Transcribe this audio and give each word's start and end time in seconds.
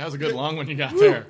That 0.00 0.06
was 0.06 0.14
a 0.14 0.18
good 0.18 0.32
long 0.34 0.56
one 0.56 0.66
you 0.66 0.76
got 0.76 0.96
there. 0.96 1.26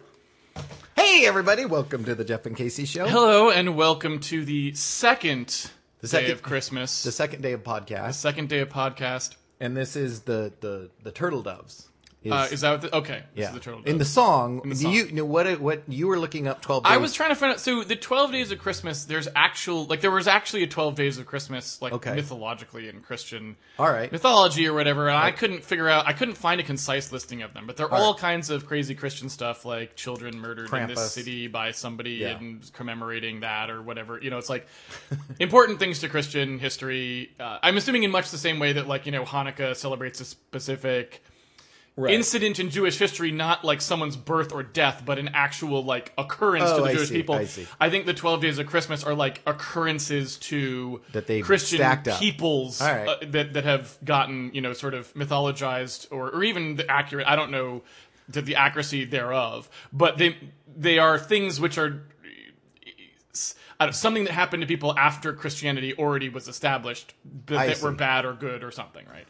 Hey, 0.94 1.26
everybody! 1.26 1.64
Welcome 1.64 2.04
to 2.04 2.14
the 2.14 2.24
Jeff 2.24 2.46
and 2.46 2.56
Casey 2.56 2.84
Show. 2.84 3.08
Hello 3.08 3.50
and 3.50 3.74
welcome 3.74 4.20
to 4.20 4.44
the 4.44 4.72
second 4.74 5.68
The 6.02 6.06
day 6.06 6.10
second- 6.12 6.30
of 6.30 6.42
Christmas, 6.42 7.02
The 7.02 7.10
second 7.10 7.42
day 7.42 7.50
of 7.50 7.64
podcast, 7.64 8.14
second 8.14 8.48
day 8.48 8.60
of 8.60 8.68
podcast. 8.68 9.34
and 9.58 9.76
this 9.76 9.96
is 9.96 10.20
the 10.20 10.52
the 10.60 10.88
the 11.02 11.10
turtle 11.10 11.42
doves. 11.42 11.88
Is, 12.22 12.32
Uh, 12.32 12.48
is 12.52 12.60
that 12.60 12.70
what 12.72 12.80
the, 12.82 12.96
okay? 12.98 13.22
This 13.34 13.42
yeah. 13.42 13.48
is 13.48 13.54
the 13.54 13.60
turtle. 13.60 13.80
In 13.84 13.96
the 13.96 14.04
Dove. 14.04 14.06
song, 14.08 14.60
the 14.68 14.74
song. 14.76 14.92
you 14.92 15.10
know 15.12 15.24
what? 15.24 15.58
What 15.58 15.84
you 15.88 16.06
were 16.06 16.18
looking 16.18 16.46
up? 16.46 16.60
Twelve. 16.60 16.84
Days. 16.84 16.92
I 16.92 16.98
was 16.98 17.14
trying 17.14 17.30
to 17.30 17.34
find 17.34 17.52
out. 17.52 17.60
So 17.60 17.82
the 17.82 17.96
twelve 17.96 18.30
days 18.30 18.50
of 18.52 18.58
Christmas, 18.58 19.06
there's 19.06 19.26
actual 19.34 19.86
like 19.86 20.02
there 20.02 20.10
was 20.10 20.28
actually 20.28 20.62
a 20.62 20.66
twelve 20.66 20.96
days 20.96 21.16
of 21.16 21.24
Christmas 21.24 21.80
like 21.80 21.94
Okay. 21.94 22.14
mythologically 22.14 22.90
in 22.90 23.00
Christian 23.00 23.56
All 23.78 23.90
right. 23.90 24.12
mythology 24.12 24.66
or 24.68 24.74
whatever, 24.74 25.08
and 25.08 25.16
I 25.16 25.30
couldn't 25.30 25.64
figure 25.64 25.88
out. 25.88 26.06
I 26.06 26.12
couldn't 26.12 26.34
find 26.36 26.60
a 26.60 26.64
concise 26.64 27.10
listing 27.10 27.40
of 27.40 27.54
them, 27.54 27.66
but 27.66 27.78
they're 27.78 27.90
All 27.90 28.02
all 28.04 28.12
right. 28.12 28.20
kinds 28.20 28.50
of 28.50 28.66
crazy 28.66 28.94
Christian 28.94 29.30
stuff, 29.30 29.64
like 29.64 29.96
children 29.96 30.38
murdered 30.38 30.70
in 30.74 30.88
this 30.88 31.12
city 31.12 31.46
by 31.46 31.70
somebody 31.70 32.16
Yeah. 32.16 32.36
and 32.36 32.70
commemorating 32.74 33.40
that 33.40 33.70
or 33.70 33.80
whatever. 33.80 34.20
You 34.22 34.28
know, 34.28 34.36
it's 34.36 34.50
like 34.50 34.66
important 35.38 35.78
things 35.78 36.00
to 36.00 36.08
Christian 36.10 36.58
history. 36.58 37.30
Uh, 37.40 37.60
I'm 37.62 37.78
assuming 37.78 38.02
in 38.02 38.10
much 38.10 38.30
the 38.30 38.36
same 38.36 38.58
way 38.58 38.74
that 38.74 38.86
like 38.86 39.06
you 39.06 39.12
know 39.12 39.24
Hanukkah 39.24 39.74
celebrates 39.74 40.20
a 40.20 40.26
specific 40.26 41.22
Right. 42.00 42.14
incident 42.14 42.58
in 42.58 42.70
Jewish 42.70 42.98
history, 42.98 43.30
not 43.30 43.64
like 43.64 43.80
someone's 43.80 44.16
birth 44.16 44.52
or 44.52 44.62
death, 44.62 45.02
but 45.04 45.18
an 45.18 45.30
actual 45.34 45.84
like 45.84 46.12
occurrence 46.16 46.70
Oh, 46.70 46.76
to 46.78 46.82
the 46.82 46.88
I 46.88 46.94
Jewish 46.94 47.08
see, 47.08 47.14
people. 47.14 47.34
I 47.34 47.44
see. 47.44 47.66
think 47.90 48.06
the 48.06 48.14
twelve 48.14 48.40
days 48.40 48.58
of 48.58 48.66
Christmas 48.66 49.04
are 49.04 49.14
like 49.14 49.42
occurrences 49.46 50.36
to 50.38 51.00
That 51.12 51.26
they've 51.26 51.44
Christian 51.44 51.80
peoples 52.18 52.80
right. 52.80 53.06
uh, 53.08 53.16
that 53.28 53.52
that 53.52 53.64
have 53.64 53.98
gotten 54.04 54.50
you 54.54 54.60
know 54.60 54.72
sort 54.72 54.94
of 54.94 55.12
mythologized 55.14 56.08
or 56.10 56.30
or 56.30 56.42
even 56.44 56.76
the 56.76 56.90
accurate. 56.90 57.26
I 57.26 57.36
don't 57.36 57.50
know 57.50 57.82
the, 58.28 58.42
the 58.42 58.56
accuracy 58.56 59.04
thereof, 59.04 59.68
but 59.92 60.16
they 60.18 60.36
they 60.76 60.98
are 60.98 61.18
things 61.18 61.60
which 61.60 61.76
are. 61.78 62.02
I 63.78 63.86
don't- 63.86 63.94
Something 63.94 64.24
that 64.24 64.32
happened 64.32 64.60
to 64.62 64.66
people 64.66 64.96
after 64.98 65.32
Christianity 65.32 65.94
already 65.94 66.28
was 66.28 66.48
established, 66.48 67.14
but 67.46 67.56
I 67.56 67.66
that 67.68 67.80
were 67.80 67.92
bad 67.92 68.24
or 68.26 68.34
good 68.34 68.62
or 68.62 68.70
something, 68.70 69.06
right? 69.10 69.26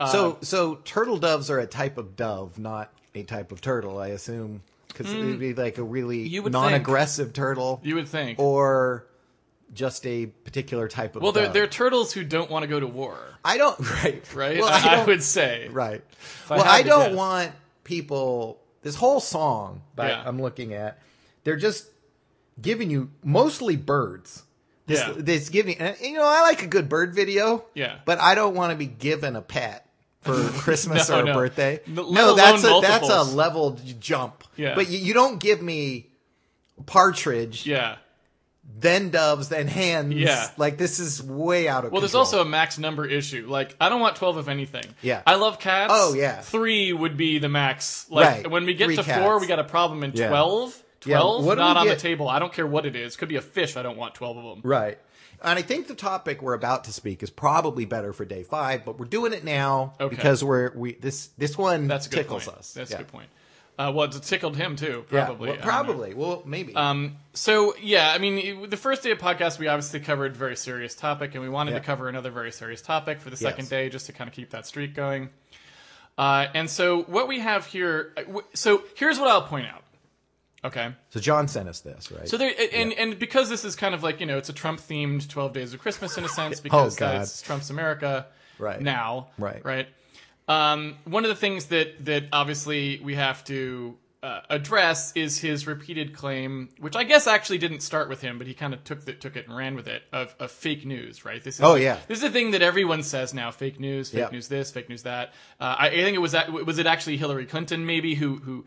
Uh, 0.00 0.06
so 0.06 0.38
so 0.42 0.76
turtle 0.76 1.18
doves 1.18 1.50
are 1.50 1.58
a 1.58 1.66
type 1.66 1.98
of 1.98 2.14
dove, 2.16 2.58
not 2.58 2.92
a 3.14 3.22
type 3.24 3.50
of 3.52 3.60
turtle. 3.60 3.98
I 3.98 4.08
assume 4.08 4.62
because 4.88 5.12
it'd 5.12 5.38
be 5.40 5.54
like 5.54 5.78
a 5.78 5.82
really 5.82 6.28
non-aggressive 6.40 7.32
turtle, 7.32 7.80
You 7.84 7.96
would 7.96 8.08
think. 8.08 8.38
or 8.38 9.06
just 9.74 10.06
a 10.06 10.26
particular 10.26 10.88
type 10.88 11.14
of. 11.16 11.22
Well, 11.22 11.32
they're, 11.32 11.48
they're 11.48 11.66
turtles 11.66 12.12
who 12.12 12.24
don't 12.24 12.50
want 12.50 12.62
to 12.62 12.66
go 12.68 12.80
to 12.80 12.86
war, 12.86 13.18
I 13.44 13.58
don't 13.58 13.78
right 14.04 14.34
right? 14.34 14.58
Well, 14.58 14.68
I, 14.68 15.00
I 15.02 15.04
would 15.04 15.22
say. 15.22 15.68
Right. 15.68 16.02
I 16.48 16.54
well, 16.56 16.64
had 16.64 16.72
I 16.74 16.82
don't 16.82 17.08
guess. 17.10 17.16
want 17.16 17.52
people. 17.84 18.60
This 18.82 18.94
whole 18.94 19.18
song 19.20 19.82
that 19.96 20.08
Yeah. 20.08 20.22
I'm 20.24 20.40
looking 20.40 20.72
at, 20.72 21.00
they're 21.42 21.56
just 21.56 21.88
giving 22.62 22.90
you 22.90 23.10
mostly 23.24 23.74
birds. 23.76 24.44
This, 24.86 25.00
Yeah. 25.00 25.14
this 25.16 25.48
giving, 25.48 25.76
you 26.00 26.14
know, 26.14 26.24
I 26.24 26.42
like 26.42 26.62
a 26.62 26.66
good 26.68 26.88
bird 26.88 27.12
video. 27.14 27.64
Yeah. 27.74 27.96
But 28.04 28.20
I 28.20 28.34
don't 28.36 28.54
want 28.54 28.70
to 28.70 28.76
be 28.76 28.86
given 28.86 29.34
a 29.36 29.42
pet 29.42 29.84
for 30.34 30.58
Christmas 30.60 31.08
No, 31.08 31.20
or 31.20 31.24
no. 31.24 31.34
birthday. 31.34 31.80
Let 31.86 32.10
no, 32.10 32.34
that's 32.34 32.64
a 32.64 32.78
that's 32.82 33.08
a 33.08 33.22
level 33.22 33.78
jump. 34.00 34.44
Yeah. 34.56 34.74
But 34.74 34.88
you, 34.90 34.98
you 34.98 35.14
don't 35.14 35.38
give 35.40 35.60
me 35.62 36.06
partridge, 36.86 37.66
Yeah. 37.66 37.96
then 38.78 39.10
doves, 39.10 39.48
then 39.48 39.66
hens. 39.66 40.14
Yeah. 40.14 40.50
Like 40.56 40.78
this 40.78 40.98
is 41.00 41.22
way 41.22 41.68
out 41.68 41.84
of 41.84 41.92
Well, 41.92 42.00
there's 42.00 42.14
also 42.14 42.40
a 42.40 42.44
max 42.44 42.78
number 42.78 43.04
issue. 43.06 43.46
Like, 43.48 43.74
I 43.80 43.88
don't 43.88 44.00
want 44.00 44.16
12 44.16 44.36
of 44.36 44.48
anything. 44.48 44.84
Yeah. 45.02 45.22
I 45.26 45.34
love 45.36 45.58
cats. 45.58 45.92
Oh, 45.94 46.14
yeah. 46.14 46.40
Three 46.40 46.92
would 46.92 47.16
be 47.16 47.38
the 47.38 47.48
max. 47.48 48.06
Like, 48.10 48.26
Right. 48.26 48.50
when 48.50 48.64
we 48.66 48.74
get 48.74 48.86
Three 48.86 48.96
to 48.96 49.02
cats. 49.02 49.22
four, 49.22 49.40
we 49.40 49.46
got 49.46 49.58
a 49.58 49.64
problem 49.64 50.04
in 50.04 50.12
Yeah. 50.14 50.28
12. 50.28 50.84
Yeah, 51.06 51.18
12, 51.18 51.44
what 51.44 51.54
do 51.54 51.60
not 51.60 51.76
on 51.76 51.86
get- 51.86 51.94
the 51.96 52.00
table. 52.02 52.28
I 52.28 52.38
don't 52.40 52.52
care 52.52 52.66
what 52.66 52.84
it 52.84 52.96
is. 52.96 53.16
Could 53.16 53.28
be 53.28 53.36
a 53.36 53.40
fish. 53.40 53.76
I 53.76 53.82
don't 53.82 53.96
want 53.96 54.14
12 54.16 54.36
of 54.36 54.44
them. 54.44 54.60
Right. 54.64 54.98
And 55.42 55.58
I 55.58 55.62
think 55.62 55.86
the 55.86 55.94
topic 55.94 56.42
we're 56.42 56.54
about 56.54 56.84
to 56.84 56.92
speak 56.92 57.22
is 57.22 57.30
probably 57.30 57.84
better 57.84 58.12
for 58.12 58.24
day 58.24 58.42
five, 58.42 58.84
but 58.84 58.98
we're 58.98 59.06
doing 59.06 59.32
it 59.32 59.44
now 59.44 59.94
Okay. 60.00 60.14
because 60.14 60.42
we're 60.42 60.72
we 60.74 60.94
this 60.94 61.28
this 61.38 61.56
one 61.56 61.86
That's 61.86 62.06
a 62.06 62.10
good 62.10 62.16
tickles 62.16 62.46
point. 62.46 62.58
us. 62.58 62.72
That's 62.72 62.90
yeah. 62.90 62.96
a 62.96 62.98
good 63.00 63.08
point. 63.08 63.28
Uh, 63.78 63.92
well, 63.94 64.06
it 64.08 64.22
tickled 64.24 64.56
him 64.56 64.74
too, 64.74 65.04
Yeah, 65.12 65.24
probably. 65.26 65.50
well, 65.50 65.56
don't 65.56 65.64
know. 65.64 65.70
probably. 65.70 66.14
Well, 66.14 66.42
maybe. 66.44 66.74
Um, 66.74 67.16
so 67.34 67.76
yeah, 67.80 68.10
I 68.12 68.18
mean, 68.18 68.38
it- 68.64 68.70
the 68.70 68.76
first 68.76 69.04
day 69.04 69.12
of 69.12 69.18
podcast, 69.18 69.60
we 69.60 69.68
obviously 69.68 70.00
covered 70.00 70.32
a 70.32 70.34
very 70.34 70.56
serious 70.56 70.96
topic, 70.96 71.34
and 71.34 71.42
we 71.44 71.48
wanted 71.48 71.70
Yeah. 71.70 71.78
to 71.78 71.84
cover 71.84 72.08
another 72.08 72.32
very 72.32 72.50
serious 72.50 72.82
topic 72.82 73.20
for 73.20 73.30
the 73.30 73.36
second 73.36 73.66
Yes. 73.66 73.70
day, 73.70 73.88
just 73.88 74.06
to 74.06 74.12
kind 74.12 74.26
of 74.26 74.34
keep 74.34 74.50
that 74.50 74.66
streak 74.66 74.94
going. 74.96 75.28
Uh, 76.16 76.48
and 76.54 76.68
so 76.68 77.02
what 77.02 77.28
we 77.28 77.38
have 77.38 77.66
here, 77.66 78.12
uh, 78.16 78.40
so 78.52 78.82
here's 78.96 79.20
what 79.20 79.28
I'll 79.28 79.42
point 79.42 79.68
out. 79.68 79.84
Okay, 80.64 80.92
so 81.10 81.20
John 81.20 81.46
sent 81.46 81.68
us 81.68 81.80
this, 81.80 82.10
right? 82.10 82.28
so 82.28 82.36
there, 82.36 82.52
and 82.72 82.92
and 82.94 83.18
because 83.18 83.48
this 83.48 83.64
is 83.64 83.76
kind 83.76 83.94
of 83.94 84.02
like 84.02 84.18
you 84.18 84.26
know, 84.26 84.38
it's 84.38 84.48
a 84.48 84.52
Trump 84.52 84.80
themed 84.80 85.28
Twelve 85.28 85.52
Days 85.52 85.72
of 85.72 85.80
Christmas 85.80 86.18
in 86.18 86.24
a 86.24 86.28
sense 86.28 86.58
because 86.68 87.00
Oh, 87.00 87.04
that's 87.04 87.42
Trump's 87.42 87.70
America 87.70 88.26
Right. 88.58 88.80
now, 88.80 89.28
Right. 89.38 89.64
Right. 89.64 89.86
Um, 90.48 90.96
one 91.04 91.24
of 91.24 91.28
the 91.28 91.36
things 91.36 91.66
that 91.66 92.04
that 92.06 92.24
obviously 92.32 93.00
we 93.04 93.14
have 93.14 93.44
to 93.44 93.96
uh, 94.20 94.40
address 94.50 95.12
is 95.14 95.38
his 95.38 95.68
repeated 95.68 96.12
claim, 96.12 96.70
which 96.80 96.96
I 96.96 97.04
guess 97.04 97.28
actually 97.28 97.58
didn't 97.58 97.80
start 97.80 98.08
with 98.08 98.20
him, 98.20 98.36
but 98.38 98.48
he 98.48 98.54
kind 98.54 98.74
of 98.74 98.82
took 98.82 99.04
the, 99.04 99.12
took 99.12 99.36
it 99.36 99.46
and 99.46 99.56
ran 99.56 99.76
with 99.76 99.86
it 99.86 100.02
of, 100.12 100.34
of 100.40 100.50
fake 100.50 100.84
news. 100.84 101.24
Right. 101.24 101.40
This 101.44 101.56
is 101.56 101.60
Oh, 101.62 101.76
yeah. 101.76 101.98
This 102.08 102.18
is 102.18 102.24
a 102.24 102.30
thing 102.30 102.50
that 102.50 102.62
everyone 102.62 103.04
says 103.04 103.32
now: 103.32 103.52
fake 103.52 103.78
news, 103.78 104.10
fake 104.10 104.18
Yep. 104.18 104.32
news, 104.32 104.48
this, 104.48 104.72
fake 104.72 104.88
news, 104.88 105.04
that. 105.04 105.34
Uh, 105.60 105.76
I, 105.78 105.86
I 105.90 106.02
think 106.02 106.16
it 106.16 106.20
was 106.20 106.32
that 106.32 106.50
was 106.52 106.78
it 106.78 106.86
actually 106.86 107.16
Hillary 107.16 107.46
Clinton 107.46 107.86
maybe 107.86 108.16
who 108.16 108.38
who. 108.38 108.64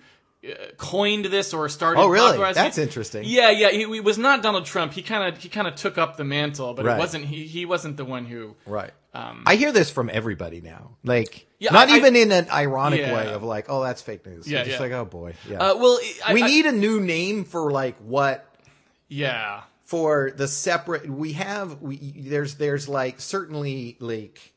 Coined 0.77 1.25
this 1.25 1.53
or 1.53 1.69
started 1.69 1.99
Oh, 2.01 2.07
really? 2.07 2.35
That's 2.53 2.79
interesting. 2.79 3.23
Yeah, 3.25 3.51
yeah. 3.51 3.69
He, 3.69 3.85
he 3.85 3.99
was 3.99 4.17
not 4.17 4.41
Donald 4.41 4.65
Trump. 4.65 4.91
He 4.93 5.03
kind 5.03 5.31
of 5.31 5.41
he 5.41 5.49
kind 5.49 5.67
of 5.67 5.75
took 5.75 5.99
up 5.99 6.17
the 6.17 6.23
mantle, 6.23 6.73
but 6.73 6.83
Right. 6.85 6.95
it 6.95 6.99
wasn't. 6.99 7.25
He 7.25 7.45
he 7.45 7.65
wasn't 7.65 7.95
the 7.97 8.05
one 8.05 8.25
who. 8.25 8.55
right. 8.65 8.91
Um, 9.13 9.43
I 9.45 9.55
hear 9.55 9.71
this 9.73 9.91
from 9.91 10.09
everybody 10.11 10.61
now. 10.61 10.97
Like 11.03 11.45
Yeah, 11.59 11.71
not 11.73 11.89
I- 11.89 11.97
even 11.97 12.15
in 12.15 12.31
an 12.31 12.49
ironic 12.49 13.01
Yeah. 13.01 13.13
way 13.13 13.33
of 13.33 13.43
like, 13.43 13.65
oh, 13.69 13.83
that's 13.83 14.01
fake 14.01 14.25
news. 14.25 14.47
Yeah, 14.47 14.59
You're 14.59 14.65
just 14.65 14.77
yeah. 14.77 14.81
like, 14.83 14.91
oh 14.93 15.05
boy. 15.05 15.35
Yeah. 15.49 15.57
uh, 15.57 15.75
well, 15.75 15.99
I, 16.25 16.33
we 16.33 16.41
I- 16.41 16.47
need 16.47 16.65
a 16.65 16.71
new 16.71 16.99
name 17.01 17.43
for 17.43 17.71
like 17.71 17.97
what 17.97 18.45
Yeah. 19.09 19.61
for 19.83 20.31
the 20.35 20.47
separate 20.47 21.09
we 21.09 21.33
have 21.33 21.81
we 21.81 21.97
there's 22.17 22.55
there's 22.55 22.87
like 22.87 23.19
certainly 23.19 23.97
like 23.99 24.53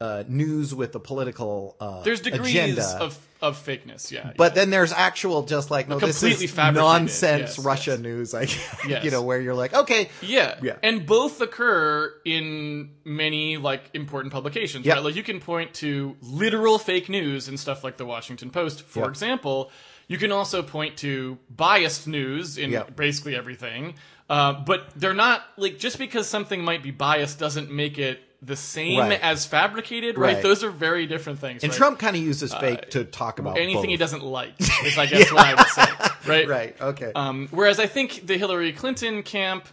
uh 0.00 0.22
news 0.28 0.74
with 0.74 0.92
the 0.92 1.00
political 1.00 1.76
uh 1.80 2.02
There's 2.02 2.20
degrees 2.20 2.54
agenda. 2.54 2.98
of 3.00 3.18
of 3.40 3.56
fakeness. 3.56 4.10
Yeah. 4.10 4.32
But 4.36 4.54
then 4.56 4.70
there's 4.70 4.92
actual 4.92 5.42
just 5.44 5.70
like 5.70 5.88
no, 5.88 5.98
this 6.00 6.18
Completely 6.20 6.46
is 6.46 6.50
fabricated, 6.52 6.84
nonsense 6.84 7.56
yes, 7.56 7.58
Russia 7.58 7.90
yes. 7.92 8.00
news. 8.00 8.34
Like 8.34 8.50
Yes. 8.88 9.04
you 9.04 9.10
know 9.12 9.22
where 9.22 9.40
you're 9.40 9.54
like 9.54 9.74
okay, 9.74 10.08
Yeah. 10.22 10.56
Yeah. 10.62 10.76
And 10.82 11.06
both 11.06 11.40
occur 11.40 12.12
in 12.24 12.90
many 13.04 13.56
like 13.56 13.90
important 13.94 14.32
publications, 14.32 14.86
Yep. 14.86 14.94
right? 14.96 15.04
Like 15.04 15.14
you 15.16 15.22
can 15.22 15.40
point 15.40 15.74
to 15.74 16.16
literal 16.22 16.78
fake 16.78 17.08
news 17.08 17.48
and 17.48 17.58
stuff 17.58 17.82
like 17.84 17.96
the 17.96 18.06
Washington 18.06 18.50
Post, 18.50 18.82
for 18.82 19.00
Yep. 19.00 19.08
example. 19.10 19.70
You 20.08 20.16
can 20.16 20.32
also 20.32 20.62
point 20.62 20.96
to 20.98 21.38
biased 21.54 22.06
news 22.08 22.56
in 22.58 22.70
Yep. 22.70 22.96
basically 22.96 23.34
everything. 23.36 23.94
Uh, 24.30 24.52
but 24.64 24.90
they're 24.96 25.14
not 25.14 25.42
like 25.56 25.78
just 25.78 25.98
because 25.98 26.28
something 26.28 26.62
might 26.62 26.82
be 26.82 26.90
biased 26.90 27.38
doesn't 27.38 27.70
make 27.70 27.98
it 27.98 28.20
the 28.40 28.54
same 28.56 28.98
Right. 29.00 29.20
as 29.20 29.46
fabricated, 29.46 30.16
right? 30.16 30.34
Right. 30.34 30.42
Those 30.42 30.62
are 30.62 30.70
very 30.70 31.06
different 31.06 31.40
things. 31.40 31.64
and 31.64 31.72
right? 31.72 31.76
Trump 31.76 31.98
kind 31.98 32.14
of 32.16 32.22
uses 32.22 32.54
fake 32.54 32.90
to 32.90 33.04
talk 33.04 33.40
about 33.40 33.58
anything 33.58 33.82
both. 33.82 33.88
he 33.90 33.96
doesn't 33.96 34.22
like 34.22 34.52
is, 34.60 34.96
I 34.96 35.06
guess, 35.10 35.32
what 35.32 35.44
I 35.44 35.54
would 35.54 35.66
say, 35.66 36.06
right? 36.26 36.48
Right. 36.48 36.80
Okay. 36.80 37.10
Um, 37.14 37.48
whereas 37.50 37.80
I 37.80 37.86
think 37.86 38.26
the 38.26 38.38
Hillary 38.38 38.72
Clinton 38.72 39.22
camp, 39.24 39.66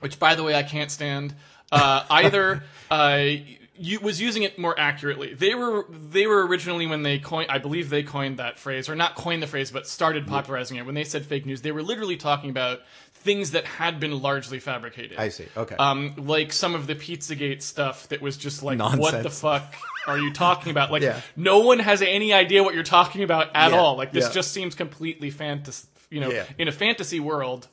which 0.00 0.18
by 0.18 0.34
the 0.36 0.42
way 0.44 0.54
I 0.54 0.62
can't 0.62 0.90
stand, 0.90 1.34
uh, 1.72 2.04
either 2.08 2.62
uh, 2.90 3.24
you, 3.78 3.98
was 4.00 4.20
using 4.20 4.44
it 4.44 4.58
more 4.58 4.78
accurately. 4.78 5.34
They 5.34 5.54
were 5.54 5.86
they 5.90 6.26
were 6.28 6.46
originally 6.46 6.86
when 6.86 7.02
they 7.02 7.18
coined, 7.18 7.50
I 7.50 7.58
believe 7.58 7.90
they 7.90 8.02
coined 8.04 8.38
that 8.38 8.58
phrase, 8.60 8.88
or 8.88 8.94
not 8.94 9.16
coined 9.16 9.42
the 9.42 9.46
phrase, 9.48 9.70
but 9.72 9.86
started 9.88 10.26
popularizing 10.26 10.76
it. 10.76 10.86
When 10.86 10.94
they 10.94 11.04
said 11.04 11.26
fake 11.26 11.44
news, 11.46 11.62
they 11.62 11.72
were 11.72 11.82
literally 11.82 12.16
talking 12.16 12.48
about 12.50 12.80
things 13.26 13.50
that 13.50 13.64
had 13.66 14.00
been 14.00 14.22
largely 14.22 14.58
fabricated. 14.60 15.18
I 15.18 15.28
see. 15.28 15.46
Okay. 15.54 15.74
Um, 15.76 16.14
like 16.16 16.52
some 16.52 16.74
of 16.74 16.86
the 16.86 16.94
Pizzagate 16.94 17.60
stuff 17.60 18.08
that 18.08 18.22
was 18.22 18.38
just 18.38 18.62
like, 18.62 18.78
what 18.78 19.22
the 19.22 19.28
fuck 19.30 19.74
are 20.06 20.16
you 20.18 20.32
talking 20.32 20.70
about? 20.70 20.90
Like, 20.90 21.02
Yeah. 21.02 21.20
no 21.36 21.58
one 21.58 21.80
has 21.80 22.00
any 22.00 22.32
idea 22.32 22.62
what 22.62 22.74
you're 22.74 22.82
talking 22.84 23.22
about 23.22 23.50
at 23.54 23.72
Yeah, 23.72 23.78
all. 23.78 23.96
Like, 23.96 24.12
this 24.12 24.26
yeah. 24.28 24.32
just 24.32 24.52
seems 24.52 24.74
completely 24.74 25.28
fantasy. 25.30 25.86
You 26.08 26.20
know, 26.20 26.44
in 26.56 26.68
a 26.68 26.72
fantasy 26.72 27.18
world, 27.20 27.66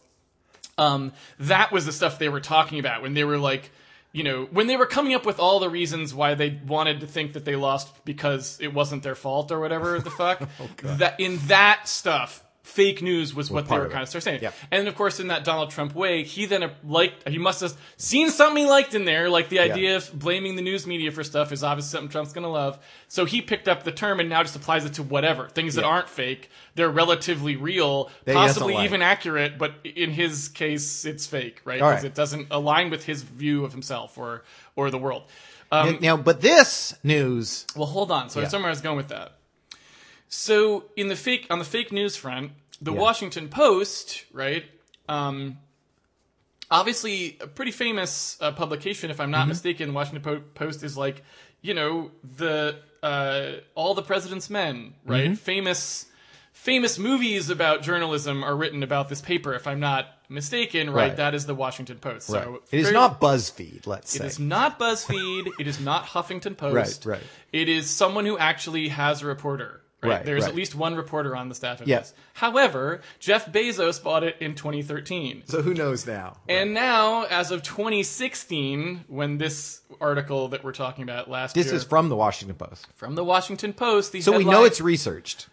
um, 0.77 1.13
that 1.39 1.71
was 1.71 1.85
the 1.85 1.91
stuff 1.91 2.17
they 2.17 2.29
were 2.29 2.41
talking 2.41 2.79
about 2.79 3.03
when 3.03 3.13
they 3.13 3.23
were 3.23 3.37
like, 3.37 3.69
you 4.11 4.23
know, 4.23 4.45
when 4.51 4.67
they 4.67 4.75
were 4.77 4.85
coming 4.87 5.13
up 5.13 5.25
with 5.25 5.39
all 5.39 5.59
the 5.59 5.69
reasons 5.69 6.13
why 6.15 6.33
they 6.33 6.59
wanted 6.67 6.99
to 7.01 7.07
think 7.07 7.33
that 7.33 7.45
they 7.45 7.55
lost 7.55 8.03
because 8.05 8.57
it 8.59 8.73
wasn't 8.73 9.03
their 9.03 9.15
fault 9.15 9.51
or 9.51 9.59
whatever 9.59 9.99
the 9.99 10.09
fuck. 10.11 10.41
Oh, 10.59 10.67
that 10.97 11.19
in 11.19 11.37
that 11.47 11.87
stuff, 11.87 12.43
fake 12.63 13.01
news 13.01 13.35
was 13.35 13.51
what 13.51 13.67
they 13.67 13.77
were 13.77 13.89
kind 13.89 14.01
of 14.01 14.09
start 14.09 14.23
saying. 14.23 14.39
Yeah. 14.41 14.51
And 14.71 14.87
of 14.87 14.95
course, 14.95 15.19
in 15.19 15.27
that 15.27 15.43
Donald 15.43 15.69
Trump 15.69 15.93
way, 15.93 16.23
he 16.23 16.45
then 16.45 16.63
uh, 16.63 16.73
liked, 16.83 17.27
he 17.27 17.37
must 17.37 17.59
have 17.59 17.73
seen 17.97 18.29
something 18.29 18.63
he 18.63 18.69
liked 18.69 18.95
in 18.95 19.03
there, 19.03 19.29
like 19.29 19.49
the 19.49 19.59
idea 19.59 19.97
of 19.97 20.17
blaming 20.17 20.55
the 20.55 20.61
news 20.61 20.87
media 20.87 21.11
for 21.11 21.23
stuff 21.23 21.51
is 21.51 21.61
obviously 21.61 21.91
something 21.91 22.09
Trump's 22.09 22.31
going 22.31 22.45
to 22.45 22.49
love. 22.49 22.79
So 23.09 23.25
he 23.25 23.41
picked 23.41 23.67
up 23.67 23.83
the 23.83 23.91
term 23.91 24.21
and 24.21 24.29
now 24.29 24.41
just 24.43 24.55
applies 24.55 24.85
it 24.85 24.93
to 24.93 25.03
whatever. 25.03 25.49
Things 25.49 25.75
that 25.75 25.83
aren't 25.83 26.09
fake, 26.09 26.49
they're 26.75 26.89
relatively 26.89 27.57
real, 27.57 28.09
doesn't 28.25 28.33
possibly 28.33 28.75
like. 28.75 28.85
even 28.85 29.01
accurate, 29.01 29.57
but 29.57 29.73
in 29.83 30.09
his 30.09 30.47
case, 30.47 31.05
it's 31.05 31.27
fake, 31.27 31.61
right? 31.65 31.79
Because 31.79 31.95
right. 31.95 32.05
it 32.05 32.15
doesn't 32.15 32.47
align 32.49 32.89
with 32.89 33.03
his 33.03 33.23
view 33.23 33.65
of 33.65 33.73
himself 33.73 34.17
or, 34.17 34.43
or 34.77 34.89
the 34.89 34.97
world. 34.97 35.23
Um, 35.69 35.97
now, 36.01 36.15
but 36.15 36.39
this 36.39 36.95
news, 37.03 37.65
well, 37.75 37.87
hold 37.87 38.11
on. 38.11 38.29
So 38.29 38.39
Yeah. 38.39 38.47
somewhere 38.47 38.69
I 38.69 38.71
was 38.71 38.81
going 38.81 38.97
with 38.97 39.09
that. 39.09 39.33
So 40.35 40.85
in 40.95 41.09
the 41.09 41.15
fake 41.15 41.45
on 41.51 41.59
the 41.59 41.65
fake 41.65 41.91
news 41.91 42.15
front, 42.15 42.53
the 42.81 42.91
Yeah. 42.91 42.99
Washington 42.99 43.49
Post, 43.49 44.25
right? 44.33 44.65
Um, 45.07 45.59
obviously, 46.71 47.37
a 47.39 47.47
pretty 47.47 47.71
famous 47.71 48.37
uh, 48.41 48.51
publication, 48.51 49.11
if 49.11 49.19
I'm 49.19 49.25
Mm-hmm. 49.25 49.31
not 49.31 49.47
mistaken. 49.47 49.89
The 49.89 49.93
Washington 49.93 50.23
Po- 50.23 50.43
Post 50.55 50.83
is 50.83 50.97
like, 50.97 51.23
you 51.61 51.73
know, 51.73 52.11
the 52.37 52.77
uh, 53.03 53.51
all 53.75 53.93
the 53.93 54.01
president's 54.01 54.49
men, 54.49 54.93
right? 55.05 55.25
Mm-hmm. 55.25 55.33
Famous. 55.35 56.07
Famous 56.55 56.97
movies 56.99 57.49
about 57.49 57.81
journalism 57.81 58.43
are 58.43 58.55
written 58.55 58.83
about 58.83 59.09
this 59.09 59.21
paper, 59.21 59.53
if 59.53 59.65
I'm 59.67 59.79
not 59.79 60.05
mistaken, 60.29 60.89
right? 60.91 61.07
Right. 61.09 61.17
That 61.17 61.33
is 61.33 61.45
the 61.47 61.55
Washington 61.55 61.97
Post. 61.97 62.27
So 62.27 62.61
it 62.71 62.77
is 62.79 62.83
very- 62.85 62.93
not 62.93 63.19
BuzzFeed. 63.19 63.85
Let's 63.87 64.15
it 64.15 64.19
say 64.19 64.27
is 64.27 64.39
not 64.39 64.79
BuzzFeed. 64.79 65.51
it 65.59 65.67
is 65.67 65.79
not 65.79 66.05
Huffington 66.05 66.55
Post. 66.65 67.05
Right, 67.05 67.17
right. 67.17 67.23
It 67.51 67.69
is 67.69 67.89
someone 67.89 68.25
who 68.25 68.37
actually 68.37 68.87
has 68.89 69.21
a 69.23 69.25
reporter. 69.25 69.81
Right. 70.03 70.09
Right, 70.17 70.25
There's 70.25 70.43
right. 70.43 70.49
at 70.49 70.55
least 70.55 70.75
one 70.75 70.95
reporter 70.95 71.35
on 71.35 71.49
the 71.49 71.55
staff 71.55 71.81
of 71.81 71.87
Yes. 71.87 72.11
this. 72.11 72.19
However, 72.33 73.01
Jeff 73.19 73.45
Bezos 73.51 74.01
bought 74.03 74.23
it 74.23 74.35
in 74.39 74.55
2013. 74.55 75.43
So 75.45 75.61
who 75.61 75.73
knows 75.73 76.05
now? 76.05 76.37
And 76.47 76.73
now, 76.73 77.23
as 77.23 77.51
of 77.51 77.63
2016, 77.63 79.05
when 79.07 79.37
this 79.37 79.81
article 79.99 80.49
that 80.49 80.63
we're 80.63 80.71
talking 80.73 81.03
about 81.03 81.29
last 81.29 81.55
year. 81.55 81.63
this 81.63 81.71
year 81.71 81.77
is 81.77 81.83
from 81.83 82.09
the 82.09 82.15
Washington 82.15 82.55
Post, 82.55 82.87
from 82.95 83.15
the 83.15 83.23
Washington 83.23 83.73
Post, 83.73 84.11
the 84.11 84.21
so 84.21 84.37
we 84.37 84.43
know 84.43 84.63
it's 84.63 84.81
researched. 84.81 85.47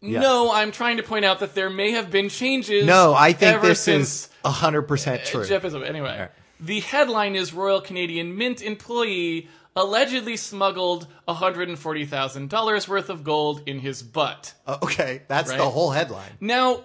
yeah. 0.00 0.20
No, 0.20 0.52
I'm 0.52 0.72
trying 0.72 0.96
to 0.98 1.02
point 1.02 1.24
out 1.24 1.40
that 1.40 1.54
there 1.54 1.70
may 1.70 1.92
have 1.92 2.10
been 2.10 2.28
changes. 2.28 2.86
No, 2.86 3.14
I 3.14 3.32
think 3.32 3.56
ever 3.56 3.66
this 3.68 3.80
since 3.80 4.26
is 4.26 4.28
hundred 4.44 4.82
percent 4.82 5.22
uh, 5.22 5.24
true. 5.26 5.44
Jeff 5.46 5.62
Bezos. 5.62 5.86
Anyway, 5.88 6.28
the 6.60 6.80
headline 6.80 7.34
is 7.36 7.52
Royal 7.52 7.80
Canadian 7.80 8.36
Mint 8.36 8.62
employee 8.62 9.48
allegedly 9.76 10.36
smuggled 10.36 11.06
$140,000 11.28 12.88
worth 12.88 13.10
of 13.10 13.24
gold 13.24 13.62
in 13.66 13.78
his 13.78 14.02
butt. 14.02 14.54
Uh, 14.66 14.78
okay, 14.82 15.22
that's 15.28 15.50
Right. 15.50 15.58
the 15.58 15.68
whole 15.70 15.90
headline. 15.90 16.32
Now, 16.40 16.82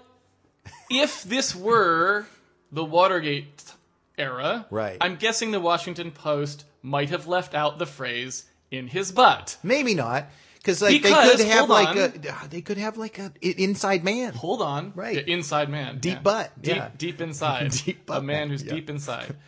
if 0.89 1.23
this 1.23 1.55
were 1.55 2.25
the 2.71 2.83
Watergate 2.83 3.63
era, 4.17 4.65
Right. 4.69 4.97
I'm 5.01 5.15
guessing 5.15 5.51
the 5.51 5.59
Washington 5.59 6.11
Post 6.11 6.65
might 6.83 7.09
have 7.09 7.27
left 7.27 7.53
out 7.55 7.79
the 7.79 7.85
phrase 7.85 8.45
in 8.69 8.87
his 8.87 9.11
butt. 9.11 9.57
Maybe 9.63 9.93
not, 9.95 10.27
because 10.57 10.81
like 10.81 11.01
Because, 11.01 11.37
they 11.37 11.43
could 11.45 11.51
have 11.51 11.69
like 11.69 11.95
a 11.95 12.47
they 12.49 12.61
could 12.61 12.77
have 12.77 12.97
like 12.97 13.19
a 13.19 13.31
inside 13.41 14.03
man. 14.03 14.33
Hold 14.33 14.61
on. 14.61 14.93
Right. 14.95 15.27
Inside 15.27 15.69
man. 15.69 15.99
Deep 15.99 16.13
yeah. 16.15 16.19
butt, 16.21 16.61
Deep, 16.61 16.75
yeah. 16.75 16.89
deep 16.97 17.21
inside. 17.27 17.71
Deep 17.71 18.05
butt 18.05 18.19
A 18.19 18.21
man 18.21 18.37
man, 18.37 18.49
who's 18.49 18.63
yeah. 18.63 18.73
deep 18.73 18.89
inside. 18.89 19.35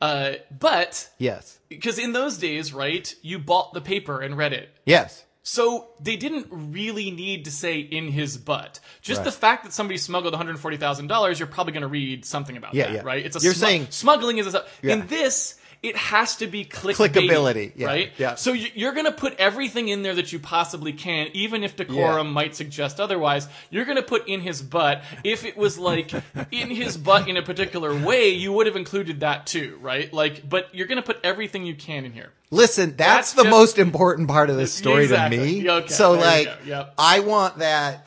Uh, 0.00 0.32
but, 0.50 1.08
Yes, 1.18 1.58
because 1.68 1.98
in 1.98 2.12
those 2.12 2.38
days, 2.38 2.72
right, 2.74 3.14
you 3.22 3.38
bought 3.38 3.72
the 3.72 3.80
paper 3.80 4.20
and 4.20 4.36
read 4.36 4.52
it. 4.52 4.68
yes, 4.84 5.24
So 5.42 5.88
they 6.00 6.16
didn't 6.16 6.48
really 6.50 7.10
need 7.12 7.44
to 7.44 7.50
say 7.52 7.78
in 7.78 8.08
his 8.08 8.36
butt. 8.36 8.80
Just 9.00 9.18
Right. 9.20 9.24
the 9.26 9.32
fact 9.32 9.64
that 9.64 9.72
somebody 9.72 9.96
smuggled 9.96 10.32
one 10.34 10.38
hundred 10.38 10.58
forty 10.58 10.76
thousand 10.76 11.06
dollars, 11.06 11.38
you're 11.38 11.46
probably 11.46 11.72
going 11.72 11.82
to 11.82 11.88
read 11.88 12.24
something 12.24 12.56
about 12.56 12.74
Yeah, 12.74 12.86
that, 12.88 12.94
yeah. 12.94 13.02
right? 13.04 13.24
It's 13.24 13.36
a 13.36 13.40
You're 13.40 13.54
smu- 13.54 13.66
saying- 13.66 13.86
smuggling 13.90 14.38
is 14.38 14.52
a, 14.54 14.64
Yeah. 14.82 14.94
in 14.94 15.06
this. 15.06 15.54
It 15.82 15.96
has 15.96 16.36
to 16.36 16.46
be 16.46 16.64
clickbait, 16.64 17.10
Clickability, 17.12 17.72
yeah, 17.76 17.86
right? 17.86 18.12
yeah. 18.18 18.34
So 18.34 18.52
you- 18.52 18.70
you're 18.74 18.92
going 18.92 19.04
to 19.06 19.12
put 19.12 19.34
everything 19.38 19.88
in 19.88 20.02
there 20.02 20.14
that 20.14 20.32
you 20.32 20.38
possibly 20.38 20.92
can, 20.92 21.28
even 21.32 21.62
if 21.62 21.76
decorum 21.76 22.26
Yeah. 22.28 22.32
might 22.32 22.56
suggest 22.56 22.98
otherwise. 22.98 23.46
You're 23.70 23.84
going 23.84 23.96
to 23.98 24.02
put 24.02 24.26
in 24.26 24.40
his 24.40 24.62
butt. 24.62 25.02
If 25.22 25.44
it 25.44 25.56
was 25.56 25.78
like 25.78 26.12
in 26.50 26.70
his 26.70 26.96
butt 26.96 27.28
in 27.28 27.36
a 27.36 27.42
particular 27.42 27.94
way, 27.96 28.30
you 28.30 28.52
would 28.52 28.66
have 28.66 28.76
included 28.76 29.20
that 29.20 29.46
too, 29.46 29.78
right? 29.80 30.12
Like, 30.12 30.48
but 30.48 30.74
you're 30.74 30.86
going 30.88 30.96
to 30.96 31.02
put 31.06 31.18
everything 31.22 31.64
you 31.66 31.74
can 31.74 32.04
in 32.04 32.12
here. 32.12 32.32
Listen, 32.50 32.90
that's, 32.96 32.98
That's 32.98 33.32
the 33.34 33.42
just- 33.44 33.50
most 33.50 33.78
important 33.78 34.28
part 34.28 34.50
of 34.50 34.56
this 34.56 34.72
story 34.82 35.04
Exactly. 35.04 35.38
to 35.38 35.44
me. 35.44 35.70
Okay, 35.70 35.88
so 35.92 36.12
like. 36.12 36.48
Yep. 36.64 36.94
I 36.98 37.20
want 37.20 37.58
that. 37.58 38.06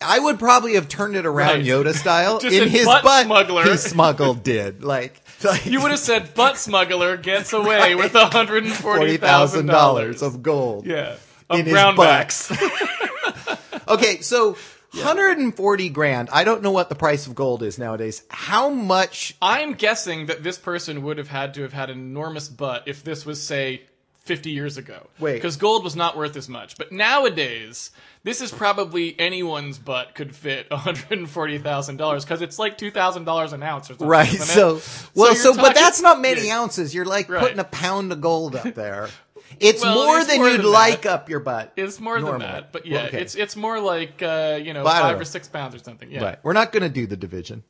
I 0.00 0.18
would 0.20 0.38
probably 0.38 0.74
have 0.74 0.88
turned 0.88 1.16
it 1.16 1.26
around 1.26 1.56
Right. 1.56 1.64
Yoda 1.64 1.92
style. 1.92 2.38
In 2.44 2.68
his 2.68 2.84
butt 2.86 3.02
butt, 3.02 3.24
smuggler. 3.26 3.64
he 3.64 3.76
smuggled 3.76 4.44
did 4.44 4.84
like, 4.84 5.20
like 5.44 5.66
You 5.66 5.80
would 5.82 5.90
have 5.90 6.00
said 6.00 6.34
butt 6.34 6.56
smuggler 6.58 7.16
gets 7.16 7.52
away 7.52 7.94
with 7.94 8.14
one 8.14 8.30
hundred 8.30 8.64
and 8.64 8.72
forty 8.72 9.16
thousand 9.16 9.66
dollars 9.66 10.22
of 10.22 10.42
gold. 10.42 10.86
yeah 10.86 11.16
of 11.50 11.60
in 11.60 11.66
his 11.66 11.74
brownbacks. 11.74 12.54
Okay, 13.88 14.20
so 14.20 14.54
140 14.92 15.88
grand. 15.90 16.28
I 16.30 16.44
don't 16.44 16.62
know 16.62 16.70
what 16.72 16.90
the 16.90 16.94
price 16.94 17.26
of 17.26 17.34
gold 17.34 17.62
is 17.62 17.78
nowadays. 17.78 18.22
How 18.28 18.68
much? 18.68 19.34
I'm 19.40 19.72
guessing 19.72 20.26
that 20.26 20.42
this 20.42 20.58
person 20.58 21.02
would 21.04 21.16
have 21.16 21.28
had 21.28 21.54
to 21.54 21.62
have 21.62 21.72
had 21.72 21.88
an 21.88 21.98
enormous 21.98 22.48
butt 22.50 22.82
if 22.86 23.02
this 23.02 23.24
was 23.24 23.42
say. 23.42 23.82
50 24.28 24.50
years 24.50 24.76
ago. 24.76 25.08
Wait. 25.18 25.34
Because 25.34 25.56
gold 25.56 25.82
was 25.82 25.96
not 25.96 26.16
worth 26.16 26.36
as 26.36 26.48
much. 26.48 26.76
But 26.76 26.92
nowadays, 26.92 27.90
this 28.22 28.40
is 28.40 28.52
probably 28.52 29.18
anyone's 29.18 29.78
butt 29.78 30.14
could 30.14 30.34
fit 30.36 30.68
$140,000 30.70 32.20
because 32.22 32.42
it's 32.42 32.58
like 32.58 32.78
$2,000 32.78 33.52
an 33.52 33.62
ounce 33.62 33.86
or 33.90 33.94
something. 33.94 34.06
Right. 34.06 34.28
So, 34.28 34.80
well, 35.14 35.32
you're 35.32 35.42
so, 35.42 35.56
but 35.56 35.74
that's 35.74 36.00
not 36.00 36.20
many 36.20 36.46
Yeah. 36.46 36.60
ounces. 36.60 36.94
You're 36.94 37.04
like 37.06 37.28
Right. 37.28 37.40
putting 37.40 37.58
a 37.58 37.64
pound 37.64 38.12
of 38.12 38.20
gold 38.20 38.54
up 38.54 38.74
there. 38.74 39.08
It's 39.60 39.82
Well, 39.82 39.94
more 40.04 40.18
it's 40.18 40.26
than 40.28 40.38
more 40.40 40.50
you'd 40.50 40.60
than 40.60 40.70
like 40.70 41.02
that. 41.02 41.12
up 41.12 41.30
your 41.30 41.40
butt. 41.40 41.72
It's 41.74 41.98
more 41.98 42.20
Normally. 42.20 42.40
than 42.44 42.52
that. 42.52 42.70
But 42.70 42.84
yeah, 42.84 42.96
Well, 42.98 43.06
okay. 43.06 43.22
it's 43.22 43.34
it's 43.34 43.56
more 43.56 43.80
like, 43.80 44.20
uh, 44.22 44.60
you 44.62 44.74
know, 44.74 44.84
But 44.84 45.00
five 45.00 45.18
or 45.18 45.24
six 45.24 45.48
pounds 45.48 45.74
or 45.74 45.78
something. 45.78 46.10
Yeah. 46.12 46.22
Right. 46.22 46.38
We're 46.42 46.52
not 46.52 46.70
going 46.70 46.82
to 46.82 46.90
do 46.90 47.06
the 47.06 47.16
division. 47.16 47.64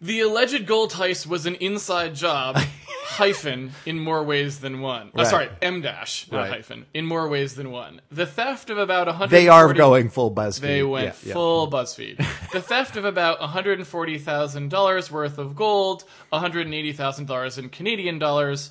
The 0.00 0.20
alleged 0.20 0.66
gold 0.66 0.92
heist 0.92 1.26
was 1.28 1.46
an 1.46 1.54
inside 1.56 2.16
job, 2.16 2.58
hyphen, 3.08 3.72
in 3.86 3.98
more 3.98 4.22
ways 4.22 4.60
than 4.60 4.80
one. 4.80 5.08
Uh, 5.08 5.10
Right. 5.22 5.26
sorry, 5.26 5.48
M 5.62 5.80
dash, 5.80 6.26
not 6.30 6.38
Right. 6.40 6.50
hyphen, 6.50 6.84
in 6.92 7.06
more 7.06 7.28
ways 7.28 7.54
than 7.54 7.70
one. 7.70 8.00
The 8.10 8.26
theft 8.26 8.68
of 8.70 8.76
about 8.78 9.06
140... 9.06 9.30
They 9.44 9.48
are 9.48 9.72
going 9.72 10.10
full 10.10 10.30
BuzzFeed. 10.30 10.60
They 10.60 10.82
went 10.82 11.06
Yeah, 11.06 11.12
yeah. 11.24 11.32
full 11.32 11.70
BuzzFeed. 11.70 12.18
the 12.52 12.60
theft 12.60 12.96
of 12.96 13.04
about 13.04 13.40
$140,000 13.40 15.10
worth 15.10 15.38
of 15.38 15.56
gold, 15.56 16.04
$180,000 16.32 17.58
in 17.58 17.68
Canadian 17.70 18.18
dollars, 18.18 18.70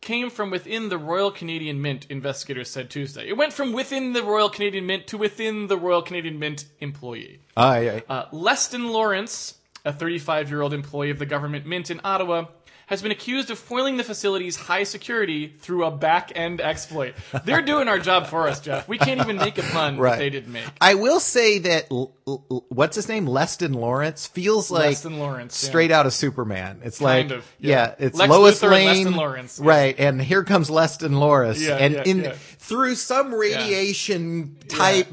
came 0.00 0.30
from 0.30 0.50
within 0.50 0.90
the 0.90 0.98
Royal 0.98 1.30
Canadian 1.30 1.82
Mint, 1.82 2.06
investigators 2.08 2.70
said 2.70 2.88
Tuesday. 2.90 3.28
It 3.28 3.36
went 3.36 3.52
from 3.52 3.72
within 3.72 4.12
the 4.12 4.22
Royal 4.22 4.48
Canadian 4.48 4.86
Mint 4.86 5.06
to 5.08 5.18
within 5.18 5.66
the 5.66 5.76
Royal 5.76 6.02
Canadian 6.02 6.38
Mint 6.38 6.66
employee. 6.80 7.40
Aye, 7.56 7.90
aye. 7.90 8.02
Uh, 8.08 8.26
Leston 8.30 8.90
Lawrence, 8.90 9.54
a 9.84 9.92
35 9.92 10.50
year 10.50 10.62
old 10.62 10.72
employee 10.72 11.10
of 11.10 11.18
the 11.18 11.26
government 11.26 11.66
mint 11.66 11.90
in 11.90 12.00
Ottawa, 12.04 12.44
has 12.88 13.02
been 13.02 13.12
accused 13.12 13.50
of 13.50 13.58
foiling 13.58 13.98
the 13.98 14.04
facility's 14.04 14.56
high 14.56 14.82
security 14.82 15.48
through 15.48 15.84
a 15.84 15.90
back 15.90 16.32
end 16.34 16.60
exploit. 16.60 17.14
They're 17.44 17.62
doing 17.62 17.86
our 17.86 17.98
job 17.98 18.26
for 18.26 18.48
us, 18.48 18.60
Jeff. 18.60 18.88
We 18.88 18.98
can't 18.98 19.20
even 19.20 19.36
make 19.36 19.58
a 19.58 19.62
pun 19.62 19.98
that 19.98 20.18
they 20.18 20.30
didn't 20.30 20.52
make. 20.52 20.64
I 20.80 20.94
will 20.94 21.20
say 21.20 21.58
that 21.58 21.86
L- 21.90 22.12
L- 22.26 22.64
what's 22.68 22.96
his 22.96 23.08
name, 23.08 23.26
Leston 23.26 23.74
Lawrence, 23.74 24.26
feels 24.26 24.70
like 24.70 24.96
Leston 24.96 25.18
Lawrence, 25.18 25.62
yeah. 25.62 25.68
straight 25.68 25.90
out 25.90 26.06
of 26.06 26.14
Superman. 26.14 26.80
It's 26.82 27.00
like, 27.00 27.30
of, 27.30 27.46
yeah. 27.60 27.94
yeah. 27.98 28.06
it's 28.06 28.18
Lex 28.18 28.30
Lois 28.30 28.60
Luthor 28.60 28.64
and 28.64 28.72
Lane, 28.72 29.06
Leston 29.06 29.16
Lawrence, 29.16 29.60
yeah. 29.62 29.68
right? 29.68 29.94
And 29.98 30.22
here 30.22 30.44
comes 30.44 30.70
Leston 30.70 31.18
Lawrence, 31.18 31.60
Yeah, 31.60 31.76
and 31.76 31.94
yeah, 31.94 32.02
in 32.04 32.18
yeah. 32.24 32.32
through 32.32 32.94
some 32.94 33.34
radiation 33.34 34.56
type 34.68 35.08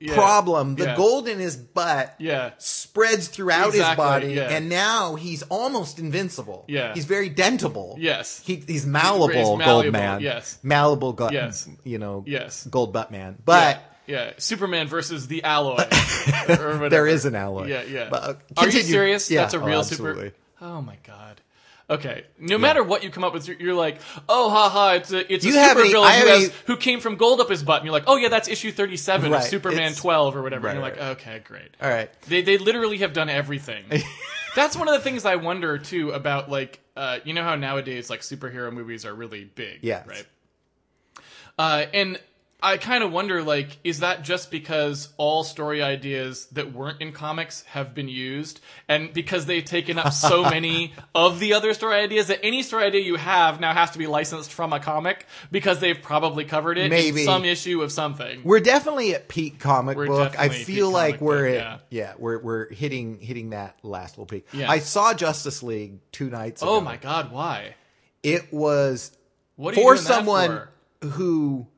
Yeah. 0.00 0.14
problem, 0.14 0.76
the 0.76 0.84
Yeah. 0.84 0.96
gold 0.96 1.26
in 1.26 1.38
his 1.40 1.56
butt 1.56 2.14
Yeah. 2.18 2.50
spreads 2.58 3.26
throughout 3.28 3.72
his 3.74 3.82
body, 3.96 4.34
yeah. 4.34 4.48
and 4.50 4.68
now 4.68 5.16
he's 5.16 5.42
almost 5.44 5.98
invincible. 5.98 6.64
Yeah. 6.68 6.94
he's 6.94 7.04
very 7.04 7.28
dentable. 7.30 7.96
Yes. 7.98 8.40
he, 8.44 8.62
he's 8.66 8.86
malleable, 8.86 9.56
He's 9.58 9.66
gold 9.66 9.90
man. 9.92 10.20
yes. 10.20 10.58
malleable, 10.62 11.12
gut, 11.14 11.32
Yes. 11.32 11.68
you 11.82 11.98
know, 11.98 12.22
Yes. 12.26 12.64
gold 12.70 12.92
butt 12.92 13.10
man. 13.10 13.38
But 13.44 13.82
yeah. 14.06 14.32
Superman 14.38 14.86
versus 14.88 15.26
the 15.26 15.42
alloy. 15.44 15.84
there 16.46 17.06
is 17.06 17.24
an 17.24 17.34
alloy. 17.34 17.66
Yeah, 17.66 17.82
yeah. 17.82 18.08
But, 18.08 18.22
uh, 18.22 18.34
Are 18.56 18.68
you 18.68 18.82
serious? 18.82 19.30
Yeah, 19.30 19.42
That's 19.42 19.54
a 19.54 19.60
oh, 19.60 19.64
real 19.66 19.80
absolutely. 19.80 20.28
super. 20.28 20.36
Oh 20.60 20.80
my 20.80 20.96
god. 21.06 21.40
Okay. 21.90 22.24
No 22.38 22.58
matter 22.58 22.82
what 22.84 23.02
you 23.02 23.08
come 23.10 23.24
up 23.24 23.32
with, 23.32 23.48
you're, 23.48 23.56
you're 23.56 23.74
like, 23.74 23.98
oh, 24.28 24.50
haha, 24.50 24.94
it's 24.96 25.10
a 25.10 25.32
it's 25.32 25.44
You 25.44 25.58
a 25.58 25.68
super 25.68 25.80
any- 25.80 25.90
villain 25.92 26.12
who, 26.20 26.26
has, 26.26 26.44
any- 26.44 26.52
who 26.66 26.76
came 26.76 27.00
from 27.00 27.16
gold 27.16 27.40
up 27.40 27.48
his 27.48 27.62
butt, 27.62 27.78
and 27.80 27.86
you're 27.86 27.92
like, 27.92 28.04
oh 28.06 28.16
yeah, 28.16 28.28
that's 28.28 28.46
issue 28.48 28.70
37 28.70 29.30
Right, 29.32 29.38
of 29.38 29.44
Superman 29.44 29.76
it's- 29.78 29.96
12 29.96 30.36
or 30.36 30.42
whatever. 30.42 30.66
right, 30.66 30.76
and 30.76 30.84
you're 30.84 30.88
like, 31.06 31.18
okay, 31.18 31.40
great. 31.44 31.70
All 31.80 31.88
right. 31.88 32.10
They 32.22 32.42
they 32.42 32.58
literally 32.58 32.98
have 32.98 33.12
done 33.14 33.28
everything. 33.30 33.84
That's 34.56 34.76
one 34.76 34.88
of 34.88 34.94
the 34.94 35.00
things 35.00 35.24
I 35.24 35.36
wonder 35.36 35.78
too 35.78 36.10
about 36.10 36.50
like 36.50 36.80
uh, 36.96 37.20
you 37.24 37.32
know 37.32 37.44
how 37.44 37.54
nowadays 37.54 38.10
like 38.10 38.20
superhero 38.20 38.72
movies 38.72 39.04
are 39.06 39.14
really 39.14 39.44
big, 39.44 39.78
Yeah. 39.82 40.02
right? 40.06 40.26
Uh, 41.58 41.86
and 41.94 42.20
I 42.60 42.76
kind 42.76 43.04
of 43.04 43.12
wonder, 43.12 43.44
like, 43.44 43.78
is 43.84 44.00
that 44.00 44.24
just 44.24 44.50
because 44.50 45.10
all 45.16 45.44
story 45.44 45.80
ideas 45.80 46.46
that 46.46 46.72
weren't 46.72 47.00
in 47.00 47.12
comics 47.12 47.62
have 47.66 47.94
been 47.94 48.08
used, 48.08 48.60
and 48.88 49.12
because 49.12 49.46
they've 49.46 49.64
taken 49.64 49.96
up 49.96 50.12
so 50.12 50.42
many 50.50 50.92
of 51.14 51.38
the 51.38 51.54
other 51.54 51.72
story 51.72 52.00
ideas 52.00 52.26
that 52.26 52.40
any 52.42 52.64
story 52.64 52.84
idea 52.84 53.02
you 53.02 53.14
have 53.14 53.60
now 53.60 53.72
has 53.72 53.92
to 53.92 53.98
be 53.98 54.08
licensed 54.08 54.52
from 54.52 54.72
a 54.72 54.80
comic 54.80 55.26
because 55.52 55.78
they've 55.78 56.02
probably 56.02 56.44
covered 56.44 56.78
it 56.78 56.90
Maybe. 56.90 57.20
in 57.20 57.26
some 57.26 57.44
issue 57.44 57.80
of 57.80 57.92
something. 57.92 58.40
We're 58.42 58.58
definitely 58.58 59.14
at 59.14 59.28
peak 59.28 59.60
comic 59.60 59.96
We're 59.96 60.08
book. 60.08 60.36
I 60.36 60.48
feel 60.48 60.90
like 60.90 61.20
we're 61.20 61.54
book, 61.54 61.62
at 61.62 61.86
yeah. 61.90 62.14
we're 62.18 62.40
we're 62.40 62.72
hitting 62.72 63.20
hitting 63.20 63.50
that 63.50 63.78
last 63.84 64.18
little 64.18 64.26
peak. 64.26 64.48
Yeah. 64.52 64.68
I 64.68 64.80
saw 64.80 65.14
Justice 65.14 65.62
League 65.62 66.00
two 66.10 66.28
nights 66.28 66.64
oh 66.64 66.66
ago. 66.66 66.76
Oh 66.78 66.80
my 66.80 66.96
god, 66.96 67.30
why? 67.30 67.76
It 68.24 68.52
was 68.52 69.12
What 69.54 69.76
for 69.76 69.96
someone 69.96 70.62
for? 71.00 71.06
who 71.06 71.68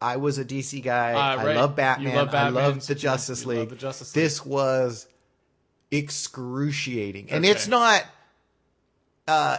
I 0.00 0.16
was 0.16 0.38
a 0.38 0.44
DC 0.44 0.82
guy. 0.82 1.12
I 1.12 1.36
right. 1.44 1.56
love 1.56 1.70
You 1.70 1.76
Batman. 1.76 2.14
love 2.16 2.34
I 2.34 2.48
love 2.50 2.86
the 2.86 2.94
Justice 2.94 3.44
love 3.44 3.56
League. 3.56 3.68
the 3.70 3.76
Justice 3.76 4.14
League. 4.14 4.22
This 4.24 4.44
was 4.46 5.08
excruciating, 5.90 7.30
and 7.30 7.44
it's 7.44 7.66
not 7.68 8.04
uh, 9.26 9.58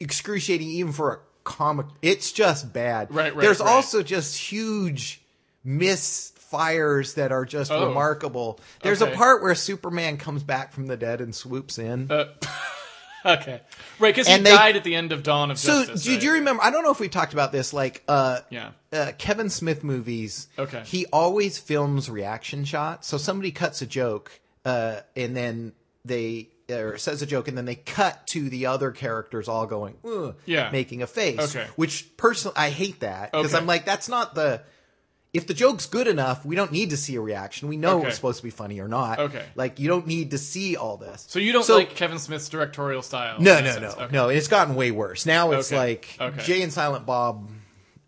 excruciating 0.00 0.68
even 0.68 0.92
for 0.92 1.12
a 1.12 1.18
comic. 1.44 1.86
It's 2.02 2.30
just 2.32 2.72
bad. 2.72 3.12
Right, 3.12 3.34
right, 3.34 3.42
There's 3.42 3.60
right. 3.60 3.68
also 3.68 4.02
just 4.02 4.36
huge 4.38 5.20
misfires 5.66 7.14
that 7.14 7.32
are 7.32 7.44
just 7.44 7.70
Oh. 7.72 7.88
remarkable. 7.88 8.60
There's 8.82 9.02
a 9.02 9.06
part 9.08 9.42
where 9.42 9.54
Superman 9.54 10.16
comes 10.18 10.42
back 10.42 10.72
from 10.72 10.86
the 10.86 10.96
dead 10.96 11.20
and 11.20 11.34
swoops 11.34 11.78
in. 11.78 12.10
Uh, 12.10 12.26
okay, 13.26 13.60
right? 13.98 14.14
Because 14.14 14.26
he 14.28 14.38
they- 14.38 14.50
died 14.50 14.76
at 14.76 14.84
the 14.84 14.94
end 14.94 15.12
of 15.12 15.22
Dawn 15.22 15.50
of 15.50 15.58
so, 15.58 15.80
Justice. 15.84 16.04
did 16.04 16.12
right? 16.14 16.22
you 16.22 16.32
remember? 16.32 16.62
I 16.62 16.70
don't 16.70 16.82
know 16.82 16.90
if 16.92 17.00
we 17.00 17.08
talked 17.08 17.32
about 17.32 17.52
this. 17.52 17.72
Like, 17.72 18.02
uh, 18.08 18.40
Yeah. 18.50 18.70
uh, 18.92 19.12
Kevin 19.18 19.48
Smith 19.50 19.84
movies. 19.84 20.48
Okay. 20.58 20.82
He 20.84 21.06
always 21.06 21.58
films 21.58 22.08
reaction 22.10 22.64
shots. 22.64 23.08
So 23.08 23.16
somebody 23.18 23.50
cuts 23.52 23.82
a 23.82 23.86
joke, 23.86 24.32
uh, 24.64 25.00
and 25.16 25.36
then 25.36 25.72
they 26.04 26.48
or 26.70 26.96
says 26.96 27.20
a 27.20 27.26
joke, 27.26 27.48
and 27.48 27.58
then 27.58 27.66
they 27.66 27.74
cut 27.74 28.26
to 28.28 28.48
the 28.48 28.64
other 28.66 28.92
characters 28.92 29.46
all 29.48 29.66
going, 29.66 29.94
Yeah. 30.46 30.70
making 30.70 31.02
a 31.02 31.06
face. 31.06 31.38
Okay. 31.54 31.66
Which 31.76 32.16
personally, 32.16 32.56
I 32.56 32.70
hate 32.70 33.00
that 33.00 33.32
because 33.32 33.52
Okay. 33.52 33.60
I'm 33.60 33.66
like, 33.66 33.84
that's 33.84 34.08
not 34.08 34.34
the. 34.34 34.62
If 35.32 35.46
the 35.46 35.54
joke's 35.54 35.86
good 35.86 36.08
enough, 36.08 36.44
we 36.44 36.54
don't 36.56 36.70
need 36.72 36.90
to 36.90 36.96
see 36.98 37.14
a 37.16 37.20
reaction. 37.22 37.66
We 37.68 37.78
know 37.78 37.98
Okay. 38.00 38.08
it's 38.08 38.16
supposed 38.16 38.36
to 38.38 38.42
be 38.44 38.50
funny 38.50 38.80
or 38.80 38.88
not. 38.88 39.18
Okay. 39.18 39.42
Like 39.54 39.80
you 39.80 39.88
don't 39.88 40.06
need 40.06 40.32
to 40.32 40.38
see 40.38 40.76
all 40.76 40.98
this. 40.98 41.24
So 41.26 41.38
you 41.38 41.52
don't 41.54 41.64
So- 41.64 41.76
like 41.76 41.96
Kevin 41.96 42.18
Smith's 42.18 42.50
directorial 42.50 43.00
style? 43.00 43.40
no, 43.40 43.54
no, 43.54 43.62
that 43.62 43.80
no, 43.80 43.88
sense? 43.88 43.94
Okay. 44.02 44.12
no. 44.12 44.28
It's 44.28 44.48
gotten 44.48 44.74
way 44.74 44.90
worse. 44.90 45.24
Now 45.24 45.52
it's 45.52 45.72
Okay. 45.72 46.00
like. 46.18 46.38
Jay 46.44 46.60
and 46.60 46.70
Silent 46.70 47.06
Bob 47.06 47.48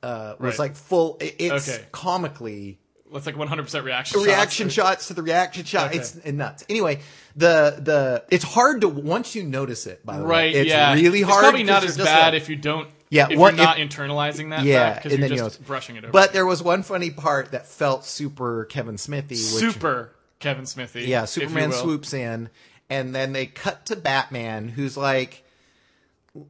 uh, 0.02 0.35
was 0.38 0.50
Right. 0.54 0.59
like 0.59 0.76
full. 0.76 1.16
It's 1.19 1.66
Okay. 1.66 1.83
comically 1.93 2.78
It's 3.14 3.25
like 3.25 3.37
100% 3.37 3.85
reaction. 3.85 4.21
reaction 4.21 4.69
shots. 4.69 4.75
shots 4.90 5.09
to 5.09 5.14
the 5.14 5.23
reaction 5.23 5.64
shot. 5.64 5.95
It's 5.95 6.23
nuts. 6.26 6.64
Anyway, 6.69 7.00
the 7.37 7.78
the 7.81 8.25
it's 8.31 8.45
hard 8.45 8.83
to 8.83 8.88
once 8.88 9.35
you 9.35 9.45
notice 9.45 9.87
it. 9.87 10.04
By 10.04 10.19
the 10.19 10.25
Right? 10.26 10.52
way, 10.52 10.61
it's 10.61 10.69
yeah. 10.69 10.93
really 10.93 11.23
hard. 11.23 11.37
It's 11.38 11.43
probably 11.49 11.62
not 11.62 11.85
as 11.85 11.97
bad 11.97 12.35
like- 12.35 12.43
if 12.43 12.50
you 12.50 12.57
don't. 12.57 12.88
Yeah, 13.11 13.28
If 13.30 13.38
what- 13.38 13.54
you're 13.56 13.64
not 13.64 13.78
if- 13.78 13.88
internalizing 13.88 14.50
that. 14.50 14.64
yeah, 14.64 14.94
because 14.94 15.12
you're 15.18 15.28
then 15.28 15.37
just 15.38 15.61
you 15.61 15.66
brushing 15.66 15.96
it 15.96 16.04
over. 16.04 16.12
But 16.12 16.32
there 16.32 16.46
was 16.46 16.62
one 16.62 16.82
funny 16.82 17.11
part 17.11 17.52
that 17.52 17.66
felt 17.66 18.04
super 18.04 18.64
Kevin 18.64 18.99
Smithy. 18.99 19.34
Which, 19.37 19.40
super 19.42 20.11
Kevin 20.40 20.66
Smithy. 20.66 21.02
Yeah, 21.04 21.26
Superman 21.26 21.73
swoops 21.73 22.12
in, 22.12 22.49
and 22.90 23.14
then 23.14 23.32
they 23.32 23.46
cut 23.46 23.87
to 23.87 23.96
Batman, 23.96 24.68
who's 24.68 24.96
like 24.96 25.44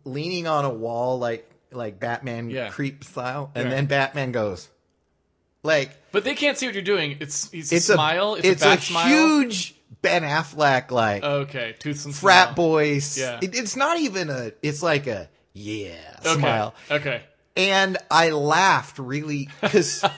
leaning 0.05 0.47
on 0.47 0.65
a 0.65 0.71
wall, 0.71 1.19
like 1.19 1.49
like 1.73 1.99
Batman 1.99 2.51
Yeah. 2.51 2.69
creep 2.71 3.03
style, 3.05 3.51
and 3.55 3.65
Yeah. 3.65 3.75
then 3.75 3.87
Batman 3.87 4.31
goes, 4.33 4.69
like 5.65 5.91
But 6.13 6.25
they 6.25 6.35
can't 6.35 6.57
see 6.57 6.67
what 6.67 6.75
you're 6.75 6.83
doing. 6.85 7.17
It's 7.21 7.51
it's, 7.53 7.73
it's 7.73 7.89
a 7.89 7.95
smile. 7.95 8.37
It's, 8.37 8.47
it's 8.47 8.63
a, 8.63 8.67
back 8.67 8.81
smile. 8.81 9.07
huge 9.09 9.75
Ben 10.01 10.23
Affleck 10.23 10.91
like 10.91 11.23
Okay, 11.25 11.75
frat 11.81 12.13
smile. 12.15 12.55
boys. 12.55 13.19
Yeah. 13.19 13.41
It, 13.43 13.55
it's 13.57 13.75
not 13.77 13.99
even 13.99 14.31
a. 14.31 14.53
It's 14.63 14.83
like 14.83 15.07
a 15.07 15.29
yeah 15.55 15.95
Okay. 16.27 16.39
smile, 16.41 16.75
Okay. 16.91 17.23
and 17.57 17.97
I 18.11 18.31
laughed 18.31 18.99
really 18.99 19.49
because. 19.61 20.05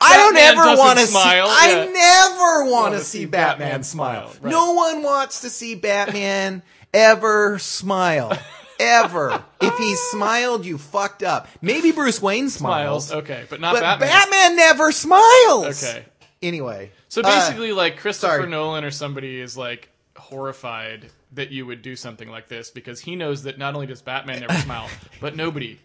I 0.00 0.16
don't 0.16 0.36
ever 0.36 0.76
want 0.78 0.98
to 1.00 1.06
see. 1.06 1.10
smile, 1.12 1.46
I 1.48 1.86
never 1.92 2.70
want 2.70 2.92
Wanna 2.92 2.98
see 3.00 3.18
see 3.20 3.24
Batman, 3.26 3.58
Batman 3.58 3.82
smile. 3.82 4.28
smile, 4.30 4.42
right. 4.42 4.50
No 4.50 4.72
one 4.74 5.02
wants 5.02 5.40
to 5.40 5.50
see 5.50 5.74
Batman 5.74 6.62
ever 6.94 7.58
smile. 7.58 8.38
Ever. 8.78 9.42
if 9.60 9.76
he 9.76 9.96
smiled, 9.96 10.64
you 10.64 10.78
fucked 10.78 11.24
up. 11.24 11.48
Maybe 11.60 11.90
Bruce 11.90 12.22
Wayne 12.22 12.48
smiles, 12.48 13.08
Smiles. 13.08 13.24
Okay, 13.24 13.44
but 13.50 13.60
not 13.60 13.74
but 13.74 13.80
Batman. 13.80 14.08
Batman. 14.08 14.56
never 14.56 14.92
smiles. 14.92 15.82
Okay. 15.84 16.04
Anyway, 16.40 16.92
So 17.08 17.22
uh, 17.22 17.24
basically, 17.24 17.72
like 17.72 17.96
Christopher 17.98 18.36
sorry. 18.36 18.48
Nolan 18.48 18.84
or 18.84 18.92
somebody 18.92 19.40
is 19.40 19.56
like 19.56 19.88
horrified 20.16 21.10
that 21.32 21.50
you 21.50 21.66
would 21.66 21.82
do 21.82 21.94
something 21.94 22.28
like 22.30 22.48
this 22.48 22.70
because 22.70 23.00
he 23.00 23.14
knows 23.16 23.42
that 23.42 23.58
not 23.58 23.74
only 23.74 23.86
does 23.86 24.00
Batman 24.02 24.40
never 24.40 24.54
smile, 24.54 24.88
but 25.20 25.36
nobody 25.36 25.78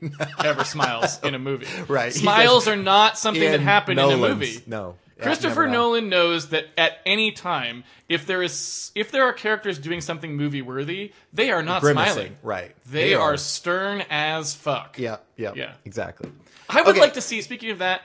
ever 0.43 0.63
smiles 0.63 1.19
in 1.23 1.35
a 1.35 1.39
movie. 1.39 1.67
Right. 1.87 2.13
Smiles 2.13 2.67
are 2.67 2.75
not 2.77 3.17
something 3.17 3.43
that 3.43 3.55
in 3.55 3.61
happen 3.61 3.99
in 3.99 4.09
a 4.11 4.17
movie. 4.17 4.61
No. 4.65 4.95
Christopher. 5.21 5.67
Nolan 5.67 6.09
knows 6.09 6.49
that 6.49 6.65
at 6.77 6.97
any 7.05 7.31
time, 7.31 7.83
if 8.09 8.25
there 8.25 8.41
is 8.43 8.91
if 8.95 9.11
there 9.11 9.23
are 9.23 9.31
characters 9.33 9.79
doing 9.79 10.01
something 10.01 10.35
movie 10.35 10.61
worthy, 10.61 11.13
they 11.31 11.49
are 11.51 11.63
not 11.63 11.81
Grimacing, 11.81 12.13
smiling. 12.13 12.37
right. 12.43 12.75
They, 12.85 13.09
They 13.09 13.13
are. 13.13 13.33
are. 13.33 13.37
stern 13.37 14.03
as 14.09 14.53
fuck. 14.53 14.97
Yeah, 14.99 15.17
yeah, 15.37 15.53
Yeah. 15.55 15.73
exactly. 15.85 16.29
I 16.69 16.81
would 16.81 16.91
Okay. 16.91 16.99
like 16.99 17.13
to 17.13 17.21
see. 17.21 17.41
Speaking 17.41 17.69
of 17.71 17.79
that, 17.79 18.01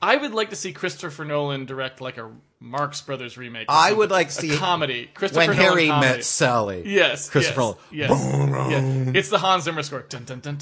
I 0.00 0.16
would 0.16 0.32
like 0.32 0.50
to 0.50 0.56
see 0.56 0.72
Christopher 0.72 1.24
Nolan 1.26 1.66
direct 1.66 2.00
like 2.00 2.16
a 2.16 2.30
Marx 2.62 3.02
Brothers 3.02 3.36
remake. 3.36 3.66
I 3.68 3.92
would 3.92 4.10
like 4.10 4.28
to 4.28 4.34
see 4.34 4.56
comedy. 4.56 5.10
Christopher 5.14 5.48
when 5.48 5.56
Harry 5.56 5.88
comedy. 5.88 6.08
met 6.14 6.24
Sally. 6.24 6.82
Yes, 6.86 7.28
Christopher. 7.28 7.74
Yes, 7.90 8.10
Nolan. 8.10 9.06
yeah. 9.06 9.12
It's 9.18 9.30
the 9.30 9.38
Hans 9.38 9.64
Zimmer 9.64 9.82
score. 9.82 10.06
And 10.12 10.26
then 10.26 10.56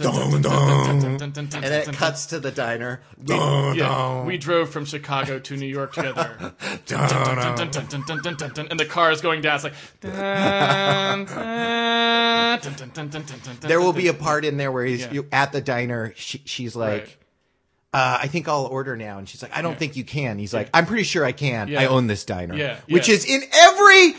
it 1.60 1.92
cuts 1.94 2.26
to 2.26 2.40
the 2.40 2.50
diner. 2.50 3.02
We, 3.22 3.34
yeah, 3.34 4.24
we 4.24 4.38
drove 4.38 4.70
from 4.70 4.86
Chicago 4.86 5.38
to 5.40 5.56
New 5.56 5.66
York 5.66 5.92
together. 5.92 6.54
and 6.88 7.68
the 8.80 8.86
car 8.88 9.12
is 9.12 9.20
going 9.20 9.42
down. 9.42 9.56
It's 9.56 9.64
like. 9.64 9.74
There 13.60 13.80
will 13.80 13.92
be 13.92 14.08
a 14.08 14.14
part 14.14 14.44
in 14.46 14.56
there 14.56 14.72
where 14.72 14.86
he's 14.86 15.06
at 15.30 15.52
the 15.52 15.60
diner. 15.60 16.14
She's 16.16 16.74
like 16.74 17.19
uh, 17.92 18.18
"I 18.22 18.26
think 18.28 18.48
I'll 18.48 18.66
order 18.66 18.96
now," 18.96 19.18
and 19.18 19.28
she's 19.28 19.42
like, 19.42 19.56
"I 19.56 19.62
don't 19.62 19.72
Yeah. 19.72 19.78
think 19.78 19.96
you 19.96 20.04
can." 20.04 20.38
He's 20.38 20.54
like, 20.54 20.68
"I'm 20.74 20.86
pretty 20.86 21.02
sure 21.04 21.24
I 21.24 21.32
can. 21.32 21.68
Yeah. 21.68 21.80
I 21.82 21.86
own 21.86 22.06
this 22.06 22.24
diner." 22.24 22.54
Yeah, 22.54 22.76
which 22.88 23.08
is 23.08 23.24
in 23.24 23.42
every 23.52 24.14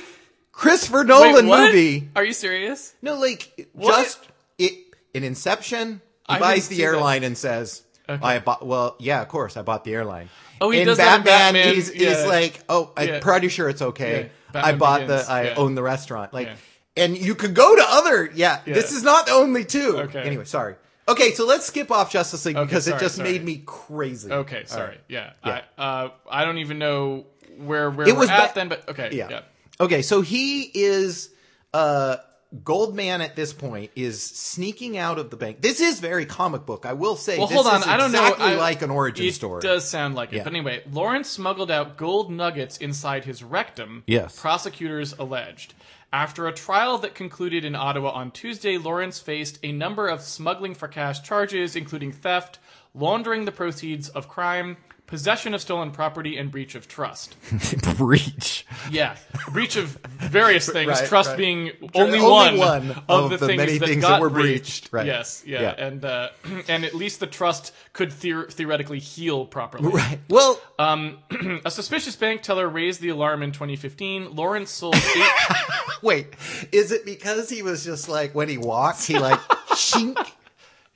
Christopher 0.51 0.99
Wait, 0.99 1.07
Nolan 1.07 1.47
what? 1.47 1.67
movie. 1.67 2.09
Are 2.15 2.23
you 2.25 2.33
serious? 2.33 2.93
No, 3.01 3.15
like 3.15 3.69
What? 3.73 4.03
just 4.03 4.19
it 4.57 4.73
in 5.13 5.23
Inception. 5.23 6.01
He 6.29 6.35
I 6.35 6.39
buys 6.39 6.67
the 6.67 6.75
see 6.75 6.81
that. 6.81 6.87
airline 6.87 7.23
and 7.23 7.37
says, 7.37 7.81
Okay. 8.09 8.21
"I 8.23 8.39
bought." 8.39 8.65
Well, 8.65 8.95
yeah, 8.99 9.21
of 9.21 9.27
course, 9.27 9.57
I 9.57 9.61
bought 9.61 9.83
the 9.83 9.93
airline. 9.93 10.29
Oh, 10.59 10.69
he 10.69 10.81
in 10.81 10.85
does 10.87 10.97
that 10.97 11.19
in 11.19 11.23
Batman, 11.23 11.53
Batman, 11.53 11.73
he's, 11.75 11.89
he's 11.91 12.25
like, 12.25 12.59
"Oh, 12.69 12.91
I'm 12.95 13.19
pretty 13.21 13.47
sure 13.47 13.67
it's 13.69 13.81
okay. 13.81 14.29
I 14.53 14.73
bought 14.73 15.01
Begins, 15.01 15.25
the, 15.27 15.31
I 15.31 15.53
own 15.55 15.73
the 15.75 15.81
restaurant." 15.83 16.33
Like, 16.33 16.49
and 16.97 17.17
you 17.17 17.33
could 17.35 17.55
go 17.55 17.75
to 17.75 17.83
other. 17.83 18.29
Yeah, 18.35 18.59
Yeah. 18.65 18.73
this 18.75 18.91
is 18.91 19.01
not 19.01 19.25
the 19.25 19.31
only 19.31 19.63
two. 19.65 19.97
Okay. 19.97 20.21
Anyway, 20.21 20.43
sorry. 20.45 20.75
Okay, 21.07 21.33
so 21.33 21.45
let's 21.45 21.65
skip 21.65 21.91
off 21.91 22.11
Justice 22.11 22.45
League 22.45 22.55
Okay, 22.55 22.65
because 22.65 22.87
it 22.87 22.99
just 22.99 23.15
sorry. 23.15 23.31
made 23.31 23.43
me 23.43 23.63
crazy. 23.65 24.31
Okay, 24.31 24.63
sorry. 24.65 24.89
right. 24.89 25.01
Yeah. 25.09 25.31
Yeah. 25.45 25.61
I, 25.77 25.81
uh, 25.81 26.09
I 26.29 26.45
don't 26.45 26.59
even 26.59 26.79
know 26.79 27.25
where 27.57 27.89
where 27.89 28.07
It 28.07 28.13
we're 28.13 28.19
was 28.19 28.29
at 28.29 28.49
ba- 28.49 28.51
then, 28.55 28.69
but 28.69 28.87
okay. 28.89 29.09
Yeah. 29.11 29.27
Yeah. 29.29 29.41
Okay, 29.79 30.01
so 30.03 30.21
he 30.21 30.63
is 30.63 31.29
uh 31.73 32.17
Goldman 32.65 33.21
at 33.21 33.37
this 33.37 33.53
point 33.53 33.91
is 33.95 34.21
sneaking 34.21 34.97
out 34.97 35.17
of 35.17 35.29
the 35.29 35.37
bank. 35.37 35.61
This 35.61 35.79
is 35.79 36.01
very 36.01 36.25
comic 36.25 36.65
book, 36.65 36.85
I 36.85 36.91
will 36.93 37.15
say. 37.15 37.37
Well, 37.37 37.47
this 37.47 37.55
hold 37.55 37.65
on. 37.67 37.83
I 37.83 37.95
don't 37.95 38.07
exactly 38.11 38.45
know. 38.45 38.51
I- 38.53 38.57
like 38.57 38.81
an 38.81 38.89
origin 38.91 39.25
it 39.27 39.33
story. 39.33 39.59
It 39.59 39.61
does 39.61 39.87
sound 39.89 40.15
like 40.15 40.33
it. 40.33 40.37
Yeah. 40.37 40.43
But 40.43 40.51
anyway, 40.53 40.83
Lawrence 40.91 41.29
smuggled 41.29 41.71
out 41.71 41.95
gold 41.95 42.29
nuggets 42.29 42.77
inside 42.77 43.23
his 43.23 43.41
rectum. 43.41 44.03
Yes. 44.05 44.37
Prosecutors 44.37 45.13
alleged. 45.17 45.73
After 46.13 46.45
a 46.45 46.53
trial 46.53 46.97
that 46.97 47.15
concluded 47.15 47.63
in 47.63 47.73
Ottawa 47.73 48.09
on 48.09 48.31
Tuesday, 48.31 48.77
Lawrence 48.77 49.19
faced 49.19 49.59
a 49.63 49.71
number 49.71 50.09
of 50.09 50.19
smuggling 50.19 50.75
for 50.75 50.89
cash 50.89 51.21
charges, 51.21 51.73
including 51.73 52.11
theft, 52.11 52.59
laundering 52.93 53.45
the 53.45 53.51
proceeds 53.53 54.09
of 54.09 54.27
crime, 54.27 54.75
possession 55.11 55.53
of 55.53 55.61
stolen 55.61 55.91
property, 55.91 56.37
and 56.37 56.49
breach 56.49 56.73
of 56.73 56.87
trust. 56.87 57.35
breach. 57.97 58.65
Yeah, 58.89 59.15
breach 59.51 59.75
of 59.75 59.89
various 60.17 60.67
things. 60.71 60.87
Right, 60.87 61.07
trust 61.07 61.29
right. 61.29 61.37
being 61.37 61.71
only, 61.93 62.17
Only 62.19 62.21
one, 62.21 62.57
one 62.57 62.91
of, 62.91 63.25
of 63.25 63.29
the, 63.29 63.37
the 63.37 63.45
things 63.47 63.57
many 63.57 63.77
that 63.77 63.87
things 63.87 64.01
got 64.01 64.09
that 64.13 64.21
were 64.21 64.29
breached. 64.29 64.89
breached. 64.89 64.93
Right. 64.93 65.05
Yes, 65.05 65.43
yeah, 65.45 65.61
Yeah. 65.61 65.85
and 65.85 66.03
uh, 66.05 66.29
and 66.67 66.83
at 66.85 66.95
least 66.95 67.19
the 67.19 67.27
trust 67.27 67.73
could 67.93 68.09
theor- 68.09 68.51
theoretically 68.51 68.99
heal 68.99 69.45
properly. 69.45 69.89
Right. 69.89 70.19
Well, 70.29 70.59
Um, 70.79 71.19
a 71.65 71.69
suspicious 71.69 72.15
bank 72.15 72.41
teller 72.41 72.67
raised 72.67 73.01
the 73.01 73.09
alarm 73.09 73.43
in 73.43 73.51
2015. 73.51 74.33
Lawrence 74.35 74.71
sold 74.71 74.95
eight. 74.95 75.29
wait. 76.01 76.27
Is 76.71 76.91
it 76.91 77.05
because 77.05 77.49
he 77.49 77.61
was 77.61 77.83
just 77.83 78.07
like 78.09 78.33
when 78.33 78.47
he 78.49 78.57
walked, 78.57 79.05
he 79.05 79.19
like 79.19 79.39
shink, 79.71 80.17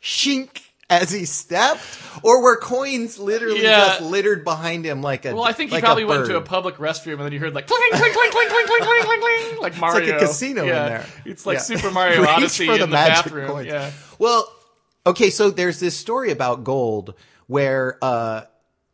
shink, 0.02 0.62
as 0.90 1.10
he 1.12 1.26
stepped, 1.26 1.82
or 2.22 2.44
were 2.44 2.58
coins 2.58 3.18
literally 3.18 3.64
Yeah. 3.64 3.80
just 3.88 4.02
littered 4.02 4.44
behind 4.44 4.86
him 4.86 5.02
like 5.02 5.26
a? 5.26 5.34
Well, 5.34 5.44
I 5.44 5.52
think 5.52 5.72
he 5.72 5.76
like 5.78 5.84
probably 5.84 6.06
went 6.06 6.28
to 6.28 6.38
a 6.38 6.42
public 6.42 6.76
restroom 6.76 7.14
and 7.14 7.22
then 7.22 7.32
you 7.32 7.40
heard 7.40 7.56
like 7.56 7.66
clink, 7.68 7.94
clink, 7.96 8.14
clink, 8.14 8.32
clink, 8.32 8.50
clink, 8.52 8.68
clink, 8.68 8.84
clink, 8.84 9.06
clink, 9.06 9.22
clink, 9.22 9.62
like 9.62 9.80
Mario. 9.80 10.00
It's 10.02 10.12
like 10.12 10.22
a 10.22 10.26
casino 10.28 10.62
in 10.64 10.68
there. 10.70 11.06
It's 11.26 11.46
like 11.46 11.56
Yeah. 11.56 11.62
Super 11.62 11.92
Mario 12.00 12.24
Odyssey 12.26 12.68
for 12.68 12.74
in 12.74 12.80
the 12.82 12.86
the, 12.86 12.92
bathroom. 12.92 13.48
coins. 13.48 13.68
Yeah. 13.68 13.92
Well, 14.20 14.48
okay, 15.08 15.30
so 15.32 15.50
there's 15.50 15.80
this 15.80 15.98
story 15.98 16.30
about 16.32 16.64
gold 16.64 17.16
where 17.48 17.98
uh, 18.04 18.42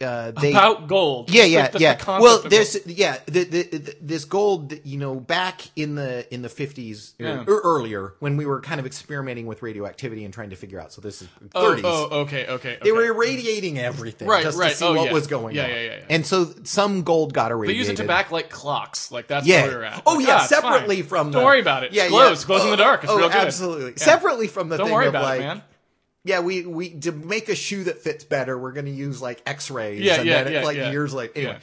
uh, 0.02 0.32
they 0.32 0.52
About 0.52 0.88
gold. 0.88 1.30
yeah, 1.30 1.44
yeah, 1.44 1.62
like 1.64 1.72
the- 1.74 1.80
yeah. 1.80 1.96
the 1.96 2.06
well, 2.22 2.42
there's 2.42 2.78
yeah, 2.88 3.18
the, 3.26 3.96
this 4.02 4.26
gold, 4.26 4.74
you 4.84 4.98
know, 4.98 5.16
back 5.16 5.62
in 5.76 5.96
the 5.96 6.32
in 6.34 6.42
the 6.42 6.50
50s 6.50 7.14
or, 7.20 7.26
Yeah. 7.26 7.44
or 7.48 7.62
earlier 7.64 8.14
when 8.20 8.38
we 8.38 8.46
were 8.46 8.62
kind 8.62 8.80
of 8.80 8.86
experimenting 8.86 9.46
with 9.46 9.62
radioactivity 9.62 10.26
and 10.26 10.34
trying 10.34 10.50
to 10.52 10.56
figure 10.56 10.80
out. 10.80 10.92
So 10.94 11.02
this 11.02 11.22
is 11.22 11.28
30s. 11.50 11.82
Oh, 11.84 12.08
oh, 12.12 12.20
okay, 12.22 12.48
okay. 12.48 12.78
They 12.84 12.92
were 12.92 13.06
irradiating 13.06 13.80
everything 13.80 14.28
Right, 14.28 14.44
just 14.44 14.58
right. 14.58 14.72
to 14.72 14.76
see 14.76 14.86
Oh, 14.86 14.94
what 14.96 15.06
yeah. 15.08 15.14
was 15.14 15.28
going 15.28 15.56
Yeah, 15.56 15.64
on. 15.66 15.70
yeah, 15.70 15.76
yeah, 15.82 15.96
yeah. 15.98 16.06
And 16.10 16.26
so 16.26 16.54
some 16.64 17.04
gold 17.04 17.34
got 17.34 17.52
irradiated. 17.52 17.76
They 17.76 17.90
use 17.90 18.00
it 18.00 18.02
to 18.02 18.08
back 18.08 18.32
like 18.32 18.50
clocks. 18.50 19.12
Like 19.12 19.28
that's 19.28 19.46
yeah. 19.46 19.64
where 19.64 19.78
we're 19.80 19.84
at. 19.84 20.02
Oh 20.06 20.16
Like, 20.16 20.28
yeah, 20.28 20.36
ah, 20.42 20.46
separately 20.46 21.02
from 21.02 21.32
Don't 21.32 21.42
the, 21.42 21.46
worry 21.46 21.62
about 21.62 21.84
it. 21.84 21.94
Yeah, 21.94 22.06
it 22.06 22.10
glows. 22.10 22.46
Glows 22.46 22.64
in 22.64 22.72
the 22.72 22.78
dark. 22.78 23.04
It's 23.04 23.12
oh, 23.12 23.18
real 23.18 23.30
good. 23.30 23.38
absolutely. 23.38 23.94
Separately 23.98 24.48
from 24.48 24.70
the 24.70 24.78
Don't 24.78 24.88
thing 24.88 24.94
worry 24.96 25.08
of 25.08 25.12
about 25.14 25.24
like 25.24 25.40
it, 25.42 25.44
man. 25.44 25.64
Yeah, 26.24 26.40
we 26.42 26.66
we 26.66 26.90
to 27.00 27.12
make 27.12 27.50
a 27.50 27.56
shoe 27.56 27.84
that 27.86 28.00
fits 28.00 28.24
better, 28.24 28.58
we're 28.58 28.74
going 28.74 28.86
to 28.86 28.92
use 28.92 29.22
like 29.22 29.42
X-rays. 29.46 30.02
Yeah, 30.02 30.18
and 30.18 30.26
yeah, 30.26 30.44
then 30.44 30.54
yeah, 30.54 30.64
like 30.64 30.78
yeah. 30.78 30.92
years 30.92 31.14
later. 31.14 31.34
Anyway, 31.36 31.54
Yeah. 31.54 31.60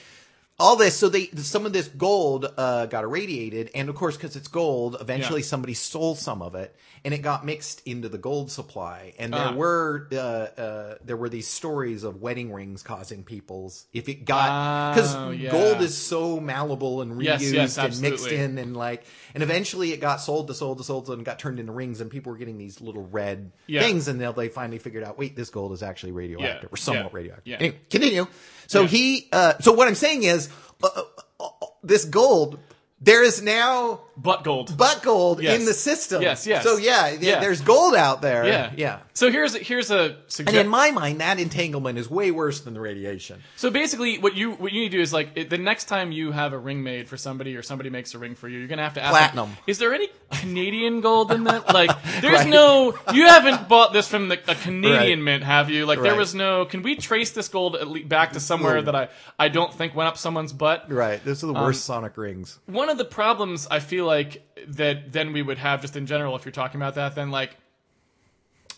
All 0.60 0.76
this. 0.76 0.96
So 0.96 1.08
they 1.08 1.26
some 1.36 1.66
of 1.66 1.72
this 1.72 1.88
gold 1.88 2.52
uh, 2.56 2.86
got 2.86 3.04
irradiated, 3.04 3.70
and 3.74 3.88
of 3.88 3.94
course, 3.94 4.16
because 4.16 4.36
it's 4.36 4.48
gold, 4.48 4.96
eventually 5.00 5.40
Yeah. 5.40 5.46
somebody 5.46 5.74
stole 5.74 6.14
some 6.16 6.42
of 6.42 6.54
it, 6.54 6.74
and 7.04 7.14
it 7.14 7.18
got 7.18 7.44
mixed 7.46 7.80
into 7.86 8.08
the 8.08 8.18
gold 8.18 8.50
supply. 8.50 9.14
And 9.18 9.32
there 9.32 9.40
Ah. 9.48 9.54
were 9.54 10.08
uh, 10.12 10.16
uh, 10.16 10.94
there 11.04 11.16
were 11.16 11.28
these 11.28 11.46
stories 11.46 12.02
of 12.02 12.20
wedding 12.20 12.52
rings 12.52 12.82
causing 12.82 13.22
people's 13.24 13.86
if 13.92 14.08
it 14.08 14.24
got 14.24 14.94
because 14.94 15.14
Oh, 15.14 15.30
yeah. 15.30 15.50
gold 15.50 15.80
is 15.80 15.96
so 15.96 16.40
malleable 16.40 17.02
and 17.02 17.12
reused 17.12 17.22
Yes, 17.40 17.52
yes, 17.52 17.78
and 17.78 18.00
mixed 18.00 18.30
in 18.32 18.58
and 18.58 18.76
like 18.76 19.04
and 19.34 19.42
eventually 19.42 19.92
it 19.92 20.00
got 20.00 20.16
sold 20.20 20.48
to 20.48 20.54
sold 20.54 20.78
to 20.78 20.84
sold 20.84 21.06
to 21.06 21.12
and 21.12 21.24
got 21.24 21.38
turned 21.38 21.60
into 21.60 21.72
rings 21.72 22.00
and 22.00 22.10
people 22.10 22.32
were 22.32 22.38
getting 22.38 22.58
these 22.58 22.80
little 22.80 23.06
red 23.06 23.52
Yeah. 23.66 23.82
things 23.82 24.08
and 24.08 24.20
they 24.20 24.48
finally 24.48 24.78
figured 24.78 25.04
out 25.04 25.18
wait 25.18 25.36
this 25.36 25.50
gold 25.50 25.72
is 25.72 25.82
actually 25.82 26.12
radioactive 26.12 26.72
or 26.72 26.76
somewhat 26.76 27.12
radioactive 27.14 27.54
anyway, 27.60 27.76
continue 27.90 28.26
so 28.68 28.82
Yeah. 28.82 28.86
he 28.86 29.28
uh 29.32 29.54
so 29.60 29.72
what 29.72 29.88
i'm 29.88 29.96
saying 29.96 30.22
is 30.22 30.48
uh, 30.84 30.88
uh, 30.94 31.02
uh, 31.40 31.66
this 31.82 32.04
gold 32.04 32.60
there 33.00 33.24
is 33.24 33.42
now 33.42 34.00
Butt 34.20 34.42
gold. 34.44 34.76
butt 34.76 35.02
gold 35.02 35.40
Yes. 35.42 35.58
in 35.60 35.64
the 35.66 35.72
system 35.74 36.20
Yes, 36.22 36.46
yes. 36.46 36.64
so 36.64 36.76
yeah, 36.76 37.10
th- 37.10 37.22
Yeah. 37.22 37.40
there's 37.40 37.60
gold 37.60 37.94
out 37.94 38.20
there 38.20 38.46
yeah, 38.46 38.72
yeah 38.76 38.98
So 39.14 39.30
here's 39.30 39.54
here's 39.54 39.90
a 39.90 40.16
and 40.38 40.48
in 40.50 40.68
my 40.68 40.90
mind 40.90 41.20
that 41.20 41.38
entanglement 41.38 41.98
is 41.98 42.10
way 42.10 42.30
worse 42.30 42.60
than 42.60 42.74
the 42.74 42.80
radiation 42.80 43.40
So 43.56 43.70
basically, 43.70 44.18
what 44.18 44.34
you 44.36 44.52
what 44.52 44.72
you 44.72 44.80
need 44.82 44.90
to 44.90 44.96
do 44.98 45.02
is 45.02 45.12
like 45.12 45.30
it, 45.36 45.50
the 45.50 45.58
next 45.58 45.84
time 45.86 46.10
you 46.12 46.32
have 46.32 46.52
a 46.52 46.58
ring 46.58 46.82
made 46.82 47.08
for 47.08 47.16
somebody 47.16 47.56
or 47.56 47.62
somebody 47.62 47.90
makes 47.90 48.14
a 48.14 48.18
ring 48.18 48.34
for 48.34 48.48
you, 48.48 48.58
you're 48.58 48.68
gonna 48.68 48.82
have 48.82 48.94
to 48.94 49.02
ask 49.02 49.12
them, 49.14 49.34
Platinum. 49.34 49.56
is 49.66 49.78
there 49.78 49.94
any 49.94 50.08
Canadian 50.42 51.00
gold 51.00 51.30
in 51.32 51.44
that? 51.44 51.72
Like, 51.72 51.90
there's 52.20 52.40
Right. 52.40 52.48
no. 52.48 52.94
You 53.12 53.26
haven't 53.26 53.68
bought 53.68 53.92
this 53.92 54.06
from 54.08 54.28
the, 54.28 54.38
a 54.50 54.54
Canadian 54.54 55.18
Right. 55.20 55.24
mint, 55.24 55.44
have 55.44 55.68
you? 55.70 55.86
Like, 55.86 56.00
there 56.02 56.14
was 56.14 56.34
no. 56.34 56.64
Can 56.64 56.82
we 56.82 56.96
trace 56.96 57.30
this 57.32 57.48
gold 57.48 57.76
back 58.08 58.32
to 58.32 58.40
somewhere 58.40 58.78
Ooh. 58.78 58.82
that 58.82 58.94
I 58.94 59.08
I 59.38 59.48
don't 59.48 59.72
think 59.72 59.94
went 59.94 60.08
up 60.08 60.16
someone's 60.18 60.52
butt? 60.52 60.86
right 60.90 61.24
those 61.24 61.42
are 61.42 61.48
the 61.48 61.54
Um, 61.54 61.64
worst 61.64 61.84
sonic 61.84 62.16
rings 62.16 62.58
One 62.66 62.88
of 62.90 62.98
the 62.98 63.04
problems 63.04 63.66
I 63.70 63.80
feel 63.80 64.06
like 64.08 64.42
that 64.68 65.12
then 65.12 65.32
we 65.32 65.42
would 65.42 65.58
have 65.58 65.80
just 65.82 65.94
in 65.96 66.06
general, 66.06 66.34
if 66.34 66.44
you're 66.44 66.52
talking 66.52 66.80
about 66.80 66.96
that, 66.96 67.14
then 67.14 67.30
like, 67.30 67.56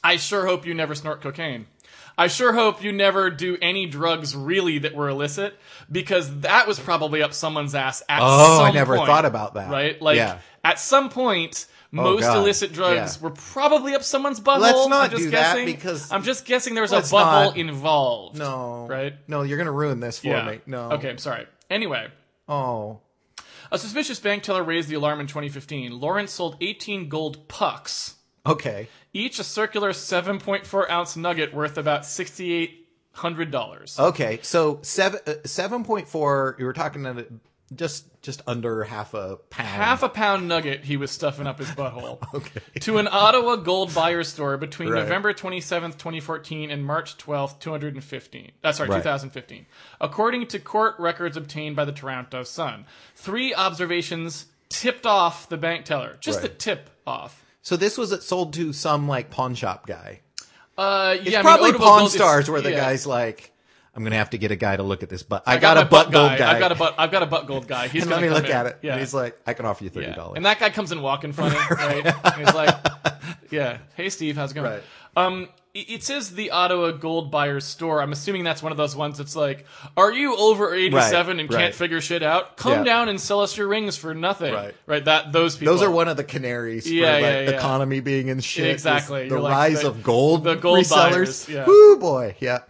I 0.05 0.17
sure 0.17 0.47
hope 0.47 0.67
you 0.67 0.75
never 0.75 0.95
snort 0.95 1.21
cocaine. 1.23 1.67
I 2.19 2.27
sure 2.27 2.53
hope 2.53 2.83
you 2.83 2.93
never 2.93 3.31
do 3.31 3.57
any 3.63 3.87
drugs 3.87 4.37
really 4.37 4.79
that 4.81 4.95
were 4.95 5.09
illicit 5.09 5.55
because 5.91 6.41
that 6.41 6.67
was 6.67 6.79
probably 6.79 7.23
up 7.23 7.33
someone's 7.33 7.75
ass 7.75 8.03
at 8.09 8.21
Oh, 8.23 8.59
some 8.59 8.67
I 8.67 8.71
never 8.73 8.97
point, 8.97 9.07
thought 9.09 9.25
about 9.25 9.55
that. 9.55 9.71
Right? 9.71 10.01
Like 10.03 10.17
Yeah. 10.17 10.39
at 10.63 10.79
some 10.79 11.09
point 11.09 11.67
oh, 11.95 11.97
most 11.97 12.23
God. 12.23 12.37
illicit 12.39 12.73
drugs 12.73 13.17
Yeah. 13.17 13.23
were 13.23 13.31
probably 13.35 13.95
up 13.95 14.03
someone's 14.03 14.41
butthole. 14.41 14.59
Let's 14.61 14.89
not 14.89 15.05
I'm 15.05 15.11
just 15.11 15.23
do 15.25 15.31
that 15.31 15.55
guessing. 15.55 15.67
because- 15.67 16.13
I'm 16.13 16.23
just 16.23 16.45
guessing 16.45 16.75
there 16.75 16.83
was 16.83 16.93
a 16.93 17.01
butthole 17.01 17.47
not. 17.47 17.57
involved. 17.57 18.39
no 18.39 18.87
Right? 18.89 19.15
no 19.29 19.43
you're 19.43 19.59
gonna 19.59 19.73
ruin 19.73 20.01
this 20.01 20.19
for 20.19 20.27
Yeah. 20.29 20.45
me 20.51 20.61
no 20.67 20.93
Okay, 20.93 21.09
I'm 21.09 21.19
sorry. 21.19 21.47
Anyway, 21.71 22.09
oh 22.49 23.01
a 23.73 23.79
suspicious 23.79 24.21
bank 24.21 24.43
teller 24.43 24.63
raised 24.63 24.89
the 24.89 24.95
alarm 24.95 25.21
in 25.21 25.27
2015. 25.27 25.99
Lawrence 25.99 26.33
sold 26.33 26.57
18 26.61 27.09
gold 27.09 27.49
pucks, 27.49 28.17
okay 28.47 28.89
each 29.13 29.39
a 29.39 29.45
circular 29.45 29.91
7.4 29.91 30.91
ounce 30.91 31.17
nugget 31.17 31.53
worth 31.55 31.79
about 31.79 32.03
$6,800. 32.03 33.99
Okay, 33.99 34.39
so 34.43 34.79
seven 34.83 35.21
uh, 35.27 35.35
seven 35.45 35.85
point 35.85 36.09
four. 36.09 36.57
You 36.59 36.65
were 36.65 36.73
talking 36.73 37.05
it 37.19 37.33
just 37.75 38.07
just 38.23 38.43
under 38.47 38.85
half 38.85 39.15
a 39.15 39.37
pound. 39.49 39.69
Half 39.69 40.03
a 40.03 40.09
pound 40.09 40.49
nugget 40.49 40.85
he 40.85 40.97
was 40.97 41.11
stuffing 41.11 41.47
up 41.47 41.59
his 41.59 41.69
butthole. 41.69 42.19
Okay. 42.35 42.61
To 42.81 42.99
an 42.99 43.09
Ottawa 43.11 43.57
gold 43.57 43.95
buyer 43.95 44.25
store 44.25 44.57
between 44.57 44.91
Right. 44.91 45.01
November 45.03 45.33
27th, 45.33 45.93
2014 45.99 46.71
and 46.71 46.85
March 46.85 47.17
12th, 47.17 47.59
215. 47.61 48.53
That's 48.63 48.79
sorry, 48.79 48.91
Right. 48.91 48.99
2015. 48.99 49.67
According 50.01 50.47
to 50.49 50.59
court 50.59 50.97
records 50.99 51.37
obtained 51.37 51.77
by 51.77 51.85
the 51.85 51.93
Toronto 51.93 52.43
Sun. 52.43 52.87
Three 53.15 53.55
observations 53.55 54.47
tipped 54.69 55.07
off 55.07 55.49
the 55.49 55.57
bank 55.57 55.85
teller. 55.85 56.17
Just 56.21 56.43
the 56.43 56.49
tip 56.49 56.91
off. 57.07 57.45
So 57.63 57.77
this 57.77 57.97
was 57.99 58.25
sold 58.27 58.53
to 58.55 58.73
some 58.73 59.07
like 59.09 59.31
pawn 59.31 59.55
shop 59.55 59.87
guy. 59.87 60.21
Uh, 60.79 61.17
It's 61.19 61.31
yeah, 61.31 61.39
I 61.39 61.43
mean, 61.43 61.45
probably 61.45 61.69
Ottawa 61.71 61.85
Pawn 61.85 61.99
Gold 62.01 62.09
is- 62.09 62.15
Stars 62.15 62.51
where 62.51 62.61
the 62.61 62.71
yeah. 62.71 62.77
guy's 62.81 63.07
like, 63.07 63.53
"I'm 63.95 64.03
gonna 64.05 64.17
have 64.17 64.31
to 64.31 64.39
get 64.39 64.51
a 64.51 64.57
guy 64.57 64.77
to 64.77 64.83
look 64.83 65.03
at 65.03 65.09
this 65.09 65.23
butt. 65.23 65.43
I, 65.47 65.55
I 65.55 65.59
got, 65.59 65.77
my 65.77 65.83
a 65.83 65.85
butt 65.87 66.11
gold 66.13 66.37
guy. 66.39 66.53
I've 66.55 66.61
got 66.61 66.73
a 66.73 66.75
butt. 66.75 66.95
I've 66.99 67.11
got 67.11 67.23
a 67.23 67.27
butt 67.27 67.47
gold 67.47 67.67
guy. 67.67 67.89
He's 67.89 68.03
and 68.03 68.11
let 68.11 68.21
gonna 68.21 68.33
let 68.33 68.43
me 68.43 68.49
look 68.49 68.51
in. 68.51 68.57
at 68.57 68.67
it." 68.67 68.79
Yeah. 68.83 68.93
And 68.93 69.01
he's 69.01 69.15
like, 69.15 69.39
"I 69.47 69.53
can 69.55 69.67
offer 69.67 69.85
you 69.85 69.91
thirty 69.91 70.07
Yeah. 70.07 70.15
dollars." 70.15 70.37
And 70.37 70.47
that 70.47 70.59
guy 70.59 70.71
comes 70.71 70.93
in 70.93 71.03
walking 71.03 71.33
funny, 71.33 71.57
right? 71.71 72.07
And 72.07 72.35
he's 72.47 72.55
like, 72.55 72.75
yeah, 73.51 73.79
hey 73.97 74.09
Steve, 74.11 74.37
how's 74.37 74.53
it 74.53 74.55
going? 74.55 74.71
Right. 74.71 74.83
Um, 75.17 75.49
it 75.73 76.03
says 76.03 76.31
the 76.35 76.51
Ottawa 76.51 76.91
Gold 76.91 77.31
Buyers 77.31 77.65
store. 77.65 78.03
I'm 78.03 78.11
assuming 78.11 78.43
that's 78.43 78.61
one 78.61 78.73
of 78.73 78.79
those 78.79 78.97
ones 78.97 79.19
that's 79.19 79.37
like, 79.37 79.67
are 79.97 80.13
you 80.13 80.37
over 80.37 80.75
87 80.75 81.37
Right, 81.37 81.41
and 81.41 81.49
can't 81.49 81.63
right. 81.63 81.75
figure 81.75 82.01
shit 82.01 82.25
out? 82.25 82.57
Come 82.57 82.73
Yeah. 82.79 82.83
down 82.85 83.09
and 83.09 83.21
sell 83.21 83.41
us 83.41 83.57
your 83.57 83.69
rings 83.69 83.97
for 83.97 84.13
nothing. 84.13 84.53
Right. 84.53 84.75
Right. 84.87 85.05
That 85.05 85.31
those 85.33 85.57
people. 85.57 85.75
Those 85.75 85.83
are 85.85 85.91
one 85.91 86.09
of 86.09 86.17
the 86.17 86.25
canaries 86.25 86.91
Yeah, 86.91 87.07
for 87.07 87.13
like 87.13 87.23
yeah, 87.23 87.41
yeah. 87.43 87.51
economy 87.51 88.01
being 88.01 88.29
in 88.29 88.41
shit. 88.41 88.67
Exactly. 88.69 89.29
The 89.29 89.37
You're 89.37 89.49
rise 89.49 89.85
of 89.85 90.03
gold, 90.03 90.43
the 90.43 90.57
gold 90.57 90.79
resellers. 90.81 90.91
buyers, 91.13 91.49
yeah. 91.49 91.67
Woo 91.67 91.99
boy, 91.99 92.35
yeah. 92.41 92.61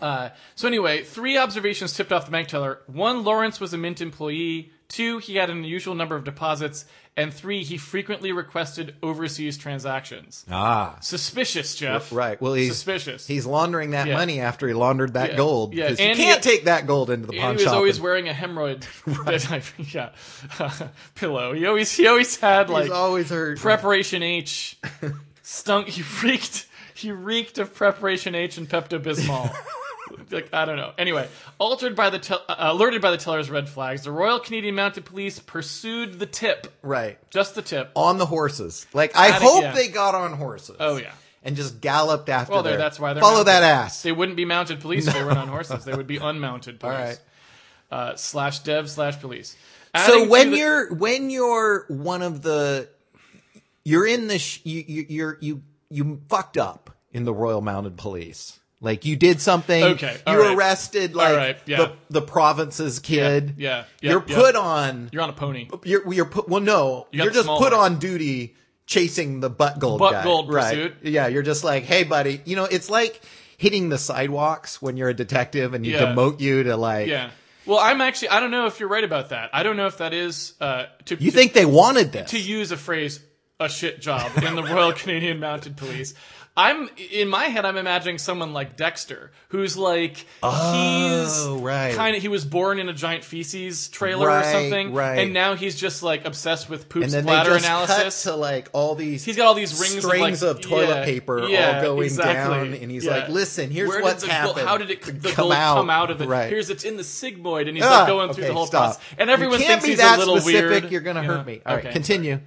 Uh, 0.00 0.30
so 0.54 0.66
anyway, 0.68 1.02
three 1.02 1.36
observations 1.38 1.92
tipped 1.94 2.12
off 2.12 2.24
the 2.24 2.30
bank 2.30 2.48
teller. 2.48 2.80
One, 2.86 3.24
Lawrence 3.24 3.60
was 3.60 3.72
a 3.74 3.78
Mint 3.78 4.00
employee. 4.00 4.72
Two, 4.88 5.18
he 5.18 5.36
had 5.36 5.50
an 5.50 5.58
unusual 5.58 5.94
number 5.94 6.16
of 6.16 6.24
deposits. 6.24 6.84
And 7.16 7.34
three, 7.34 7.64
he 7.64 7.76
frequently 7.76 8.30
requested 8.32 8.94
overseas 9.02 9.58
transactions. 9.58 10.46
Ah, 10.50 10.96
Suspicious, 11.00 11.74
Jeff. 11.74 12.12
right. 12.12 12.40
Well, 12.40 12.54
he's 12.54 12.72
Suspicious. 12.72 13.26
He's 13.26 13.44
laundering 13.44 13.90
that 13.90 14.06
Yeah. 14.06 14.14
money 14.14 14.40
after 14.40 14.66
he 14.68 14.74
laundered 14.74 15.14
that 15.14 15.30
Yeah. 15.32 15.36
gold. 15.36 15.74
Yeah. 15.74 15.88
'cause 15.88 15.98
you 16.00 16.06
And 16.06 16.16
he- 16.16 16.24
can't 16.24 16.42
take 16.42 16.64
that 16.64 16.86
gold 16.86 17.10
into 17.10 17.26
the 17.26 17.32
pawn 17.34 17.50
And 17.50 17.58
he 17.58 17.64
was 17.64 17.72
always 17.72 17.96
and- 17.96 18.04
wearing 18.04 18.28
a 18.28 18.32
hemorrhoid 18.32 18.84
I- 19.50 19.62
yeah, 20.78 20.88
pillow. 21.16 21.52
He 21.52 21.66
always 21.66 21.90
he 21.94 22.06
always 22.06 22.36
had 22.40 22.70
like 22.70 22.84
he's 22.84 22.92
always 22.92 23.28
hurt. 23.30 23.58
preparation 23.58 24.22
H 24.22 24.78
stunk. 25.42 25.88
He 25.88 26.04
reeked 26.26 26.66
he 26.94 27.10
reeked 27.12 27.58
of 27.58 27.74
preparation 27.74 28.34
H 28.34 28.56
and 28.56 28.68
Pepto 28.68 28.98
Bismol. 29.02 29.54
like 30.30 30.52
I 30.52 30.64
don't 30.64 30.76
know. 30.76 30.92
Anyway, 30.98 31.28
altered 31.58 31.94
by 31.96 32.10
the 32.10 32.18
tel- 32.18 32.44
uh, 32.48 32.54
alerted 32.58 33.00
by 33.02 33.10
the 33.10 33.16
teller's 33.16 33.50
red 33.50 33.68
flags, 33.68 34.02
the 34.02 34.12
Royal 34.12 34.40
Canadian 34.40 34.74
Mounted 34.74 35.04
Police 35.04 35.38
pursued 35.38 36.18
the 36.18 36.26
tip, 36.26 36.72
right. 36.82 37.18
just 37.30 37.54
the 37.54 37.62
tip. 37.62 37.90
On 37.94 38.18
the 38.18 38.26
horses. 38.26 38.86
Like, 38.92 39.16
I 39.16 39.30
hope 39.30 39.62
yeah. 39.62 39.72
they 39.72 39.88
got 39.88 40.14
on 40.14 40.32
horses. 40.34 40.76
Oh 40.80 40.96
yeah. 40.96 41.12
And 41.42 41.56
just 41.56 41.80
galloped 41.80 42.28
after 42.28 42.52
Well, 42.52 42.62
their- 42.62 42.76
that's 42.76 43.00
why 43.00 43.14
they're 43.14 43.22
Follow 43.22 43.36
mounted. 43.36 43.46
that 43.52 43.62
ass. 43.62 44.02
They 44.02 44.12
wouldn't 44.12 44.36
be 44.36 44.44
mounted 44.44 44.80
police 44.80 45.06
if 45.06 45.14
they 45.14 45.24
weren't 45.24 45.38
on 45.38 45.48
horses. 45.48 45.84
They 45.84 45.94
would 45.94 46.06
be 46.06 46.16
unmounted 46.22 46.78
police. 46.80 46.94
right. 46.96 47.20
Uh, 47.90 48.14
slash 48.16 48.58
dev 48.60 48.88
slash 48.90 49.18
police. 49.20 49.50
so 49.52 49.56
Adding 49.94 50.24
to 50.24 50.30
when 50.30 50.50
the- 50.50 50.56
you're 50.58 50.94
when 50.94 51.30
you're 51.30 51.86
one 51.88 52.22
of 52.22 52.42
the 52.42 52.88
you're 53.84 54.06
in 54.06 54.28
the 54.28 54.38
sh- 54.38 54.60
you, 54.64 54.84
you 54.86 55.06
you're 55.08 55.38
you 55.40 55.62
you 55.88 56.20
fucked 56.28 56.56
up 56.58 56.90
in 57.12 57.24
the 57.24 57.32
Royal 57.34 57.60
Mounted 57.60 57.96
Police. 57.96 58.60
Like 58.82 59.04
you 59.04 59.14
did 59.16 59.40
something. 59.42 59.82
Okay, 59.84 60.16
You 60.26 60.40
right. 60.40 60.56
arrested 60.56 61.14
like 61.14 61.36
right, 61.36 61.58
yeah. 61.66 61.76
the 61.76 61.92
the 62.08 62.22
province's 62.22 62.98
kid. 62.98 63.54
yeah, 63.58 63.84
yeah, 64.00 64.12
you're 64.12 64.24
yeah. 64.26 64.34
put 64.36 64.56
on. 64.56 65.10
you're 65.12 65.22
on 65.22 65.28
a 65.30 65.34
pony. 65.34 65.68
You're 65.84 66.10
you're 66.12 66.24
put. 66.24 66.48
Well, 66.48 66.62
no, 66.62 67.06
You 67.12 67.24
you're 67.24 67.32
just 67.32 67.46
put 67.48 67.72
on 67.74 67.98
duty 67.98 68.56
chasing 68.86 69.40
the 69.40 69.50
butt 69.50 69.78
gold 69.78 69.98
Butt 70.00 70.12
guy. 70.12 70.24
gold 70.24 70.52
right. 70.52 70.74
pursuit. 70.74 70.94
Yeah, 71.02 71.26
you're 71.28 71.42
just 71.42 71.62
like, 71.62 71.84
hey, 71.84 72.04
buddy. 72.04 72.40
You 72.46 72.56
know, 72.56 72.64
it's 72.64 72.88
like 72.88 73.20
hitting 73.58 73.90
the 73.90 73.98
sidewalks 73.98 74.80
when 74.80 74.96
you're 74.96 75.10
a 75.10 75.14
detective 75.14 75.74
and 75.74 75.84
you 75.84 75.96
demote 75.96 76.40
you 76.40 76.62
to 76.62 76.76
like. 76.78 77.06
Yeah. 77.06 77.30
Well, 77.66 77.78
I'm 77.78 78.00
actually 78.00 78.30
I 78.30 78.40
don't 78.40 78.50
know 78.50 78.64
if 78.66 78.80
you're 78.80 78.88
right 78.88 79.04
about 79.04 79.28
that. 79.28 79.50
I 79.52 79.62
don't 79.62 79.76
know 79.76 79.86
if 79.86 79.98
that 79.98 80.14
is 80.14 80.54
uh 80.60 80.86
to 81.04 81.16
You 81.22 81.30
to, 81.30 81.36
think 81.36 81.52
they 81.52 81.66
wanted 81.66 82.12
this? 82.12 82.30
to 82.30 82.38
use 82.40 82.72
a 82.72 82.78
phrase 82.78 83.20
a 83.60 83.68
shit 83.68 84.00
job 84.00 84.32
in 84.42 84.54
the 84.56 84.62
Royal 84.62 84.92
Canadian 84.94 85.38
Mounted 85.38 85.76
Police. 85.76 86.14
I'm 86.56 86.90
in 87.12 87.28
my 87.28 87.44
head. 87.44 87.64
I'm 87.64 87.76
imagining 87.76 88.18
someone 88.18 88.52
like 88.52 88.76
Dexter, 88.76 89.30
who's 89.48 89.76
like 89.76 90.26
Oh, 90.42 91.54
he's 91.54 91.62
right. 91.62 91.94
kind 91.94 92.16
of 92.16 92.20
he 92.22 92.28
was 92.28 92.44
born 92.44 92.78
in 92.80 92.88
a 92.88 92.92
giant 92.92 93.24
feces 93.24 93.88
trailer 93.88 94.28
or 94.28 94.42
something, 94.42 94.92
right. 94.92 95.20
and 95.20 95.32
now 95.32 95.54
he's 95.54 95.76
just 95.76 96.02
like 96.02 96.24
obsessed 96.26 96.68
with 96.68 96.94
and 96.96 97.04
they 97.12 97.22
bladder 97.22 97.50
just 97.50 97.64
analysis. 97.64 98.24
to 98.24 98.34
like 98.34 98.68
all 98.72 98.94
these 98.96 99.24
He's 99.24 99.36
got 99.36 99.46
all 99.46 99.54
these 99.54 99.80
rings 99.80 100.04
strings 100.04 100.42
of, 100.42 100.56
of, 100.56 100.62
toilet 100.62 100.88
yeah, 100.88 101.04
paper 101.04 101.46
yeah, 101.48 101.76
all 101.76 101.82
going 101.82 102.04
exactly. 102.06 102.56
down, 102.70 102.74
and 102.82 102.90
he's 102.90 103.04
Yeah. 103.04 103.12
like, 103.12 103.28
"Listen, 103.28 103.70
here's 103.70 103.88
Where 103.88 104.02
what's 104.02 104.24
the 104.24 104.30
happened. 104.32 104.66
how 104.66 104.76
did 104.76 104.90
it 104.90 105.02
the 105.02 105.30
come 105.30 105.44
gold 105.44 105.52
out. 105.52 105.76
come 105.76 105.88
out 105.90 106.10
of 106.10 106.20
it? 106.20 106.28
Right. 106.28 106.50
Here's 106.50 106.68
it's 106.68 106.84
in 106.84 106.96
the 106.96 107.04
sigmoid, 107.04 107.68
and 107.68 107.76
he's 107.76 107.86
Ah, 107.86 108.00
like 108.00 108.06
going 108.08 108.32
through 108.34 108.46
the 108.46 108.52
whole 108.52 108.66
stop. 108.66 108.96
process, 108.96 109.02
and 109.18 109.30
everyone 109.30 109.58
thinks 109.60 109.84
be 109.84 109.90
he's 109.90 109.98
that 109.98 110.16
a 110.16 110.18
little 110.18 110.38
specific. 110.40 110.82
weird. 110.82 110.92
You're 110.92 111.00
gonna 111.00 111.22
you 111.22 111.28
hurt 111.28 111.38
know? 111.38 111.44
me. 111.44 111.62
All 111.64 111.76
right, 111.76 111.84
Okay. 111.84 111.92
continue. 111.92 112.40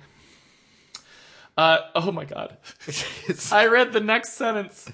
Uh, 1.57 1.77
oh 1.95 2.11
my 2.11 2.25
god. 2.25 2.57
I 3.51 3.67
read 3.67 3.93
the 3.93 3.99
next 3.99 4.33
sentence. 4.33 4.89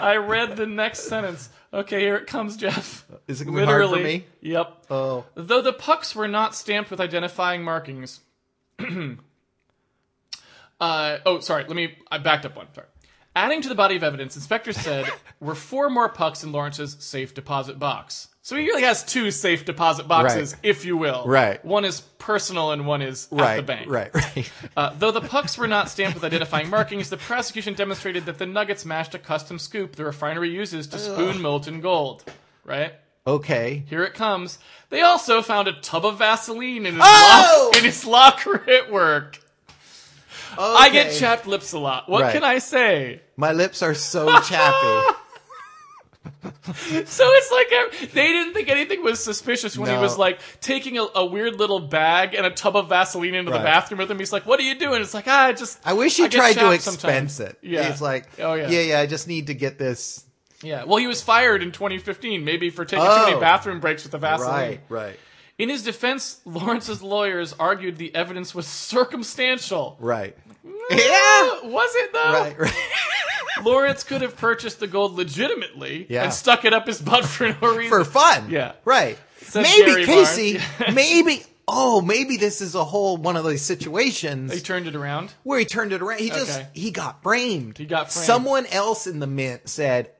I 0.00 0.16
read 0.16 0.56
the 0.56 0.66
next 0.66 1.04
sentence. 1.08 1.48
Okay, 1.72 2.00
here 2.00 2.16
it 2.16 2.26
comes, 2.26 2.56
Jeff. 2.56 3.04
Is 3.26 3.40
it 3.40 3.46
be 3.46 3.64
hard 3.64 3.88
for 3.88 3.96
me? 3.96 4.26
Yep. 4.42 4.84
Oh, 4.90 5.24
Though 5.34 5.62
the 5.62 5.72
pucks 5.72 6.14
were 6.14 6.28
not 6.28 6.54
stamped 6.54 6.90
with 6.90 7.00
identifying 7.00 7.64
markings. 7.64 8.20
uh, 10.80 11.18
oh, 11.26 11.40
sorry. 11.40 11.64
Let 11.64 11.74
me. 11.74 11.96
I 12.10 12.18
backed 12.18 12.46
up 12.46 12.56
one. 12.56 12.68
Sorry. 12.74 12.86
Adding 13.36 13.62
to 13.62 13.68
the 13.68 13.74
body 13.74 13.96
of 13.96 14.02
evidence, 14.04 14.36
inspectors 14.36 14.76
said 14.76 15.08
were 15.40 15.54
four 15.54 15.90
more 15.90 16.08
pucks 16.08 16.44
in 16.44 16.52
Lawrence's 16.52 16.96
safe 17.00 17.34
deposit 17.34 17.78
box. 17.78 18.28
So 18.42 18.56
he 18.56 18.66
really 18.66 18.82
has 18.82 19.02
two 19.02 19.30
safe 19.30 19.64
deposit 19.64 20.06
boxes, 20.06 20.52
Right. 20.52 20.60
if 20.62 20.84
you 20.84 20.96
will. 20.98 21.24
Right. 21.26 21.64
One 21.64 21.84
is 21.86 22.02
personal 22.18 22.72
and 22.72 22.86
one 22.86 23.00
is 23.00 23.26
at 23.32 23.56
the 23.56 23.62
bank. 23.62 23.88
right, 23.90 24.14
right. 24.14 24.52
Uh, 24.76 24.92
though 24.98 25.10
the 25.10 25.22
pucks 25.22 25.56
were 25.56 25.66
not 25.66 25.88
stamped 25.88 26.14
with 26.14 26.24
identifying 26.24 26.68
markings, 26.68 27.08
the 27.08 27.16
prosecution 27.16 27.72
demonstrated 27.72 28.26
that 28.26 28.36
the 28.38 28.44
nuggets 28.46 28.84
matched 28.84 29.14
a 29.14 29.18
custom 29.18 29.58
scoop 29.58 29.96
the 29.96 30.04
refinery 30.04 30.50
uses 30.50 30.86
to 30.88 30.98
spoon 30.98 31.40
molten 31.40 31.80
gold. 31.80 32.22
Right? 32.64 32.92
Okay. 33.26 33.82
Here 33.88 34.04
it 34.04 34.12
comes. 34.12 34.58
They 34.90 35.00
also 35.00 35.40
found 35.40 35.66
a 35.66 35.72
tub 35.80 36.04
of 36.04 36.18
Vaseline 36.18 36.84
in 36.84 36.94
his, 36.96 37.02
Oh! 37.02 37.70
lock, 37.72 37.78
in 37.78 37.84
his 37.84 38.04
locker 38.04 38.70
at 38.70 38.92
work. 38.92 39.40
I 40.58 40.90
get 40.90 41.12
chapped 41.12 41.46
lips 41.46 41.72
a 41.72 41.78
lot. 41.78 42.08
What 42.08 42.22
Right. 42.22 42.32
can 42.32 42.44
I 42.44 42.58
say? 42.58 43.20
My 43.36 43.52
lips 43.52 43.82
are 43.82 43.94
so 43.94 44.26
chappy. 44.42 45.16
So 47.04 47.24
it's 47.26 47.50
like 47.52 47.66
uh, 47.72 48.06
they 48.14 48.28
didn't 48.28 48.54
think 48.54 48.68
anything 48.68 49.02
was 49.02 49.22
suspicious 49.22 49.76
when 49.76 49.88
he 49.90 49.96
No. 49.96 50.00
was 50.00 50.16
like 50.18 50.40
taking 50.60 50.96
a, 50.98 51.06
a 51.14 51.24
weird 51.24 51.58
little 51.58 51.80
bag 51.80 52.34
and 52.34 52.46
a 52.46 52.50
tub 52.50 52.76
of 52.76 52.88
Vaseline 52.88 53.34
into 53.34 53.50
Right. 53.50 53.58
the 53.58 53.64
bathroom 53.64 53.98
with 53.98 54.10
him. 54.10 54.18
He's 54.18 54.32
like, 54.32 54.46
"What 54.46 54.58
are 54.60 54.62
you 54.62 54.74
doing?" 54.78 55.02
It's 55.02 55.12
like, 55.14 55.26
"Ah, 55.28 55.46
I 55.46 55.52
just." 55.52 55.78
I 55.84 55.92
wish 55.92 56.16
he 56.16 56.22
get 56.24 56.32
tried 56.32 56.52
to 56.54 56.60
chapped 56.60 56.74
expense 56.74 57.00
sometimes. 57.34 57.40
it. 57.40 57.58
Yeah. 57.62 57.90
He's 57.90 58.00
like, 58.00 58.26
Oh, 58.38 58.54
yeah. 58.54 58.68
yeah, 58.70 58.80
yeah. 58.80 59.00
I 59.00 59.06
just 59.06 59.28
need 59.28 59.48
to 59.48 59.54
get 59.54 59.78
this 59.78 60.24
Yeah. 60.62 60.84
Well, 60.84 60.96
he 60.98 61.06
was 61.06 61.20
fired 61.22 61.62
in 61.62 61.72
2015, 61.72 62.44
maybe 62.44 62.70
for 62.70 62.84
taking 62.86 63.04
too 63.04 63.10
Oh. 63.10 63.26
many 63.26 63.40
bathroom 63.40 63.80
breaks 63.80 64.02
with 64.02 64.12
the 64.12 64.18
Vaseline. 64.18 64.50
right, 64.50 64.80
right, 64.88 65.18
In 65.58 65.68
his 65.68 65.82
defense, 65.84 66.40
Lawrence's 66.44 67.00
lawyers 67.02 67.54
argued 67.60 67.96
the 67.96 68.14
evidence 68.14 68.54
was 68.54 68.66
circumstantial. 68.66 69.96
right. 70.00 70.36
Mm, 70.66 70.72
yeah, 70.90 71.68
was 71.68 71.90
it 71.94 72.12
though? 72.12 72.32
Right, 72.32 72.58
right. 72.58 72.74
Lawrence 73.64 74.02
could 74.02 74.22
have 74.22 74.36
purchased 74.36 74.80
the 74.80 74.86
gold 74.88 75.14
legitimately 75.14 76.06
Yeah. 76.08 76.24
and 76.24 76.32
stuck 76.32 76.64
it 76.64 76.72
up 76.72 76.86
his 76.88 77.00
butt 77.00 77.24
for 77.26 77.48
no 77.60 77.74
reason. 77.76 77.88
For 77.88 78.04
fun. 78.04 78.50
Yeah. 78.50 78.72
Right. 78.84 79.16
Said 79.42 79.62
maybe 79.62 79.84
Gary 79.92 80.04
Casey, 80.06 80.58
maybe 80.92 81.42
oh, 81.68 82.00
maybe 82.00 82.36
this 82.36 82.60
is 82.60 82.74
a 82.74 82.82
whole 82.84 83.16
one 83.16 83.36
of 83.36 83.44
those 83.44 83.62
situations 83.62 84.52
he 84.52 84.60
turned 84.60 84.86
it 84.88 84.96
around. 84.96 85.32
where 85.44 85.58
he 85.58 85.64
turned 85.64 85.92
it 85.92 86.02
around. 86.02 86.18
He 86.18 86.30
just 86.30 86.58
Okay. 86.58 86.68
he 86.74 86.90
got 86.90 87.22
framed. 87.22 87.78
He 87.78 87.84
got 87.86 88.10
framed. 88.12 88.26
Someone 88.26 88.66
else 88.66 89.06
in 89.06 89.20
the 89.20 89.26
mint 89.26 89.68
said, 89.68 90.10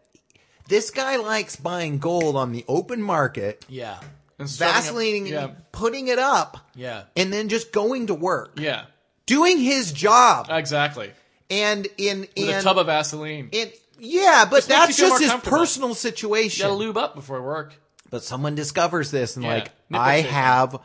"This 0.69 0.91
guy 0.91 1.17
likes 1.17 1.57
buying 1.57 1.99
gold 1.99 2.37
on 2.37 2.53
the 2.53 2.65
open 2.69 3.03
market, 3.03 3.65
Yeah. 3.69 3.99
And 4.39 4.49
starting 4.51 4.77
up- 4.77 4.83
Vaseline, 4.85 5.27
Yeah. 5.27 5.49
putting 5.73 6.09
it 6.09 6.19
up, 6.19 6.59
Yeah. 6.75 7.03
and 7.17 7.33
then 7.33 7.49
just 7.49 7.73
going 7.73 8.09
to 8.09 8.15
work, 8.15 8.53
Yeah. 8.59 8.85
doing 9.27 9.59
his 9.59 9.93
job." 9.93 10.49
Exactly. 10.51 11.13
and 11.51 11.87
in 11.99 12.21
With 12.21 12.31
in 12.37 12.49
a 12.55 12.63
tub 12.63 12.79
of 12.79 12.87
Vaseline. 12.87 13.49
in 13.53 13.71
yeah, 13.99 14.45
but 14.51 14.65
that's 14.65 14.97
just 14.97 15.23
his 15.23 15.33
personal 15.43 15.91
You 15.91 15.95
situation. 15.95 16.63
gotta 16.65 16.75
lube 16.75 16.97
up 16.97 17.15
before 17.15 17.41
work. 17.43 17.75
But 18.11 18.25
someone 18.25 18.55
discovers 18.55 19.11
this 19.11 19.37
and 19.37 19.45
Yeah, 19.45 19.55
like, 19.55 19.71
I 19.93 20.21
have 20.23 20.77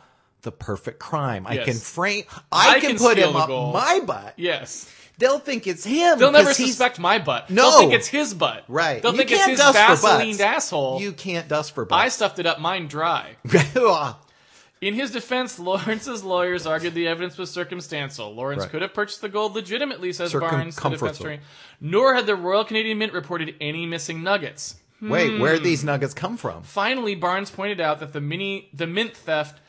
the 0.42 0.52
perfect 0.52 0.98
crime. 1.00 1.46
I 1.46 1.58
can 1.58 1.76
frame. 1.78 2.24
I, 2.52 2.76
I 2.76 2.80
can, 2.80 2.90
can 2.90 2.98
put 2.98 3.18
him 3.18 3.34
up 3.36 3.48
gold. 3.48 3.74
my 3.74 4.00
butt. 4.00 4.34
Yes. 4.36 4.86
They'll 5.20 5.38
think 5.38 5.66
it's 5.68 5.84
him. 5.84 6.18
They'll 6.18 6.32
never 6.32 6.52
suspect 6.52 6.98
my 6.98 7.18
butt. 7.18 7.48
No. 7.50 7.70
They'll 7.70 7.78
think 7.80 7.92
it's 7.92 8.08
his 8.08 8.34
butt. 8.34 8.64
Right. 8.66 9.00
They'll 9.02 9.12
You 9.12 9.18
think 9.18 9.30
it's 9.30 9.44
his 9.46 9.58
dust 9.60 9.78
Vaselined 9.78 10.40
asshole. 10.40 11.00
You 11.00 11.12
can't 11.12 11.46
dust 11.46 11.74
for 11.74 11.84
butt. 11.84 11.98
I 12.00 12.08
stuffed 12.08 12.38
it 12.40 12.46
up 12.46 12.58
mine 12.60 12.88
dry. 12.88 13.36
In 14.80 14.94
his 14.94 15.10
defense, 15.10 15.58
Lawrence's 15.58 16.24
lawyers 16.24 16.66
argued 16.66 16.94
the 16.94 17.06
evidence 17.06 17.36
was 17.36 17.50
circumstantial. 17.50 18.34
Lawrence 18.34 18.62
Right. 18.62 18.70
could 18.70 18.80
have 18.82 18.94
purchased 18.94 19.20
the 19.20 19.28
gold 19.28 19.54
legitimately, 19.54 20.10
says 20.14 20.30
Circum- 20.30 20.48
Barnes, 20.48 20.76
the 20.76 20.88
defense. 20.88 21.42
Nor 21.82 22.14
had 22.14 22.24
the 22.24 22.34
Royal 22.34 22.64
Canadian 22.64 22.96
Mint 22.96 23.12
reported 23.12 23.54
any 23.60 23.84
missing 23.84 24.22
nuggets. 24.22 24.76
Wait, 25.02 25.38
where 25.38 25.50
Hmm. 25.52 25.56
did 25.56 25.64
these 25.64 25.84
nuggets 25.84 26.14
come 26.14 26.38
from? 26.38 26.62
Finally, 26.62 27.14
Barnes 27.14 27.50
pointed 27.50 27.78
out 27.80 28.00
that 28.00 28.14
the 28.14 28.20
mini, 28.22 28.70
the 28.72 28.86
mint 28.86 29.14
theft, 29.14 29.60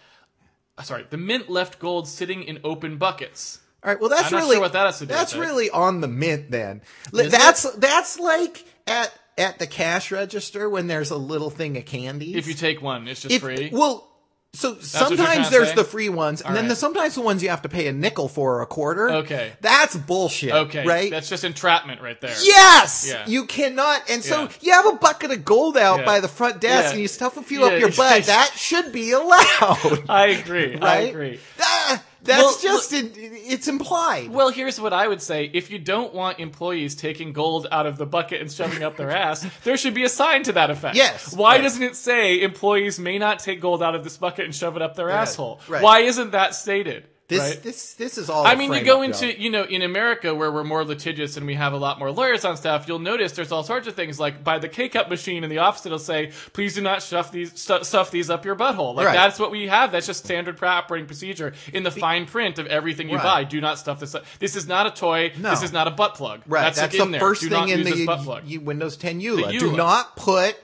sorry, 0.82 1.06
the 1.10 1.18
mint 1.18 1.50
left 1.50 1.78
gold 1.80 2.08
sitting 2.08 2.44
in 2.44 2.60
open 2.64 2.98
buckets. 2.98 3.60
All 3.84 3.92
right. 3.92 4.00
Well, 4.00 4.10
that's 4.10 4.32
really 4.32 4.56
sure 4.56 4.62
what 4.62 4.74
that 4.74 4.86
has 4.86 5.00
to 5.00 5.06
do 5.06 5.14
That's 5.14 5.34
it. 5.34 5.40
really 5.40 5.70
on 5.70 6.02
the 6.02 6.08
mint 6.08 6.52
then. 6.52 6.82
Is 7.14 7.32
that's 7.32 7.64
that's 7.78 8.20
like 8.20 8.64
at 8.88 9.12
at 9.38 9.58
the 9.60 9.66
cash 9.68 10.12
register 10.12 10.70
when 10.70 10.88
there's 10.88 11.10
a 11.10 11.18
little 11.18 11.50
thing 11.50 11.78
of 11.78 11.86
candy. 11.86 12.36
If 12.36 12.48
you 12.48 12.54
take 12.54 12.82
one, 12.82 13.08
it's 13.08 13.22
just 13.22 13.34
if 13.34 13.42
free. 13.42 13.70
well 13.74 14.08
so 14.54 14.74
what 14.74 14.84
sometimes 14.84 15.50
there's 15.50 15.70
say? 15.70 15.76
the 15.76 15.84
free 15.86 16.10
ones 16.10 16.42
and 16.42 16.54
then 16.54 16.66
right. 16.66 16.70
the, 16.72 16.76
sometimes 16.76 17.16
the 17.16 17.22
ones 17.22 17.42
you 17.42 17.48
have 17.48 17.62
to 17.62 17.70
pay 17.70 17.88
a 17.88 17.94
nickel 17.94 18.28
for 18.28 18.58
or 18.58 18.62
a 18.62 18.66
quarter 18.66 19.10
Okay. 19.10 19.54
that's 19.62 19.96
bullshit 19.96 20.52
okay, 20.52 20.86
right 20.86 21.10
That's 21.10 21.30
just 21.30 21.46
entrapment 21.46 22.02
right 22.02 22.20
there. 22.20 22.36
yes 22.44 23.08
Yeah. 23.10 23.24
you 23.28 23.46
cannot 23.46 24.10
and 24.10 24.22
so 24.22 24.42
Yeah. 24.42 24.50
you 24.60 24.72
have 24.74 24.86
a 24.88 24.98
bucket 24.98 25.32
of 25.32 25.46
gold 25.46 25.78
out 25.78 26.00
Yeah. 26.00 26.06
by 26.06 26.20
the 26.20 26.28
front 26.28 26.60
desk 26.60 26.92
and 26.92 27.02
you 27.02 27.08
stuff 27.08 27.38
a 27.38 27.42
few 27.42 27.64
up 27.64 27.80
your 27.80 27.92
butt 27.94 28.26
that 28.26 28.52
should 28.58 28.92
be 28.92 29.12
allowed 29.14 30.04
I 30.10 30.28
agree. 30.38 30.78
I 30.78 30.98
agree. 31.04 31.40
Ah, 31.58 32.04
that's 32.24 32.42
Well, 32.42 32.58
just 32.62 32.94
it, 32.94 33.14
it's 33.16 33.68
implied 33.68 34.30
Well, 34.32 34.50
here's 34.50 34.80
what 34.80 34.94
I 34.94 35.08
would 35.08 35.22
say. 35.22 35.50
If 35.54 35.72
you 35.72 35.80
don't 35.80 36.14
want 36.14 36.40
employees 36.40 36.96
taking 36.96 37.34
gold 37.34 37.68
out 37.72 37.86
of 37.88 37.98
the 37.98 38.06
bucket 38.06 38.42
and 38.42 38.52
shoving 38.52 38.84
up 38.84 38.98
their 38.98 39.10
ass, 39.26 39.46
there 39.64 39.78
should 39.78 39.94
be 39.94 40.04
a 40.04 40.10
sign 40.10 40.44
to 40.44 40.52
that 40.54 40.70
effect. 40.70 40.96
Yes, 40.96 41.34
Why 41.36 41.56
right. 41.56 41.62
doesn't 41.64 41.82
it 41.84 41.96
say 41.96 42.42
employees 42.42 43.00
may 43.00 43.18
not 43.18 43.40
take 43.40 43.60
gold 43.62 43.82
out 43.82 43.96
of 43.96 44.04
this 44.04 44.18
bucket 44.18 44.46
and 44.46 44.54
shove 44.56 44.76
it 44.76 44.82
up 44.82 44.96
their 44.96 45.10
asshole? 45.10 45.62
right. 45.68 45.82
Why 45.84 46.00
isn't 46.02 46.32
that 46.32 46.54
stated? 46.56 47.08
This 47.32 47.40
right? 47.40 47.64
this 47.64 47.94
this 47.94 48.18
is 48.18 48.30
all 48.30 48.46
I 48.46 48.56
mean, 48.56 48.74
you 48.74 48.84
go 48.84 49.02
into, 49.02 49.32
job. 49.32 49.40
you 49.40 49.50
know, 49.50 49.64
in 49.64 49.82
America 49.82 50.36
where 50.36 50.52
we're 50.52 50.64
more 50.64 50.84
litigious 50.84 51.38
and 51.38 51.48
we 51.48 51.56
have 51.56 51.74
a 51.74 51.78
lot 51.78 51.98
more 51.98 52.12
lawyers 52.12 52.44
on 52.46 52.58
staff, 52.58 52.88
you'll 52.88 53.00
notice 53.00 53.32
there's 53.32 53.52
all 53.52 53.64
sorts 53.64 53.88
of 53.88 53.96
things 53.96 54.20
like 54.20 54.44
by 54.44 54.60
the 54.60 54.68
K-cup 54.68 55.10
machine 55.10 55.44
in 55.44 55.50
the 55.50 55.60
office, 55.60 55.86
it'll 55.86 55.98
say, 55.98 56.32
please 56.54 56.76
do 56.76 56.82
not 56.82 57.02
stuff 57.02 57.32
these, 57.32 57.60
stu- 57.60 57.84
stuff 57.84 58.12
these 58.12 58.30
up 58.30 58.44
your 58.46 58.56
butthole. 58.56 58.94
Like 58.96 59.08
Right. 59.08 59.14
that's 59.16 59.40
what 59.40 59.50
we 59.52 59.68
have. 59.68 59.92
That's 59.92 60.08
just 60.08 60.24
standard 60.26 60.62
operating 60.62 61.08
procedure 61.08 61.54
in 61.74 61.84
the 61.84 61.92
fine 61.92 62.26
print 62.26 62.60
of 62.60 62.68
everything 62.68 63.10
you 63.10 63.16
Right. 63.16 63.24
buy. 63.24 63.44
Do 63.46 63.62
not 63.62 63.80
stuff 63.80 64.00
this 64.02 64.14
up. 64.14 64.26
This 64.40 64.56
is 64.56 64.68
not 64.68 64.86
a 64.86 64.92
toy. 64.92 65.32
No. 65.38 65.50
This 65.52 65.64
is 65.64 65.72
not 65.72 65.88
a 65.88 65.92
butt 65.92 66.16
plug. 66.16 66.42
Right, 66.48 66.62
That's, 66.62 66.80
that's, 66.82 66.98
the 66.98 67.06
there. 67.06 67.20
first 67.20 67.42
do 67.42 67.50
thing 67.50 67.70
in 67.70 67.84
the 67.84 67.92
this 67.92 68.06
butt 68.06 68.20
plug. 68.24 68.44
y- 68.50 68.58
Windows 68.62 68.98
10 68.98 69.22
EULA. 69.22 69.58
Do 69.58 69.72
not 69.76 70.16
put 70.18 70.58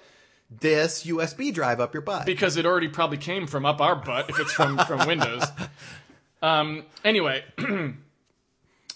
this 0.49 1.05
USB 1.05 1.53
drive 1.53 1.81
up 1.81 1.93
your 1.93 2.01
butt. 2.01 2.25
because 2.25 2.55
it 2.55 2.65
already 2.65 2.87
probably 2.87 3.17
came 3.17 3.47
from 3.47 3.65
up 3.65 3.81
our 3.81 3.95
butt 3.95 4.29
if 4.29 4.39
it's 4.39 4.51
from 4.53 4.77
from 4.79 5.05
Windows. 5.07 5.43
Um, 6.41 6.83
anyway, 7.03 7.43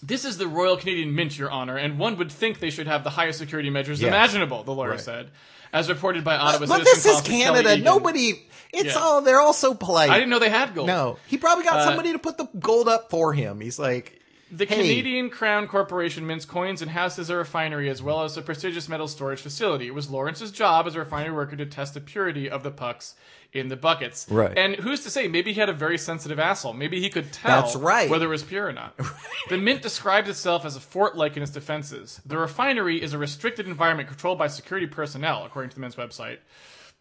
this 0.03 0.25
is 0.25 0.37
the 0.37 0.47
Royal 0.47 0.77
Canadian 0.77 1.13
Mint, 1.15 1.37
Your 1.37 1.51
Honor, 1.51 1.77
and 1.77 1.97
one 1.99 2.17
would 2.17 2.31
think 2.31 2.59
they 2.59 2.69
should 2.69 2.87
have 2.87 3.03
the 3.03 3.09
highest 3.11 3.39
security 3.39 3.69
measures 3.69 4.01
Yes. 4.01 4.09
imaginable. 4.09 4.63
The 4.63 4.73
lawyer 4.73 4.91
Right. 4.91 4.99
said, 4.99 5.31
as 5.73 5.89
reported 5.89 6.23
by 6.23 6.35
Ottawa 6.35 6.65
but 6.67 6.83
citizen 6.85 6.85
this 6.85 7.05
is 7.05 7.21
Kelly 7.21 7.43
Canada. 7.43 7.71
Egan. 7.73 7.83
Nobody. 7.83 8.45
It's 8.73 8.93
Yeah. 8.95 8.99
all. 9.01 9.21
They're 9.21 9.39
all 9.39 9.53
so 9.53 9.73
polite. 9.73 10.09
I 10.09 10.15
didn't 10.15 10.29
know 10.29 10.39
they 10.39 10.49
had 10.49 10.73
gold. 10.73 10.87
No, 10.87 11.17
he 11.27 11.37
probably 11.37 11.63
got 11.63 11.79
Uh, 11.79 11.85
somebody 11.85 12.11
to 12.13 12.19
put 12.19 12.37
the 12.37 12.47
gold 12.59 12.87
up 12.87 13.09
for 13.09 13.33
him. 13.33 13.59
He's 13.61 13.77
like, 13.79 14.17
The 14.53 14.65
Hey. 14.65 14.75
Canadian 14.75 15.29
Crown 15.29 15.65
Corporation 15.65 16.27
mints 16.27 16.43
coins 16.43 16.81
and 16.81 16.91
houses 16.91 17.29
a 17.29 17.37
refinery 17.37 17.89
as 17.89 18.03
well 18.03 18.23
as 18.23 18.35
a 18.35 18.41
prestigious 18.41 18.89
metal 18.89 19.07
storage 19.07 19.39
facility. 19.39 19.87
It 19.87 19.93
was 19.95 20.09
Lawrence's 20.09 20.51
job 20.51 20.87
as 20.87 20.95
a 20.95 20.99
refinery 20.99 21.33
worker 21.33 21.55
to 21.55 21.65
test 21.65 21.93
the 21.93 22.01
purity 22.01 22.49
of 22.49 22.61
the 22.63 22.69
pucks 22.71 23.15
in 23.53 23.67
the 23.67 23.75
buckets. 23.75 24.27
Right. 24.29 24.57
And 24.57 24.75
who's 24.75 25.03
to 25.03 25.09
say? 25.09 25.27
Maybe 25.27 25.51
he 25.53 25.59
had 25.59 25.67
a 25.69 25.73
very 25.73 25.97
sensitive 25.97 26.39
asshole. 26.39 26.73
Maybe 26.73 27.01
he 27.01 27.09
could 27.09 27.33
tell 27.33 27.61
That's 27.61 27.75
right. 27.75 28.09
whether 28.09 28.25
it 28.25 28.29
was 28.29 28.43
pure 28.43 28.67
or 28.67 28.73
not. 28.73 28.95
The 29.49 29.57
mint 29.57 29.81
described 29.81 30.29
itself 30.29 30.63
as 30.65 30.75
a 30.75 30.79
fort-like 30.79 31.35
in 31.35 31.43
its 31.43 31.51
defenses. 31.51 32.21
The 32.25 32.37
refinery 32.37 33.01
is 33.01 33.13
a 33.13 33.17
restricted 33.17 33.67
environment 33.67 34.07
controlled 34.07 34.37
by 34.37 34.47
security 34.47 34.87
personnel, 34.87 35.43
according 35.43 35.69
to 35.71 35.75
the 35.75 35.81
mint's 35.81 35.97
website. 35.97 36.37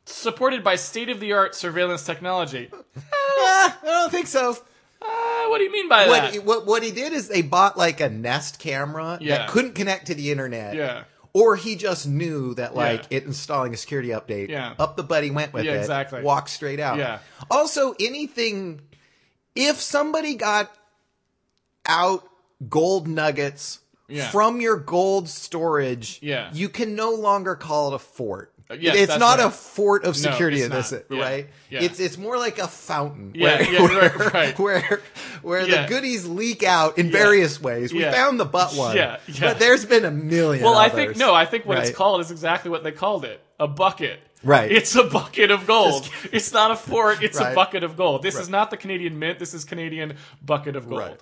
Supported 0.06 0.64
by 0.64 0.74
state-of-the-art 0.76 1.54
surveillance 1.54 2.04
technology. 2.04 2.70
ah, 3.12 3.78
I 3.82 3.86
don't 3.86 4.10
think 4.10 4.26
so. 4.26 4.56
Uh, 5.02 5.46
what 5.48 5.58
do 5.58 5.64
you 5.64 5.72
mean 5.72 5.88
by 5.88 6.08
What, 6.08 6.32
that? 6.32 6.44
what 6.44 6.66
what 6.66 6.82
he 6.82 6.90
did 6.90 7.12
is 7.12 7.28
they 7.28 7.42
bought 7.42 7.76
like 7.78 8.00
a 8.00 8.08
Nest 8.10 8.58
camera 8.58 9.18
Yeah. 9.20 9.38
that 9.38 9.50
couldn't 9.50 9.74
connect 9.74 10.06
to 10.08 10.14
the 10.14 10.30
internet. 10.32 10.74
Yeah. 10.74 11.04
Or 11.32 11.54
he 11.56 11.76
just 11.76 12.06
knew 12.08 12.54
that 12.54 12.74
like 12.74 13.02
Yeah. 13.10 13.18
it 13.18 13.24
installing 13.24 13.72
a 13.72 13.76
security 13.76 14.08
update. 14.08 14.48
Yeah. 14.48 14.74
Up 14.78 14.96
the 14.96 15.02
buddy 15.04 15.30
went 15.30 15.52
with 15.52 15.64
Yeah, 15.64 15.74
it. 15.74 15.78
exactly. 15.78 16.22
Walked 16.22 16.50
straight 16.50 16.80
out. 16.80 16.98
Yeah. 16.98 17.20
Also, 17.50 17.94
anything 18.00 18.80
if 19.54 19.80
somebody 19.80 20.34
got 20.34 20.74
out 21.86 22.26
gold 22.68 23.06
nuggets 23.08 23.80
Yeah. 24.08 24.30
from 24.30 24.60
your 24.60 24.76
gold 24.76 25.28
storage, 25.28 26.18
Yeah. 26.22 26.50
you 26.52 26.68
can 26.68 26.94
no 26.94 27.10
longer 27.12 27.54
call 27.54 27.92
it 27.92 27.94
a 27.94 27.98
fort. 27.98 28.52
Yes, 28.78 28.96
it's 28.96 29.18
not 29.18 29.38
right. 29.38 29.46
a 29.46 29.50
fort 29.50 30.04
of 30.04 30.16
security 30.16 30.62
in 30.62 30.70
this, 30.70 30.92
not. 30.92 31.10
Right? 31.10 31.48
Yeah. 31.70 31.82
It's 31.82 32.00
it's 32.00 32.18
more 32.18 32.36
like 32.36 32.58
a 32.58 32.68
fountain. 32.68 33.32
Yeah, 33.34 33.56
where, 33.56 33.72
yeah, 33.72 33.82
where, 33.82 34.30
right. 34.30 34.58
where 35.42 35.66
the 35.66 35.86
goodies 35.88 36.26
leak 36.26 36.62
out 36.62 36.98
in 36.98 37.10
various 37.10 37.60
ways. 37.60 37.92
We 37.92 38.02
found 38.02 38.38
the 38.38 38.44
butt 38.44 38.74
one. 38.74 38.96
Yeah, 38.96 39.18
yeah. 39.26 39.40
But 39.40 39.58
there's 39.58 39.84
been 39.84 40.04
a 40.04 40.10
million. 40.10 40.64
well, 40.64 40.76
I 40.76 40.88
think 40.88 41.16
no. 41.16 41.34
I 41.34 41.46
think 41.46 41.66
what 41.66 41.78
it's 41.78 41.96
called 41.96 42.20
is 42.20 42.30
exactly 42.30 42.70
what 42.70 42.84
they 42.84 42.92
called 42.92 43.24
it: 43.24 43.42
a 43.58 43.68
bucket. 43.68 44.20
Right. 44.42 44.72
It's 44.72 44.94
a 44.96 45.04
bucket 45.04 45.50
of 45.50 45.66
gold. 45.66 46.08
it's 46.32 46.52
not 46.52 46.70
a 46.70 46.76
fort. 46.76 47.22
It's 47.22 47.38
a 47.38 47.54
bucket 47.54 47.84
of 47.84 47.96
gold. 47.96 48.22
This 48.22 48.36
is 48.36 48.48
not 48.48 48.70
the 48.70 48.76
Canadian 48.76 49.18
Mint. 49.18 49.38
This 49.38 49.54
is 49.54 49.64
Canadian 49.64 50.16
bucket 50.42 50.76
of 50.76 50.88
gold. 50.88 51.00
Right. 51.00 51.20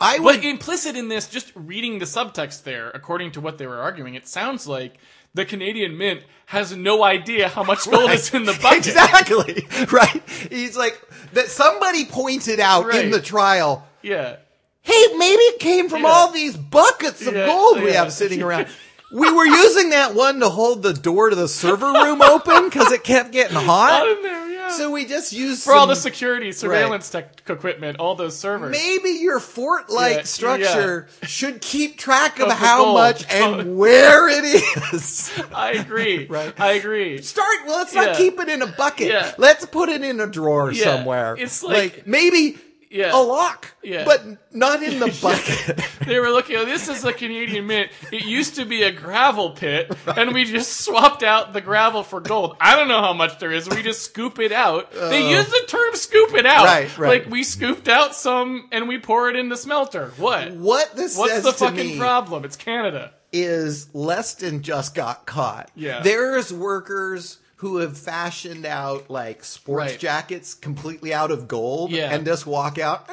I 0.00 0.18
would 0.18 0.36
But 0.36 0.44
implicit 0.44 0.96
in 0.96 1.08
this, 1.08 1.28
just 1.28 1.52
reading 1.54 1.98
the 1.98 2.04
subtext 2.04 2.62
there, 2.62 2.90
according 2.90 3.32
to 3.32 3.40
what 3.40 3.58
they 3.58 3.66
were 3.66 3.78
arguing, 3.78 4.14
it 4.14 4.28
sounds 4.28 4.66
like 4.66 4.94
the 5.38 5.44
Canadian 5.46 5.96
Mint 5.96 6.20
has 6.46 6.74
no 6.76 7.04
idea 7.04 7.48
how 7.48 7.62
much 7.62 7.88
gold 7.88 8.10
is 8.10 8.34
in 8.34 8.44
the 8.44 8.58
bucket. 8.60 8.78
Exactly. 8.88 9.66
Right. 9.92 10.20
He's 10.50 10.76
like 10.76 11.00
that 11.34 11.46
somebody 11.46 12.04
pointed 12.06 12.58
out 12.58 12.92
in 12.92 13.12
the 13.12 13.20
trial, 13.20 13.86
Yeah. 14.02 14.36
hey, 14.82 15.04
maybe 15.16 15.42
it 15.42 15.60
came 15.60 15.88
from 15.88 16.02
Yeah. 16.02 16.08
all 16.08 16.32
these 16.32 16.56
buckets 16.56 17.24
of 17.24 17.34
Yeah, 17.34 17.46
gold 17.46 17.80
we 17.82 17.92
yeah. 17.92 18.02
have 18.02 18.12
sitting 18.12 18.42
around. 18.42 18.66
We 19.12 19.32
were 19.32 19.46
using 19.46 19.90
that 19.90 20.14
one 20.14 20.40
to 20.40 20.48
hold 20.48 20.82
the 20.82 20.92
door 20.92 21.30
to 21.30 21.36
the 21.36 21.48
server 21.48 21.92
room 21.92 22.20
open 22.20 22.64
because 22.64 22.90
it 22.92 23.04
kept 23.04 23.30
getting 23.30 23.56
hot. 23.56 24.04
there. 24.22 24.48
So 24.76 24.90
we 24.90 25.04
just 25.06 25.32
used 25.32 25.62
For 25.64 25.72
all 25.74 25.86
the 25.86 25.96
security, 25.96 26.52
surveillance 26.52 27.08
tech 27.10 27.42
equipment, 27.48 27.98
all 27.98 28.14
those 28.14 28.36
servers. 28.38 28.72
Maybe 28.72 29.10
your 29.20 29.40
fort-like 29.40 30.16
Yeah, 30.16 30.22
structure 30.24 31.08
should 31.22 31.60
keep 31.60 31.98
track 31.98 32.38
of, 32.40 32.48
Of 32.48 32.54
how 32.58 32.92
much 32.92 33.24
and 33.32 33.76
where 33.78 34.28
it 34.28 34.44
is. 34.92 35.30
I 35.54 35.72
agree. 35.72 36.26
Right. 36.38 36.52
I 36.60 36.72
agree. 36.72 37.22
Start. 37.22 37.56
Well, 37.66 37.78
let's 37.78 37.94
not 37.94 38.08
Yeah. 38.08 38.16
keep 38.16 38.38
it 38.38 38.48
in 38.48 38.62
a 38.62 38.66
bucket. 38.66 39.08
Yeah. 39.08 39.32
Let's 39.38 39.64
put 39.66 39.88
it 39.88 40.02
in 40.02 40.20
a 40.20 40.26
drawer 40.26 40.70
Yeah. 40.70 40.84
somewhere. 40.84 41.36
It's 41.38 41.62
like- 41.62 42.06
maybe 42.06 42.58
Yeah. 42.90 43.10
a 43.14 43.20
lock, 43.22 43.74
Yeah. 43.82 44.04
but 44.04 44.24
not 44.52 44.82
in 44.82 44.98
the 44.98 45.06
bucket. 45.22 46.06
They 46.06 46.18
were 46.18 46.30
looking. 46.30 46.56
Oh, 46.56 46.64
this 46.64 46.88
is 46.88 47.04
a 47.04 47.12
Canadian 47.12 47.66
mint. 47.66 47.90
It 48.12 48.24
used 48.24 48.56
to 48.56 48.64
be 48.64 48.82
a 48.82 48.90
gravel 48.90 49.50
pit, 49.50 49.94
and 50.06 50.32
we 50.32 50.44
just 50.44 50.80
swapped 50.80 51.22
out 51.22 51.52
the 51.52 51.60
gravel 51.60 52.02
for 52.02 52.20
gold. 52.20 52.56
I 52.60 52.76
don't 52.76 52.88
know 52.88 53.00
how 53.00 53.12
much 53.12 53.38
there 53.38 53.52
is. 53.52 53.68
We 53.68 53.82
just 53.82 54.02
scoop 54.02 54.38
it 54.38 54.52
out. 54.52 54.90
they 54.92 55.24
oh. 55.24 55.30
use 55.30 55.46
the 55.46 55.64
term 55.68 55.94
"scoop 55.94 56.34
it 56.34 56.46
out." 56.46 56.64
Right, 56.64 56.98
right. 56.98 57.22
Like 57.22 57.30
we 57.30 57.42
scooped 57.44 57.88
out 57.88 58.14
some, 58.14 58.68
and 58.72 58.88
we 58.88 58.98
pour 58.98 59.28
it 59.28 59.36
in 59.36 59.48
the 59.48 59.56
smelter. 59.56 60.12
What? 60.16 60.52
what 60.52 60.96
this 60.96 61.16
What's 61.16 61.42
the 61.42 61.52
fucking 61.52 61.98
problem? 61.98 62.44
It's 62.44 62.56
Canada. 62.56 63.12
is 63.32 63.86
Leston 63.94 64.62
just 64.62 64.94
got 64.94 65.26
caught. 65.26 65.70
Yeah. 65.74 66.00
There's 66.00 66.52
workers 66.52 67.38
who 67.58 67.78
have 67.78 67.98
fashioned 67.98 68.64
out 68.64 69.10
like 69.10 69.42
sports 69.44 69.90
Right. 69.92 69.98
jackets 69.98 70.54
completely 70.54 71.12
out 71.12 71.30
of 71.32 71.48
gold 71.48 71.90
Yeah. 71.90 72.12
and 72.14 72.24
just 72.24 72.46
walk 72.46 72.78
out. 72.78 73.08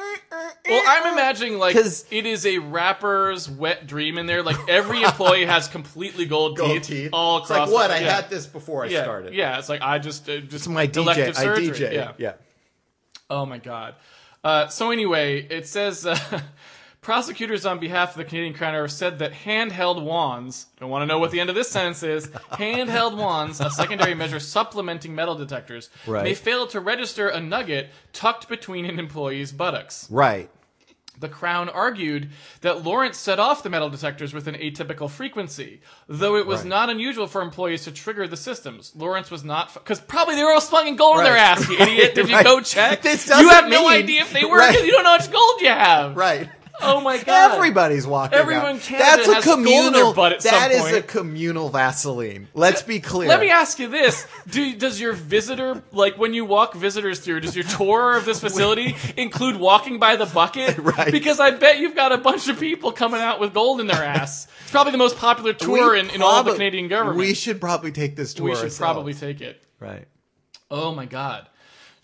Well, 0.68 0.82
I'm 0.86 1.12
imagining 1.12 1.58
like 1.58 1.74
it 1.76 2.26
is 2.26 2.46
a 2.46 2.58
rapper's 2.58 3.48
wet 3.50 3.86
dream 3.86 4.18
in 4.18 4.26
there. 4.26 4.42
Like 4.42 4.56
every 4.68 5.02
employee 5.02 5.46
has 5.46 5.66
completely 5.68 6.26
gold, 6.26 6.56
Gold 6.56 6.70
teeth, 6.82 6.86
teeth. 6.86 7.10
all 7.12 7.38
It's 7.38 7.50
across. 7.50 7.68
like 7.68 7.74
what 7.74 7.88
the- 7.88 7.94
I 7.94 7.98
yeah. 8.00 8.14
had 8.16 8.30
this 8.30 8.46
before 8.46 8.84
I 8.84 8.88
Yeah, 8.88 9.02
started. 9.02 9.34
yeah. 9.34 9.58
It's 9.58 9.68
like 9.68 9.82
I 9.82 9.98
just 9.98 10.28
uh, 10.28 10.38
just 10.38 10.52
It's 10.54 10.68
my 10.68 10.86
DJ. 10.86 10.96
elective 11.02 11.38
I 11.38 11.42
surgery. 11.42 11.68
DJ. 11.88 11.92
Yeah. 11.94 12.12
yeah. 12.18 12.32
Oh 13.30 13.46
my 13.46 13.58
god. 13.58 13.94
Uh, 14.44 14.68
so 14.68 14.92
anyway, 14.92 15.40
it 15.42 15.66
says 15.66 16.06
uh, 16.06 16.16
prosecutors 17.06 17.64
on 17.64 17.78
behalf 17.78 18.10
of 18.10 18.16
the 18.16 18.24
Canadian 18.24 18.52
Crown 18.52 18.74
have 18.74 18.90
said 18.90 19.20
that 19.20 19.32
handheld 19.32 20.02
wands. 20.02 20.66
I 20.80 20.86
want 20.86 21.02
to 21.02 21.06
know 21.06 21.20
what 21.20 21.30
the 21.30 21.38
end 21.38 21.48
of 21.48 21.54
this 21.54 21.70
sentence 21.70 22.02
is. 22.02 22.26
handheld 22.52 23.16
wands, 23.16 23.60
a 23.60 23.70
secondary 23.70 24.16
measure 24.16 24.40
supplementing 24.40 25.14
metal 25.14 25.36
detectors, 25.36 25.88
Right. 26.04 26.24
may 26.24 26.34
fail 26.34 26.66
to 26.66 26.80
register 26.80 27.28
a 27.28 27.40
nugget 27.40 27.90
tucked 28.12 28.48
between 28.48 28.84
an 28.86 28.98
employee's 28.98 29.52
buttocks. 29.52 30.08
Right. 30.10 30.50
The 31.20 31.28
Crown 31.28 31.68
argued 31.68 32.28
that 32.62 32.82
Lawrence 32.84 33.16
set 33.18 33.38
off 33.38 33.62
the 33.62 33.70
metal 33.70 33.88
detectors 33.88 34.34
with 34.34 34.48
an 34.48 34.56
atypical 34.56 35.08
frequency, 35.08 35.80
though 36.08 36.34
it 36.36 36.44
was 36.44 36.62
Right. 36.62 36.68
not 36.68 36.90
unusual 36.90 37.28
for 37.28 37.40
employees 37.40 37.84
to 37.84 37.92
trigger 37.92 38.26
the 38.26 38.36
systems. 38.36 38.90
Lawrence 38.96 39.30
was 39.30 39.44
not 39.44 39.72
because 39.72 40.00
probably 40.00 40.34
they 40.34 40.42
were 40.42 40.52
all 40.52 40.60
slunging 40.60 40.96
gold 40.96 41.18
in 41.18 41.24
their 41.24 41.34
Right. 41.34 41.40
ass. 41.56 41.68
You 41.70 41.78
idiot! 41.78 42.14
Did 42.16 42.28
you 42.28 42.42
go 42.42 42.60
check? 42.60 43.04
You 43.04 43.48
have 43.50 43.68
no 43.68 43.88
idea 43.88 44.22
if 44.22 44.32
they 44.32 44.44
were 44.44 44.58
Right. 44.58 44.72
because 44.72 44.84
you 44.84 44.90
don't 44.92 45.04
know 45.04 45.10
how 45.10 45.16
much 45.18 45.30
gold 45.30 45.60
you 45.60 45.68
have. 45.68 46.16
Right. 46.16 46.50
Oh 46.82 47.00
my 47.00 47.18
god! 47.18 47.52
Everybody's 47.52 48.06
walking. 48.06 48.38
Everyone 48.38 48.76
in 48.76 48.80
That's 48.98 49.28
a 49.28 49.40
communal. 49.40 49.92
their 49.92 50.14
butt 50.14 50.32
at 50.34 50.42
some 50.42 50.52
that 50.52 50.70
is 50.70 50.92
a 50.92 51.02
communal 51.02 51.70
Vaseline. 51.70 52.48
Let's 52.54 52.82
be 52.82 53.00
clear. 53.00 53.28
Let 53.28 53.40
me 53.40 53.50
ask 53.50 53.78
you 53.78 53.88
this: 53.88 54.26
Do 54.48 54.74
does 54.74 55.00
your 55.00 55.14
visitor 55.14 55.82
like 55.92 56.18
when 56.18 56.34
you 56.34 56.44
walk 56.44 56.74
visitors 56.74 57.20
through? 57.20 57.40
Does 57.40 57.56
your 57.56 57.64
tour 57.64 58.16
of 58.16 58.24
this 58.24 58.40
facility 58.40 58.94
include 59.16 59.56
walking 59.56 59.98
by 59.98 60.16
the 60.16 60.26
bucket? 60.26 60.76
Right. 60.86 61.10
Because 61.10 61.40
I 61.40 61.50
bet 61.50 61.80
you've 61.80 61.96
got 61.96 62.12
a 62.12 62.18
bunch 62.18 62.48
of 62.48 62.60
people 62.60 62.92
coming 62.92 63.20
out 63.20 63.40
with 63.40 63.52
gold 63.52 63.80
in 63.80 63.88
their 63.88 64.04
ass. 64.04 64.46
It's 64.62 64.70
probably 64.70 64.92
the 64.92 64.98
most 64.98 65.16
popular 65.16 65.52
tour 65.52 65.96
in, 65.96 66.10
in 66.10 66.22
all 66.22 66.40
of 66.40 66.46
the 66.46 66.52
Canadian 66.52 66.86
government. 66.86 67.18
We 67.18 67.34
should 67.34 67.60
probably 67.60 67.90
take 67.90 68.14
this 68.14 68.34
tour. 68.34 68.44
We 68.44 68.50
should 68.54 68.64
ourselves. 68.64 68.78
probably 68.78 69.14
take 69.14 69.40
it. 69.40 69.60
Right. 69.80 70.06
Oh 70.70 70.94
my 70.94 71.06
god. 71.06 71.48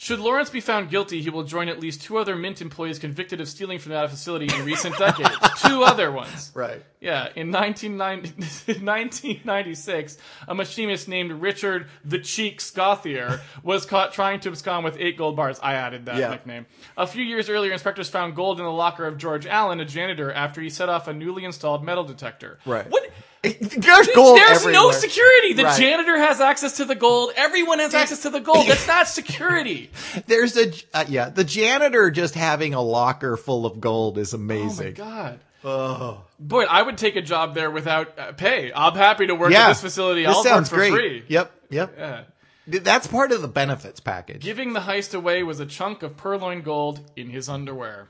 Should 0.03 0.19
Lawrence 0.19 0.51
be 0.51 0.61
found 0.61 0.91
guilty, 0.91 1.23
he 1.23 1.31
will 1.31 1.45
join 1.45 1.69
at 1.69 1.79
least 1.79 2.03
two 2.03 2.19
other 2.19 2.35
Mint 2.35 2.61
employees 2.61 2.99
convicted 2.99 3.41
of 3.41 3.49
stealing 3.49 3.79
from 3.79 3.93
that 3.93 4.11
facility 4.11 4.53
in 4.53 4.65
recent 4.65 4.99
decades. 4.99 5.31
Two 5.63 5.85
other 5.85 6.11
ones. 6.11 6.51
Right. 6.55 6.83
Yeah, 7.01 7.29
in 7.37 7.53
1990, 7.53 8.83
1996, 8.85 10.19
a 10.49 10.55
machinist 10.57 11.07
named 11.07 11.31
Richard 11.41 11.87
the 12.05 12.19
Cheek 12.19 12.59
Scothier 12.59 13.43
was 13.63 13.87
caught 13.87 14.13
trying 14.13 14.41
to 14.41 14.49
abscond 14.49 14.83
with 14.85 14.97
eight 14.99 15.17
gold 15.17 15.37
bars. 15.37 15.61
I 15.63 15.75
added 15.75 16.07
that 16.07 16.17
Yeah. 16.17 16.31
nickname. 16.31 16.67
A 16.97 17.07
few 17.07 17.23
years 17.23 17.49
earlier, 17.49 17.71
inspectors 17.71 18.09
found 18.09 18.35
gold 18.35 18.59
in 18.59 18.65
the 18.65 18.73
locker 18.73 19.07
of 19.07 19.19
George 19.19 19.47
Allen, 19.47 19.79
a 19.79 19.85
janitor, 19.85 20.33
after 20.33 20.61
he 20.61 20.69
set 20.69 20.89
off 20.89 21.07
a 21.07 21.13
newly 21.13 21.45
installed 21.45 21.85
metal 21.85 22.03
detector. 22.03 22.59
Right. 22.67 22.91
What? 22.91 23.09
There's 23.43 24.09
gold 24.15 24.39
There's 24.39 24.65
no 24.67 24.93
security. 24.93 25.53
The 25.55 25.65
Right. 25.65 25.81
janitor 25.81 26.17
has 26.17 26.41
access 26.41 26.77
to 26.77 26.85
the 26.85 26.95
gold. 26.95 27.33
Everyone 27.37 27.81
has 27.81 27.93
access 27.93 28.23
to 28.23 28.31
the 28.31 28.39
gold. 28.39 28.69
That's 28.69 28.87
not 28.87 29.09
security. 29.09 29.91
There's 30.27 30.57
a 30.57 30.73
uh, 30.95 31.05
yeah. 31.09 31.29
The 31.29 31.43
janitor 31.43 32.11
just 32.13 32.35
having 32.35 32.73
a 32.73 32.81
locker 32.81 33.37
full 33.37 33.67
of 33.67 33.81
gold 33.81 34.17
is 34.19 34.33
amazing. 34.33 34.95
Oh 35.01 35.05
my 35.05 35.11
god. 35.13 35.41
Oh. 35.65 36.25
Boy, 36.39 36.65
I 36.65 36.83
would 36.83 36.99
take 36.99 37.17
a 37.17 37.23
job 37.23 37.55
there 37.55 37.71
without 37.71 38.19
uh, 38.19 38.33
pay. 38.33 38.73
I'm 38.75 38.95
happy 38.95 39.27
to 39.27 39.35
work 39.35 39.53
yeah. 39.53 39.65
at 39.65 39.69
this 39.69 39.81
facility. 39.81 40.23
This 40.23 40.37
I'll 40.37 40.45
sounds 40.45 40.71
work 40.71 40.81
for 40.81 40.91
great. 40.91 40.93
free. 40.93 41.25
Yep. 41.29 41.53
Yep. 41.71 41.95
Yeah. 41.99 42.25
That's 42.67 43.09
part 43.09 43.33
of 43.33 43.43
the 43.43 43.49
benefits 43.49 43.99
package. 43.99 44.43
Giving 44.43 44.73
the 44.73 44.81
heist 44.81 45.15
away 45.15 45.43
was 45.43 45.59
a 45.59 45.67
chunk 45.67 46.05
of 46.05 46.17
purloined 46.17 46.65
gold 46.65 47.01
in 47.17 47.31
his 47.31 47.49
underwear. 47.49 48.09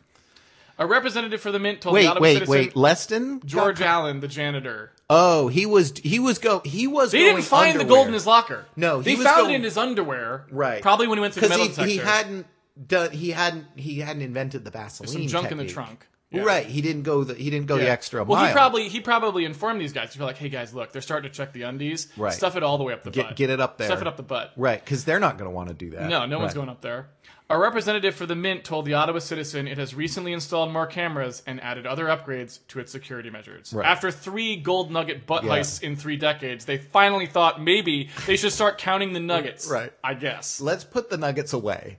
A 0.82 0.86
representative 0.86 1.40
for 1.40 1.52
the 1.52 1.60
Mint 1.60 1.80
told 1.80 1.94
the 1.94 2.00
wait, 2.00 2.06
Ottawa 2.08 2.22
wait, 2.22 2.32
citizen 2.34 2.50
wait. 2.50 2.74
Leston. 2.74 3.44
George 3.44 3.78
got- 3.78 3.86
Allen, 3.86 4.18
the 4.18 4.26
janitor. 4.26 4.90
Oh, 5.08 5.46
he 5.46 5.64
was. 5.64 5.94
He 6.02 6.18
was 6.18 6.38
go. 6.38 6.60
He 6.64 6.88
was. 6.88 7.12
They 7.12 7.20
going 7.20 7.36
didn't 7.36 7.46
find 7.46 7.78
the 7.78 7.84
gold 7.84 8.08
in 8.08 8.12
his 8.14 8.26
locker. 8.26 8.64
No, 8.74 8.98
he 8.98 9.10
they 9.12 9.14
was 9.16 9.24
found 9.24 9.42
going- 9.42 9.52
it 9.52 9.56
in 9.58 9.62
his 9.62 9.76
underwear. 9.78 10.46
Right. 10.50 10.82
Probably 10.82 11.06
when 11.06 11.18
he 11.18 11.22
went 11.22 11.34
to 11.34 11.40
the 11.40 11.48
metal 11.48 11.66
he, 11.66 11.68
detector. 11.70 11.88
he 11.90 11.96
hadn't 11.98 12.46
done. 12.88 13.10
He 13.12 13.30
hadn't. 13.30 13.66
He 13.76 14.00
hadn't 14.00 14.22
invented 14.22 14.64
the 14.64 14.72
Vaseline. 14.72 15.08
some 15.12 15.26
junk 15.28 15.52
in 15.52 15.58
the 15.58 15.66
trunk. 15.66 16.08
Yeah. 16.32 16.42
Right. 16.44 16.64
He 16.66 16.80
didn't 16.80 17.02
go. 17.02 17.24
The, 17.24 17.34
he 17.34 17.50
didn't 17.50 17.66
go 17.66 17.76
the 17.76 17.84
Yeah. 17.84 17.90
extra 17.90 18.24
well, 18.24 18.42
he 18.44 18.50
probably 18.52 18.88
he 18.88 19.00
probably 19.00 19.44
informed 19.44 19.82
these 19.82 19.92
guys. 19.92 20.16
Be 20.16 20.24
like, 20.24 20.38
"Hey 20.38 20.48
guys, 20.48 20.72
look, 20.72 20.90
they're 20.90 21.02
starting 21.02 21.30
to 21.30 21.36
check 21.36 21.52
the 21.52 21.62
undies. 21.62 22.08
Right. 22.16 22.32
Stuff 22.32 22.56
it 22.56 22.62
all 22.62 22.78
the 22.78 22.84
way 22.84 22.94
up 22.94 23.04
the 23.04 23.10
Get- 23.10 23.26
butt. 23.26 23.36
get 23.36 23.50
it 23.50 23.60
up 23.60 23.76
there. 23.76 23.86
Stuff 23.88 24.00
it 24.00 24.06
up 24.08 24.16
the 24.16 24.22
butt. 24.22 24.50
Right, 24.56 24.82
because 24.82 25.04
they're 25.04 25.20
not 25.20 25.36
going 25.36 25.50
to 25.50 25.54
want 25.54 25.68
to 25.68 25.74
do 25.74 25.90
that. 25.90 26.08
No, 26.08 26.24
no 26.24 26.38
one's 26.38 26.54
going 26.54 26.70
up 26.70 26.80
there. 26.80 27.08
A 27.50 27.58
representative 27.58 28.14
for 28.14 28.24
the 28.24 28.34
Mint 28.34 28.64
told 28.64 28.86
the 28.86 28.94
Ottawa 28.94 29.18
Citizen 29.18 29.68
it 29.68 29.76
has 29.76 29.94
recently 29.94 30.32
installed 30.32 30.72
more 30.72 30.86
cameras 30.86 31.42
and 31.46 31.60
added 31.60 31.86
other 31.86 32.06
upgrades 32.06 32.60
to 32.68 32.80
its 32.80 32.90
security 32.90 33.28
measures. 33.28 33.74
Right. 33.74 33.86
After 33.86 34.10
three 34.10 34.56
gold 34.56 34.90
nugget 34.90 35.26
butt 35.26 35.44
Yeah. 35.44 35.50
heists 35.58 35.82
in 35.82 35.96
three 35.96 36.16
decades, 36.16 36.64
they 36.64 36.78
finally 36.78 37.26
thought 37.26 37.60
maybe 37.60 38.08
they 38.26 38.36
should 38.36 38.52
start 38.52 38.78
counting 38.78 39.12
the 39.12 39.20
nuggets. 39.20 39.68
Right. 39.70 39.92
I 40.02 40.14
guess. 40.14 40.62
Let's 40.62 40.84
put 40.84 41.10
the 41.10 41.18
nuggets 41.18 41.52
away. 41.52 41.98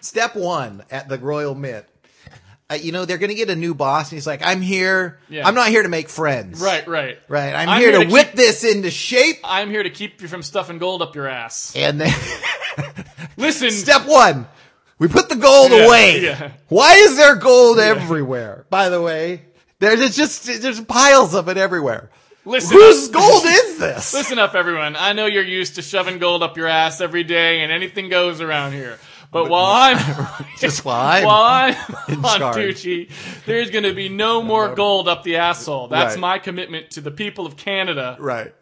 Step 0.00 0.36
one 0.36 0.84
at 0.90 1.08
the 1.08 1.16
Royal 1.18 1.54
Mint. 1.54 1.86
Uh, 2.68 2.74
you 2.74 2.90
know 2.90 3.04
they're 3.04 3.16
going 3.18 3.30
to 3.30 3.36
get 3.36 3.48
a 3.48 3.54
new 3.54 3.74
boss, 3.74 4.10
and 4.10 4.16
he's 4.16 4.26
like, 4.26 4.44
"I'm 4.44 4.60
here. 4.60 5.20
Yeah. 5.28 5.46
I'm 5.46 5.54
not 5.54 5.68
here 5.68 5.84
to 5.84 5.88
make 5.88 6.08
friends. 6.08 6.60
Right, 6.60 6.86
right. 6.88 7.16
right. 7.28 7.54
I'm, 7.54 7.68
I'm 7.68 7.80
here, 7.80 7.92
here 7.92 8.00
to, 8.00 8.06
to 8.06 8.12
whip 8.12 8.32
this 8.32 8.64
into 8.64 8.90
shape." 8.90 9.38
I'm 9.44 9.70
here 9.70 9.84
to 9.84 9.90
keep 9.90 10.20
you 10.20 10.26
from 10.26 10.42
stuffing 10.42 10.78
gold 10.78 11.00
up 11.00 11.14
your 11.14 11.28
ass. 11.28 11.72
And 11.76 12.00
then 12.00 12.12
Listen, 13.46 13.70
step 13.70 14.06
one, 14.06 14.46
We 14.98 15.08
put 15.08 15.28
the 15.28 15.36
gold 15.36 15.70
Yeah, 15.72 15.86
away. 15.86 16.20
yeah. 16.22 16.52
Why 16.68 16.94
is 16.94 17.16
there 17.16 17.36
gold 17.36 17.78
everywhere? 17.78 18.66
By 18.70 18.88
the 18.88 19.00
way, 19.02 19.42
there's 19.78 20.16
just 20.16 20.44
there's 20.62 20.80
piles 20.80 21.34
of 21.34 21.48
it 21.48 21.56
everywhere. 21.56 22.10
Listen 22.44 22.76
Whose 22.78 23.08
up. 23.08 23.12
gold 23.14 23.42
is 23.46 23.78
this? 23.78 24.14
Listen 24.14 24.38
up, 24.38 24.54
everyone. 24.54 24.94
I 24.96 25.12
know 25.12 25.26
you're 25.26 25.42
used 25.42 25.74
to 25.76 25.82
shoving 25.82 26.18
gold 26.18 26.42
up 26.42 26.56
your 26.56 26.68
ass 26.68 27.00
every 27.00 27.24
day, 27.24 27.60
and 27.62 27.72
anything 27.72 28.08
goes 28.08 28.40
around 28.40 28.72
here. 28.72 28.98
But 29.32 29.50
while 29.50 29.66
I'm 29.96 30.26
Just 30.60 30.84
while 30.84 31.00
I'm 31.04 31.24
while 31.24 31.74
I'm 32.08 32.24
on 32.24 32.38
charge. 32.38 32.54
duty, 32.82 33.10
there's 33.44 33.70
going 33.70 33.84
to 33.84 33.92
be 33.94 34.08
no 34.08 34.42
more 34.42 34.74
gold 34.74 35.08
up 35.08 35.24
the 35.24 35.36
asshole. 35.36 35.88
That's 35.88 36.14
Right. 36.14 36.20
my 36.20 36.38
commitment 36.38 36.92
to 36.92 37.00
the 37.00 37.10
people 37.10 37.44
of 37.46 37.56
Canada. 37.56 38.16
Right. 38.20 38.54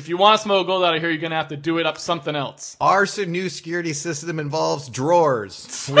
If 0.00 0.08
you 0.08 0.16
want 0.16 0.38
to 0.38 0.42
smuggle 0.42 0.64
gold 0.64 0.82
out 0.82 0.94
of 0.94 1.02
here, 1.02 1.10
you're 1.10 1.20
going 1.20 1.30
to 1.32 1.36
have 1.36 1.48
to 1.48 1.58
do 1.58 1.76
it 1.78 1.84
up 1.84 1.98
something 1.98 2.34
else. 2.34 2.74
Our 2.80 3.06
new 3.26 3.50
security 3.50 3.92
system 3.92 4.40
involves 4.40 4.88
drawers. 4.88 5.90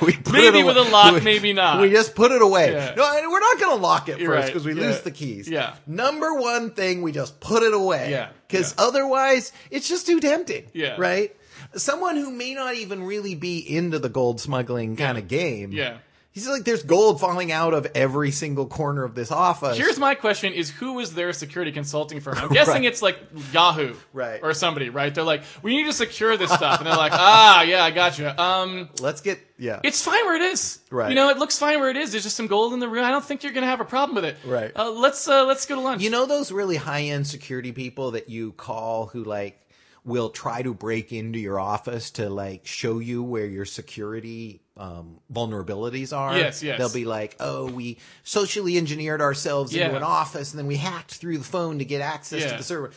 We 0.00 0.12
put 0.16 0.32
Maybe 0.34 0.60
it 0.60 0.66
with 0.66 0.76
a 0.76 0.82
lock, 0.82 1.14
we- 1.14 1.20
maybe 1.20 1.52
not. 1.52 1.80
We 1.80 1.90
just 1.90 2.14
put 2.14 2.30
it 2.32 2.40
away. 2.42 2.72
Yeah. 2.72 2.94
No, 2.96 3.16
and 3.18 3.30
we're 3.30 3.40
not 3.40 3.58
going 3.58 3.76
to 3.76 3.82
lock 3.82 4.08
it 4.08 4.18
You're 4.20 4.30
first 4.30 4.40
right. 4.44 4.46
because 4.46 4.64
we 4.64 4.74
Yeah. 4.74 4.88
lose 4.88 5.00
the 5.00 5.10
keys. 5.10 5.48
Yeah. 5.48 5.74
Number 5.86 6.34
one 6.34 6.70
thing, 6.72 7.02
we 7.02 7.10
just 7.12 7.40
put 7.40 7.62
it 7.62 7.72
away. 7.74 8.10
Yeah. 8.10 8.28
Because 8.48 8.74
Yeah. 8.78 8.84
otherwise, 8.84 9.52
it's 9.70 9.88
just 9.88 10.06
too 10.06 10.20
tempting. 10.20 10.66
Yeah. 10.72 10.96
Right? 10.98 11.34
Someone 11.74 12.16
who 12.16 12.30
may 12.30 12.54
not 12.54 12.74
even 12.76 13.02
really 13.04 13.34
be 13.34 13.58
into 13.58 13.98
the 13.98 14.08
gold 14.08 14.40
smuggling 14.40 14.94
kind 14.96 15.18
of 15.18 15.26
game. 15.28 15.72
Yeah. 15.72 15.98
He's 16.34 16.48
like, 16.48 16.64
there's 16.64 16.82
gold 16.82 17.20
falling 17.20 17.52
out 17.52 17.74
of 17.74 17.86
every 17.94 18.30
single 18.30 18.64
corner 18.66 19.04
of 19.04 19.14
this 19.14 19.30
office. 19.30 19.76
Here's 19.76 19.98
my 19.98 20.14
question: 20.14 20.54
Is 20.54 20.70
who 20.70 20.98
is 21.00 21.14
their 21.14 21.32
security 21.34 21.72
consulting 21.72 22.20
firm? 22.20 22.38
I'm 22.38 22.48
guessing 22.48 22.72
Right. 22.74 22.84
it's 22.86 23.02
like 23.02 23.18
Yahoo, 23.52 23.94
Right. 24.14 24.40
or 24.42 24.54
somebody, 24.54 24.88
right? 24.88 25.14
They're 25.14 25.24
like, 25.24 25.42
we 25.62 25.76
need 25.76 25.84
to 25.84 25.92
secure 25.92 26.38
this 26.38 26.50
stuff, 26.50 26.78
and 26.80 26.86
they're 26.86 26.96
like, 26.96 27.12
ah, 27.14 27.62
yeah, 27.62 27.84
I 27.84 27.90
got 27.90 28.18
you. 28.18 28.28
Um, 28.28 28.88
Let's 29.00 29.20
get, 29.20 29.40
yeah. 29.58 29.80
it's 29.84 30.02
fine 30.02 30.24
where 30.24 30.36
it 30.36 30.42
is. 30.42 30.78
Right. 30.90 31.10
You 31.10 31.14
know, 31.14 31.28
it 31.28 31.36
looks 31.36 31.58
fine 31.58 31.78
where 31.80 31.90
it 31.90 31.98
is. 31.98 32.12
There's 32.12 32.24
just 32.24 32.36
some 32.36 32.46
gold 32.46 32.72
in 32.72 32.78
the 32.80 32.88
room. 32.88 33.04
I 33.04 33.10
don't 33.10 33.24
think 33.24 33.42
you're 33.42 33.52
gonna 33.52 33.66
have 33.66 33.80
a 33.82 33.84
problem 33.84 34.14
with 34.14 34.24
it. 34.24 34.36
Right. 34.46 34.72
Uh, 34.74 34.90
let's 34.90 35.28
uh, 35.28 35.44
let's 35.44 35.66
go 35.66 35.74
to 35.74 35.80
lunch. 35.82 36.00
You 36.02 36.08
know 36.08 36.24
those 36.24 36.50
really 36.50 36.76
high 36.76 37.02
end 37.02 37.26
security 37.26 37.72
people 37.72 38.12
that 38.12 38.30
you 38.30 38.52
call 38.52 39.06
who 39.08 39.22
like 39.22 39.58
will 40.04 40.30
try 40.30 40.62
to 40.62 40.74
break 40.74 41.12
into 41.12 41.38
your 41.38 41.60
office 41.60 42.10
to 42.12 42.28
like 42.28 42.66
show 42.66 42.98
you 42.98 43.22
where 43.22 43.46
your 43.46 43.64
security 43.64 44.60
um, 44.76 45.18
vulnerabilities 45.32 46.16
are. 46.16 46.36
Yes, 46.36 46.62
yes. 46.62 46.78
They'll 46.78 46.92
be 46.92 47.04
like, 47.04 47.36
"Oh, 47.38 47.70
we 47.70 47.98
socially 48.24 48.76
engineered 48.78 49.20
ourselves 49.20 49.72
Yeah. 49.74 49.84
into 49.84 49.96
an 49.98 50.02
office, 50.02 50.50
and 50.52 50.58
then 50.58 50.66
we 50.66 50.76
hacked 50.76 51.14
through 51.14 51.38
the 51.38 51.44
phone 51.44 51.78
to 51.78 51.84
get 51.84 52.00
access 52.00 52.40
Yeah. 52.42 52.50
to 52.52 52.56
the 52.58 52.62
server." 52.64 52.90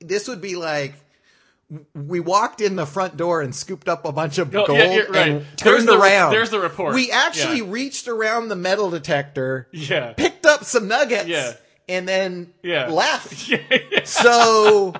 This 0.00 0.28
would 0.28 0.40
be 0.40 0.56
like. 0.56 0.94
We 1.94 2.18
walked 2.18 2.60
in 2.60 2.74
the 2.74 2.84
front 2.84 3.16
door 3.16 3.42
and 3.42 3.54
scooped 3.54 3.88
up 3.88 4.04
a 4.04 4.10
bunch 4.10 4.38
of 4.38 4.52
Oh, 4.52 4.66
gold 4.66 4.76
yeah, 4.80 5.02
right. 5.08 5.28
and 5.28 5.40
There's 5.42 5.54
turned 5.56 5.86
the 5.88 6.00
around. 6.00 6.32
there's 6.32 6.50
the 6.50 6.58
report. 6.58 6.96
We 6.96 7.12
actually 7.12 7.62
reached 7.62 8.08
around 8.08 8.48
the 8.48 8.56
metal 8.56 8.90
detector, 8.90 9.68
Yeah. 9.70 10.12
picked 10.14 10.46
up 10.46 10.64
some 10.64 10.88
nuggets, 10.88 11.28
Yeah. 11.28 11.52
and 11.88 12.08
then 12.08 12.52
Yeah. 12.64 12.88
left. 12.88 13.52
So 14.04 14.94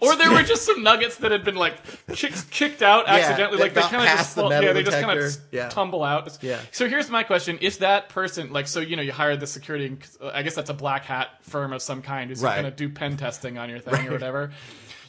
Or 0.00 0.16
there 0.16 0.30
were 0.30 0.42
just 0.42 0.64
some 0.64 0.82
nuggets 0.82 1.16
that 1.16 1.30
had 1.32 1.44
been 1.44 1.54
like 1.56 1.74
kicked, 2.14 2.50
kicked 2.50 2.82
out 2.82 3.08
accidentally. 3.08 3.58
that 3.58 3.64
like 3.64 3.74
they 3.74 3.80
kind 3.82 4.02
of 4.02 4.18
just 4.18 4.34
the 4.36 4.48
yeah, 4.48 4.72
they 4.72 4.82
just 4.82 5.00
kind 5.00 5.18
of 5.18 5.36
Yeah. 5.50 5.68
tumble 5.68 6.02
out. 6.04 6.38
Yeah. 6.42 6.60
So 6.72 6.88
here's 6.88 7.08
my 7.10 7.22
question: 7.22 7.58
If 7.60 7.78
that 7.80 8.08
person, 8.08 8.52
like, 8.52 8.68
so 8.68 8.80
you 8.80 8.96
know, 8.96 9.02
you 9.02 9.12
hired 9.12 9.40
the 9.40 9.46
security, 9.46 9.96
uh, 10.20 10.30
I 10.34 10.42
guess 10.42 10.54
that's 10.54 10.70
a 10.70 10.74
black 10.74 11.04
hat 11.04 11.28
firm 11.42 11.72
of 11.72 11.82
some 11.82 12.02
kind, 12.02 12.30
who's 12.30 12.42
Right. 12.42 12.60
going 12.60 12.64
to 12.64 12.76
do 12.76 12.88
pen 12.88 13.16
testing 13.16 13.58
on 13.58 13.68
your 13.70 13.80
thing 13.80 14.08
or 14.08 14.12
whatever. 14.12 14.50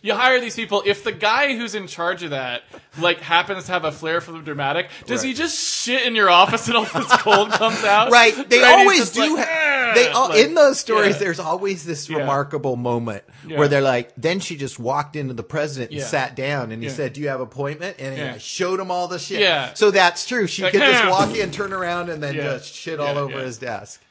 You 0.01 0.13
hire 0.13 0.39
these 0.39 0.55
people. 0.55 0.81
If 0.85 1.03
the 1.03 1.12
guy 1.12 1.55
who's 1.57 1.75
in 1.75 1.88
charge 1.88 2.23
of 2.23 2.29
that, 2.29 2.62
like, 2.99 3.19
happens 3.19 3.65
to 3.65 3.71
have 3.73 3.83
a 3.85 3.91
flair 3.91 4.21
for 4.21 4.31
the 4.31 4.39
dramatic, 4.39 4.89
does 5.05 5.21
Right. 5.21 5.27
he 5.29 5.33
just 5.33 5.57
shit 5.83 6.05
in 6.05 6.15
your 6.15 6.29
office 6.29 6.67
and 6.67 6.77
all 6.77 6.85
this 6.85 7.07
cold 7.17 7.51
comes 7.51 7.83
out? 7.83 8.12
right, 8.12 8.33
they 8.49 8.62
Right, 8.62 8.79
always 8.79 9.09
do. 9.12 9.35
like, 9.35 9.45
ha- 9.47 9.91
"Eh," 9.91 9.93
they 9.95 10.07
all, 10.09 10.29
like, 10.29 10.45
in 10.45 10.53
those 10.53 10.79
stories. 10.79 11.15
yeah. 11.15 11.19
There's 11.19 11.39
always 11.39 11.83
this 11.83 12.09
Yeah. 12.09 12.17
remarkable 12.19 12.75
moment 12.77 13.23
Yeah. 13.45 13.57
where 13.57 13.67
they're 13.67 13.81
like, 13.81 14.12
then 14.17 14.39
she 14.39 14.55
just 14.55 14.79
walked 14.79 15.15
into 15.15 15.33
the 15.33 15.43
president 15.43 15.91
and 15.91 16.01
sat 16.01 16.35
down, 16.35 16.71
and 16.71 16.81
he 16.81 16.89
saed, 16.89 17.13
"Do 17.13 17.21
you 17.21 17.27
have 17.29 17.41
appointment?" 17.41 17.97
And. 17.99 18.19
I 18.21 18.38
showed 18.38 18.79
him 18.79 18.91
all 18.91 19.07
the 19.07 19.19
shit. 19.19 19.39
Yeah. 19.41 19.73
So 19.73 19.91
that's 19.91 20.25
true. 20.25 20.47
She 20.47 20.63
Like, 20.63 20.71
could 20.73 20.81
just 20.81 21.07
walk 21.09 21.35
in, 21.35 21.51
turn 21.51 21.73
around, 21.73 22.09
and 22.09 22.21
then 22.23 22.35
just 22.35 22.73
shit 22.73 22.99
all 22.99 23.17
over 23.17 23.39
his 23.39 23.57
desk. 23.57 24.01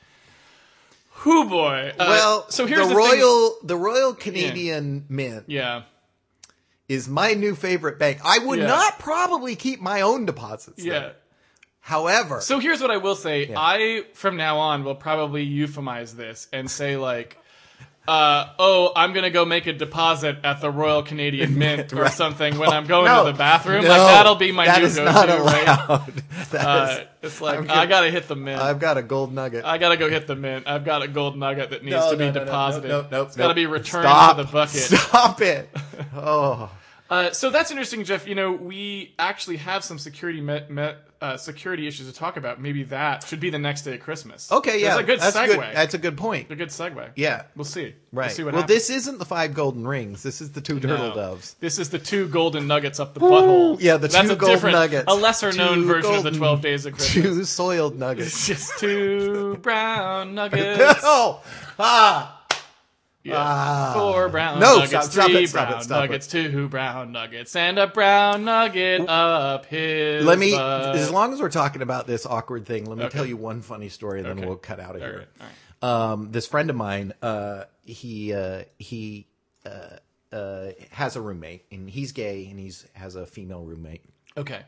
Whoo 1.25 1.49
boy. 1.49 1.93
Uh, 1.99 2.07
well, 2.09 2.51
so 2.51 2.67
here's 2.67 2.89
the, 2.89 2.95
the, 2.95 3.01
thing- 3.01 3.21
Royal, 3.21 3.57
the 3.63 3.77
Royal 3.77 4.15
Canadian 4.15 5.05
Mint 5.09 5.45
Yeah. 5.49 5.83
is 6.89 7.09
my 7.09 7.35
new 7.35 7.55
favorite 7.55 7.99
bank. 7.99 8.21
I 8.25 8.39
would 8.39 8.59
Yeah. 8.61 8.67
not 8.67 8.99
probably 8.99 9.57
keep 9.57 9.81
my 9.81 10.01
own 10.03 10.27
deposits. 10.27 10.85
Yeah. 10.85 10.99
there. 10.99 11.13
However, 11.81 12.43
So 12.43 12.59
here's 12.59 12.83
what 12.83 12.91
I 12.91 12.99
will 12.99 13.17
say. 13.17 13.51
I, 13.57 14.05
from 14.13 14.37
now 14.37 14.59
on, 14.59 14.85
will 14.85 14.95
probably 14.95 15.47
euphemize 15.49 16.15
this 16.15 16.47
and 16.53 16.71
say, 16.71 16.99
like, 16.99 17.38
uh, 18.09 18.55
oh, 18.59 18.91
I'm 18.97 19.13
going 19.13 19.25
to 19.25 19.31
go 19.31 19.45
make 19.45 19.67
a 19.67 19.73
deposit 19.75 20.39
at 20.43 20.61
the 20.63 20.71
Royal 20.71 21.03
Canadian 21.03 21.59
Mint 21.59 21.93
or 21.93 22.03
Right. 22.03 22.13
something 22.13 22.57
when 22.59 22.71
I'm 22.71 22.87
going 22.87 23.05
No. 23.05 23.27
to 23.27 23.33
the 23.33 23.37
bathroom. 23.39 23.83
No, 23.85 23.91
like, 23.91 23.99
that'll 23.99 24.35
be 24.37 24.51
my 24.51 24.65
that 24.67 24.79
new 24.81 24.87
is 24.87 24.97
go-to, 24.97 25.13
not 25.13 25.29
right? 25.29 26.01
Uh, 26.55 26.89
is- 26.91 27.07
it's 27.21 27.41
like, 27.43 27.59
I'm 27.59 27.71
I 27.71 27.85
got 27.87 28.01
to 28.03 28.11
hit 28.11 28.27
the 28.29 28.37
mint. 28.37 28.61
I've 28.63 28.79
got 28.81 28.97
a 28.97 29.03
gold 29.03 29.35
nugget. 29.35 29.65
I 29.65 29.77
got 29.79 29.91
to 29.91 29.97
go 29.99 30.09
hit 30.09 30.27
the 30.27 30.37
mint. 30.37 30.67
I've 30.67 30.85
got 30.85 31.03
a 31.03 31.09
gold 31.09 31.37
nugget 31.37 31.71
that 31.71 31.85
needs 31.85 31.97
No, 31.97 32.11
to 32.13 32.17
be 32.17 32.25
no, 32.27 32.31
no, 32.33 32.39
no, 32.41 32.45
deposited. 32.47 32.89
no, 32.89 33.07
no, 33.11 33.23
it's 33.25 33.37
got 33.37 33.49
to 33.49 33.55
be 33.55 33.67
returned 33.67 34.05
Stop. 34.05 34.37
to 34.39 34.45
the 34.45 34.51
bucket. 34.51 34.71
Stop 34.77 35.41
it. 35.43 35.69
Oh, 36.17 36.71
Uh, 37.11 37.31
so 37.33 37.51
that's 37.51 37.71
interesting, 37.71 38.05
Jeff. 38.05 38.27
You 38.29 38.35
know, 38.35 38.53
we 38.53 39.15
actually 39.19 39.57
have 39.59 39.83
some 39.85 39.99
security 39.99 40.41
met, 40.41 40.71
met, 40.71 40.99
uh, 41.21 41.37
security 41.37 41.87
issues 41.89 42.07
to 42.07 42.13
talk 42.13 42.37
about. 42.37 42.61
Maybe 42.61 42.85
that 42.85 43.25
should 43.27 43.41
be 43.41 43.51
the 43.51 43.59
next 43.59 43.83
day 43.83 43.95
of 43.95 44.01
Christmas. 44.01 44.51
okay. 44.53 44.81
Yeah, 44.81 44.91
that's 44.91 45.01
a 45.01 45.05
good 45.05 45.21
that's 45.21 45.37
segue. 45.37 45.47
Good. 45.49 45.77
That's 45.77 45.95
a 45.95 45.99
good 45.99 46.17
point. 46.17 46.51
a 46.51 46.57
good 46.57 46.69
segue. 46.69 47.11
Yeah. 47.17 47.43
We'll 47.57 47.65
see. 47.65 47.95
Right. 48.13 48.27
We'll 48.27 48.29
see 48.31 48.45
what 48.45 48.55
well, 48.55 48.63
this 48.67 48.89
isn't 48.91 49.19
the 49.19 49.25
five 49.25 49.53
golden 49.55 49.87
rings. 49.87 50.23
This 50.23 50.41
is 50.41 50.53
the 50.53 50.61
two 50.61 50.81
turtle 50.81 51.09
No. 51.09 51.15
doves. 51.15 51.55
This 51.61 51.79
is 51.79 51.91
the 51.91 51.99
two 51.99 52.29
golden 52.29 52.67
nuggets 52.67 53.01
up 53.01 53.15
the 53.15 53.21
butthole. 53.21 53.79
Yeah, 53.81 53.97
the 53.97 54.09
That's 54.09 54.29
two 54.29 54.37
golden 54.37 54.73
nuggets. 54.73 55.05
a 55.09 55.15
lesser 55.15 55.53
known 55.53 55.79
Two 55.79 55.87
version 55.87 56.15
of 56.15 56.23
the 56.23 56.31
Twelve 56.31 56.61
Days 56.61 56.87
of 56.87 56.95
Christmas. 56.95 57.25
Two 57.25 57.45
soiled 57.45 57.93
It's 57.93 58.01
nuggets. 58.01 58.47
just 58.47 58.79
two 58.79 59.57
brown 59.63 60.35
nuggets. 60.35 61.01
oh, 61.03 61.43
ah. 61.79 62.38
Ah. 63.31 63.93
Four 63.95 64.29
brown 64.29 64.59
No, 64.61 64.75
nuggets, 64.79 64.91
stop, 64.91 65.05
stop 65.05 65.27
three 65.31 65.45
it, 65.45 65.49
stop 65.49 65.69
it, 65.69 65.71
brown 65.71 65.83
it. 65.83 65.89
nuggets, 65.89 66.27
two 66.27 66.69
brown 66.69 67.13
nuggets, 67.13 67.55
and 67.57 67.79
a 67.79 67.87
brown 67.87 68.45
nugget 68.45 69.07
up 69.09 69.67
his. 69.67 70.25
Let 70.25 70.39
me, 70.39 70.53
butt. 70.53 70.97
as 70.97 71.11
long 71.11 71.33
as 71.33 71.41
we're 71.41 71.51
talking 71.51 71.83
about 71.83 72.07
this 72.07 72.25
awkward 72.25 72.65
thing, 72.65 72.85
let 72.87 72.97
me 72.97 73.05
Okay. 73.05 73.17
tell 73.17 73.27
you 73.27 73.37
one 73.37 73.61
funny 73.61 73.89
story, 73.89 74.21
and 74.21 74.29
then 74.29 74.39
Okay. 74.39 74.47
we'll 74.47 74.57
cut 74.57 74.81
out 74.81 74.97
of 74.97 75.03
All 75.03 75.09
here. 75.09 75.27
right. 75.83 76.11
um, 76.13 76.33
this 76.33 76.47
friend 76.47 76.71
of 76.71 76.77
mine, 76.77 77.13
uh, 77.21 77.65
he 77.83 78.33
uh, 78.33 78.63
he 78.79 79.27
uh, 79.67 80.35
uh, 80.35 80.71
has 80.93 81.17
a 81.17 81.21
roommate, 81.21 81.67
and 81.71 81.91
he's 81.91 82.13
gay, 82.13 82.47
and 82.49 82.59
he's 82.59 82.87
has 82.95 83.15
a 83.15 83.27
female 83.27 83.65
roommate. 83.65 84.05
Okay. 84.37 84.61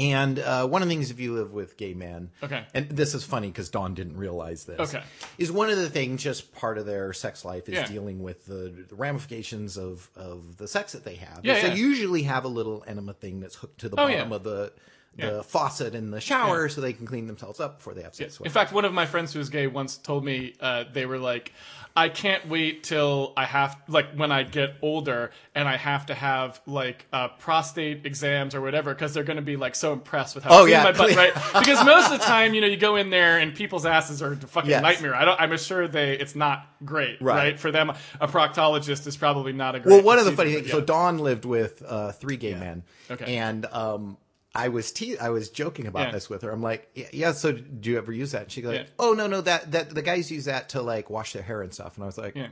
And 0.00 0.38
uh, 0.38 0.66
one 0.66 0.82
of 0.82 0.88
the 0.88 0.94
things, 0.94 1.10
if 1.10 1.20
you 1.20 1.34
live 1.34 1.52
with 1.52 1.76
gay 1.76 1.92
men, 1.94 2.30
Okay. 2.42 2.64
and 2.74 2.88
this 2.88 3.14
is 3.14 3.22
funny 3.22 3.48
because 3.48 3.68
Dawn 3.68 3.94
didn't 3.94 4.16
realize 4.16 4.64
this. 4.64 4.80
Okay. 4.80 5.02
is 5.38 5.52
one 5.52 5.68
of 5.70 5.76
the 5.76 5.90
things 5.90 6.22
just 6.22 6.54
part 6.54 6.78
of 6.78 6.86
their 6.86 7.12
sex 7.12 7.44
life 7.44 7.68
is 7.68 7.74
Yeah. 7.74 7.86
dealing 7.86 8.22
with 8.22 8.46
the, 8.46 8.86
the 8.88 8.94
ramifications 8.94 9.76
of 9.76 10.08
of 10.16 10.56
the 10.56 10.66
sex 10.66 10.92
that 10.92 11.04
they 11.04 11.16
have. 11.16 11.40
Yeah, 11.44 11.56
yeah. 11.56 11.68
They 11.68 11.74
usually 11.76 12.22
have 12.22 12.44
a 12.44 12.48
little 12.48 12.82
enema 12.86 13.12
thing 13.12 13.40
that's 13.40 13.56
hooked 13.56 13.80
to 13.80 13.88
the 13.88 13.94
Oh, 13.96 14.06
bottom 14.08 14.30
yeah. 14.30 14.36
of 14.36 14.42
the 14.42 14.72
the 15.16 15.26
Yeah. 15.26 15.42
faucet 15.42 15.94
in 15.96 16.12
the 16.12 16.20
shower, 16.20 16.68
so 16.68 16.80
they 16.80 16.92
can 16.92 17.04
clean 17.04 17.26
themselves 17.26 17.58
up 17.58 17.78
before 17.78 17.94
they 17.94 18.02
have 18.02 18.14
sex. 18.14 18.38
In 18.38 18.44
with. 18.44 18.52
fact, 18.52 18.72
one 18.72 18.84
of 18.84 18.92
my 18.92 19.06
friends 19.06 19.32
who's 19.32 19.48
gay 19.48 19.66
once 19.66 19.96
told 19.96 20.24
me 20.24 20.54
uh, 20.60 20.84
they 20.92 21.04
were 21.04 21.18
like, 21.18 21.52
I 21.96 22.08
can't 22.08 22.48
wait 22.48 22.84
till 22.84 23.32
I 23.36 23.44
have 23.44 23.76
like 23.88 24.12
when 24.14 24.30
I 24.32 24.42
get 24.44 24.74
older 24.80 25.30
and 25.54 25.68
I 25.68 25.76
have 25.76 26.06
to 26.06 26.14
have 26.14 26.60
like 26.66 27.06
uh, 27.12 27.28
prostate 27.28 28.06
exams 28.06 28.54
or 28.54 28.60
whatever 28.60 28.94
because 28.94 29.12
they're 29.12 29.24
going 29.24 29.36
to 29.36 29.42
be 29.42 29.56
like 29.56 29.74
so 29.74 29.92
impressed 29.92 30.34
with 30.34 30.44
how 30.44 30.50
Oh, 30.50 30.60
clean 30.62 30.70
yeah, 30.72 30.84
my 30.84 30.92
butt, 30.92 31.16
right? 31.16 31.34
Because 31.58 31.84
most 31.84 32.12
of 32.12 32.18
the 32.20 32.24
time, 32.24 32.54
you 32.54 32.60
know, 32.60 32.66
you 32.68 32.76
go 32.76 32.96
in 32.96 33.10
there 33.10 33.38
and 33.38 33.54
people's 33.54 33.84
asses 33.86 34.22
are 34.22 34.32
a 34.32 34.36
fucking 34.36 34.70
Yes. 34.70 34.82
nightmare. 34.82 35.14
I 35.14 35.24
don't. 35.24 35.40
I'm 35.40 35.56
sure 35.58 35.88
they. 35.88 36.16
It's 36.18 36.34
not 36.36 36.66
great, 36.84 37.20
Right. 37.20 37.36
right? 37.36 37.60
For 37.60 37.70
them, 37.70 37.90
a 38.20 38.28
proctologist 38.28 39.06
is 39.06 39.16
probably 39.16 39.52
not 39.52 39.74
a 39.74 39.80
great. 39.80 39.96
Well, 39.96 40.02
one 40.04 40.18
of 40.18 40.24
the 40.24 40.32
funny 40.32 40.54
things. 40.54 40.70
So. 40.70 40.80
Dawn 40.80 41.18
lived 41.18 41.44
with 41.44 41.82
uh, 41.86 42.12
three 42.12 42.36
gay 42.36 42.54
men, 42.54 42.82
Okay. 43.10 43.36
and 43.36 43.66
um, 43.66 44.16
I 44.54 44.68
was 44.68 44.90
te- 44.92 45.18
I 45.18 45.28
was 45.28 45.48
joking 45.48 45.86
about 45.86 46.08
Yeah. 46.08 46.12
this 46.12 46.28
with 46.28 46.42
her. 46.42 46.50
I'm 46.50 46.62
like, 46.62 46.88
yeah, 46.94 47.06
yeah. 47.12 47.32
So 47.32 47.52
do 47.52 47.90
you 47.90 47.98
ever 47.98 48.12
use 48.12 48.32
that? 48.32 48.42
And 48.42 48.50
she 48.52 48.62
goes, 48.62 48.74
Yeah. 48.74 48.84
oh 48.98 49.12
no, 49.12 49.26
no, 49.28 49.40
that 49.42 49.70
that 49.72 49.90
the 49.94 50.02
guys 50.02 50.30
use 50.30 50.46
that 50.46 50.70
to 50.70 50.82
like 50.82 51.08
wash 51.08 51.32
their 51.34 51.42
hair 51.42 51.62
and 51.62 51.72
stuff. 51.72 51.96
And 51.96 52.02
I 52.04 52.06
was 52.06 52.18
like, 52.18 52.34
yeah. 52.34 52.48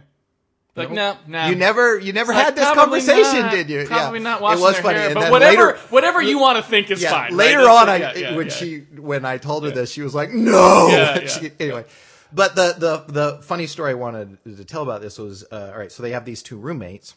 Like 0.77 0.93
no, 0.93 1.17
no. 1.27 1.47
You 1.49 1.57
never, 1.57 1.99
you 1.99 2.13
never 2.13 2.33
Like, 2.33 2.45
had 2.45 2.55
this 2.57 2.71
conversation, 2.71 3.41
not. 3.41 3.51
did 3.51 3.69
you? 3.69 3.85
Probably 3.87 4.21
yeah. 4.21 4.23
not 4.25 4.41
washing 4.41 4.61
It 4.61 4.63
was 4.63 4.75
their 4.75 4.83
funny, 4.85 4.99
hair, 4.99 5.15
but 5.15 5.33
whatever, 5.33 5.67
later, 5.67 5.79
whatever 5.91 6.23
you 6.23 6.39
want 6.39 6.57
to 6.59 6.63
think 6.63 6.89
is 6.93 7.03
yeah, 7.03 7.11
fine. 7.11 7.37
later 7.37 7.65
That's- 7.65 7.83
on, 7.83 7.89
I 7.89 8.15
yeah, 8.15 8.37
when 8.37 8.49
she 8.49 8.79
when 8.97 9.25
I 9.25 9.39
told 9.39 9.65
her 9.65 9.73
this, 9.73 9.91
she 9.91 10.03
was 10.03 10.15
like, 10.15 10.31
"No." 10.31 10.89
She- 11.27 11.51
anyway, 11.59 11.85
but 12.33 12.55
the 12.55 12.77
the 12.79 13.13
the 13.13 13.43
funny 13.43 13.67
story 13.67 13.91
I 13.91 13.95
wanted 13.95 14.39
to 14.45 14.65
tell 14.65 14.85
about 14.85 15.01
this 15.01 15.19
was 15.19 15.43
uh, 15.51 15.71
all 15.73 15.79
right. 15.81 15.91
So 15.91 16.05
they 16.05 16.13
have 16.13 16.25
these 16.25 16.45
two 16.45 16.59
roommates, 16.59 17.17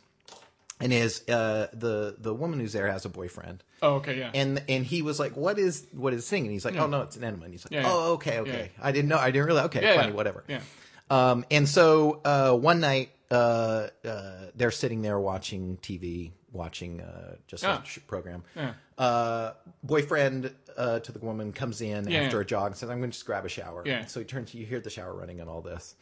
and 0.82 0.92
his 0.92 1.28
uh, 1.30 1.68
the 1.74 2.16
the 2.20 2.34
woman 2.34 2.60
who's 2.60 2.74
there 2.74 2.92
has 2.92 3.06
a 3.06 3.10
boyfriend. 3.10 3.64
Oh, 3.82 3.96
okay, 3.96 4.18
yeah. 4.20 4.32
And 4.34 4.64
and 4.68 4.86
he 4.86 5.02
was 5.02 5.20
like, 5.20 5.36
"What 5.38 5.58
is 5.60 5.88
what 5.94 6.14
is 6.14 6.26
singing?" 6.26 6.48
And 6.48 6.54
he's 6.54 6.66
like, 6.66 6.76
"Oh 6.76 6.88
no, 6.88 7.02
it's 7.02 7.16
an 7.16 7.24
enema." 7.24 7.46
And 7.46 7.54
he's 7.54 7.66
like, 7.66 7.72
Yeah, 7.74 7.82
yeah. 7.82 7.90
"Oh, 7.92 8.14
okay, 8.14 8.40
okay. 8.40 8.72
Yeah. 8.78 8.84
I 8.88 8.92
didn't 8.92 9.10
know. 9.10 9.18
I 9.18 9.32
didn't 9.32 9.46
realize. 9.48 9.66
Okay, 9.66 9.82
yeah, 9.84 9.96
funny, 9.96 10.10
yeah. 10.10 10.14
whatever." 10.16 10.44
Yeah. 10.48 10.62
Um, 11.10 11.46
and 11.52 11.68
so 11.68 12.22
uh, 12.26 12.54
one 12.54 12.80
night 12.80 13.12
uh, 13.30 13.88
uh, 14.06 14.46
they're 14.56 14.72
sitting 14.72 15.02
there 15.02 15.20
watching 15.20 15.78
TV, 15.82 16.32
watching 16.54 17.02
uh, 17.02 17.36
just 17.48 17.64
Yeah. 17.64 17.82
a 17.82 17.86
sh- 17.86 18.00
program. 18.08 18.44
Yeah. 18.56 18.74
Uh, 18.98 19.54
boyfriend 19.84 20.54
uh, 20.78 21.00
to 21.00 21.12
the 21.12 21.20
woman 21.20 21.52
comes 21.54 21.82
in 21.82 22.08
Yeah, 22.10 22.22
after 22.22 22.38
yeah. 22.38 22.42
a 22.42 22.46
jog 22.46 22.68
and 22.68 22.76
says, 22.78 22.90
"I'm 22.90 23.00
going 23.00 23.10
to 23.12 23.16
just 23.16 23.26
grab 23.26 23.46
a 23.46 23.50
shower." 23.50 23.84
Yeah. 23.86 24.06
So 24.06 24.20
he 24.20 24.26
turns. 24.26 24.54
You 24.54 24.66
hear 24.66 24.80
the 24.80 24.90
shower 24.90 25.14
running 25.14 25.40
and 25.42 25.50
all 25.50 25.62
this, 25.62 25.96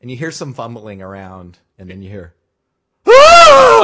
and 0.00 0.10
you 0.10 0.16
hear 0.16 0.30
some 0.30 0.54
fumbling 0.54 1.02
around, 1.02 1.58
and 1.78 1.90
then 1.90 2.00
you 2.02 2.08
hear. 2.10 2.34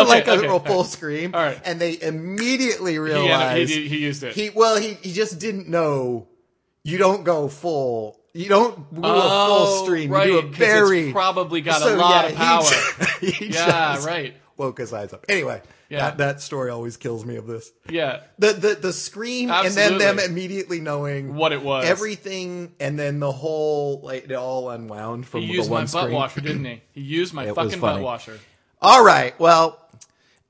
Like 0.09 0.27
a, 0.29 0.33
okay, 0.33 0.47
a 0.47 0.61
full 0.61 0.85
scream, 0.85 1.35
All 1.35 1.41
right. 1.43 1.61
and 1.65 1.81
they 1.81 2.01
immediately 2.01 2.95
He, 2.95 3.67
he, 3.67 3.89
he 3.89 3.99
used 3.99 4.23
it. 4.23 4.35
he 4.35 4.51
well 4.51 4.77
he 4.77 4.95
he 4.95 5.13
just 5.13 5.39
didn't 5.39 5.69
know 5.69 6.29
you 6.83 6.99
don't 6.99 7.25
go 7.25 7.49
full 7.49 8.19
you 8.33 8.49
don't 8.49 8.95
do 8.95 9.01
a 9.01 9.05
oh, 9.05 9.65
full 9.77 9.85
stream 9.85 10.11
right, 10.11 10.29
you 10.29 10.41
do 10.43 10.47
a 10.47 10.51
very 10.51 11.11
probably 11.13 11.61
got 11.61 11.81
So, 11.83 11.95
a 11.95 11.97
lot 11.97 12.25
yeah, 12.25 12.31
of 12.31 12.37
power. 12.37 13.09
he, 13.21 13.31
he 13.31 13.47
yeah, 13.47 14.05
right. 14.07 14.35
woke 14.57 14.79
his 14.79 14.93
eyes 14.93 15.13
up 15.13 15.25
anyway 15.29 15.61
Yeah. 15.89 15.99
that, 16.11 16.19
that 16.19 16.41
story 16.41 16.71
always 16.71 16.97
kills 16.97 17.25
me 17.27 17.37
of 17.37 17.47
this 17.49 17.73
Yeah. 17.89 18.21
the 18.39 18.53
the, 18.53 18.75
the 18.81 18.93
scream 18.93 19.51
and 19.51 19.75
then 19.75 19.99
them 19.99 20.19
immediately 20.21 20.81
knowing 20.81 21.35
What 21.35 21.51
it 21.53 21.63
was. 21.63 21.85
everything 21.87 22.73
and 22.79 22.97
then 22.99 23.19
the 23.19 23.33
whole 23.33 24.01
like 24.03 24.25
it 24.31 24.33
all 24.35 24.71
unwound 24.71 25.27
from 25.27 25.41
He 25.43 25.49
the 25.49 25.53
used 25.55 25.71
one 25.71 25.87
my 25.93 26.03
butt 26.03 26.11
washer, 26.13 26.41
didn't 26.41 26.65
he? 26.65 26.83
He 26.93 27.01
used 27.01 27.35
my 27.35 27.47
It 27.49 27.55
fucking 27.55 27.81
butt 27.81 28.01
washer. 28.01 28.39
all 28.81 29.05
right 29.05 29.39
well 29.41 29.77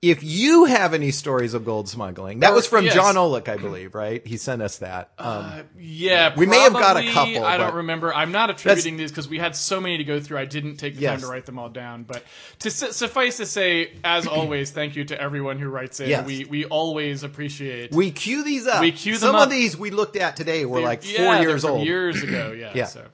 if 0.02 0.22
you 0.24 0.64
have 0.64 0.94
any 0.94 1.10
stories 1.10 1.52
of 1.52 1.66
gold 1.66 1.86
smuggling, 1.86 2.40
that 2.40 2.54
was 2.54 2.66
from 2.66 2.86
yes. 2.86 2.94
John 2.94 3.16
Olick, 3.16 3.48
I 3.48 3.58
believe, 3.58 3.94
right? 3.94 4.26
He 4.26 4.38
sent 4.38 4.62
us 4.62 4.78
that. 4.78 5.10
Um, 5.18 5.26
Uh, 5.28 5.62
yeah, 5.78 6.34
We 6.38 6.46
may 6.46 6.58
have 6.60 6.72
got 6.72 6.96
a 6.96 7.10
couple, 7.12 7.44
I 7.44 7.58
don't 7.58 7.74
remember. 7.74 8.14
I'm 8.14 8.32
not 8.32 8.48
attributing 8.48 8.96
these 8.96 9.10
because 9.10 9.28
we 9.28 9.38
had 9.38 9.54
so 9.54 9.78
many 9.78 9.98
to 9.98 10.04
go 10.04 10.18
through. 10.18 10.38
I 10.38 10.46
didn't 10.46 10.76
take 10.76 10.94
the 10.94 11.02
Yes. 11.02 11.10
time 11.12 11.20
to 11.20 11.26
write 11.26 11.44
them 11.44 11.58
all 11.58 11.68
down. 11.68 12.04
But 12.04 12.22
to 12.60 12.70
su- 12.70 12.92
suffice 12.92 13.36
to 13.36 13.46
say, 13.46 13.92
as 14.02 14.26
always, 14.26 14.70
thank 14.70 14.96
you 14.96 15.04
to 15.04 15.20
everyone 15.20 15.58
who 15.58 15.68
writes 15.68 16.00
in. 16.00 16.08
Yes. 16.08 16.24
We 16.26 16.46
we 16.46 16.64
always 16.64 17.22
appreciate. 17.22 17.92
We 17.92 18.10
cue 18.10 18.42
these 18.42 18.66
up. 18.66 18.80
We 18.80 18.92
cue 18.92 19.16
Some 19.16 19.34
them 19.34 19.42
of 19.42 19.50
these 19.50 19.76
we 19.76 19.90
looked 19.90 20.16
at 20.16 20.34
today 20.34 20.64
were 20.64 20.80
like 20.80 21.02
four 21.02 21.12
Yeah, 21.26 21.40
years 21.42 21.62
old. 21.64 21.86
Years 21.86 22.22
ago, 22.22 22.52
yeah. 22.58 22.72
Yeah. 22.74 22.84
So. 22.86 23.04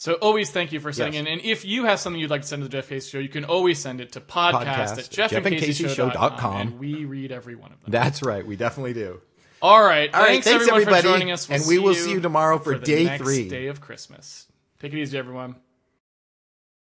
So 0.00 0.14
always 0.14 0.50
thank 0.50 0.72
you 0.72 0.80
for 0.80 0.92
sending 0.94 1.12
Yes. 1.12 1.20
in. 1.26 1.26
And 1.26 1.42
if 1.44 1.66
you 1.66 1.84
have 1.84 2.00
something 2.00 2.18
you'd 2.18 2.30
like 2.30 2.40
to 2.40 2.48
send 2.48 2.62
to 2.62 2.68
the 2.68 2.72
Jeff 2.74 2.88
Casey 2.88 3.10
Show, 3.10 3.18
you 3.18 3.28
can 3.28 3.44
always 3.44 3.78
send 3.78 4.00
it 4.00 4.12
to 4.12 4.20
podcast, 4.22 4.64
Podcast 4.64 4.98
at 4.98 5.30
jeffandcaseyshow.com. 5.32 6.56
And 6.56 6.78
we 6.78 7.04
read 7.04 7.30
every 7.32 7.54
one 7.54 7.70
of 7.70 7.82
them. 7.82 7.90
That's 7.92 8.22
right. 8.22 8.46
We 8.46 8.56
definitely 8.56 8.94
do. 8.94 9.20
All 9.60 9.82
right. 9.82 10.08
All 10.14 10.20
right, 10.22 10.28
thanks, 10.42 10.46
thanks, 10.46 10.62
everyone 10.62 10.80
everybody, 10.80 11.02
for 11.02 11.08
joining 11.08 11.30
us. 11.32 11.50
We'll 11.50 11.58
and 11.58 11.68
we 11.68 11.78
will 11.78 11.94
see 11.94 12.12
you 12.12 12.20
tomorrow 12.20 12.58
for 12.58 12.78
the 12.78 12.86
day 12.86 13.18
three. 13.18 13.46
Day 13.50 13.66
of 13.66 13.82
Christmas. 13.82 14.46
Take 14.78 14.94
it 14.94 14.98
easy, 14.98 15.18
everyone. 15.18 15.56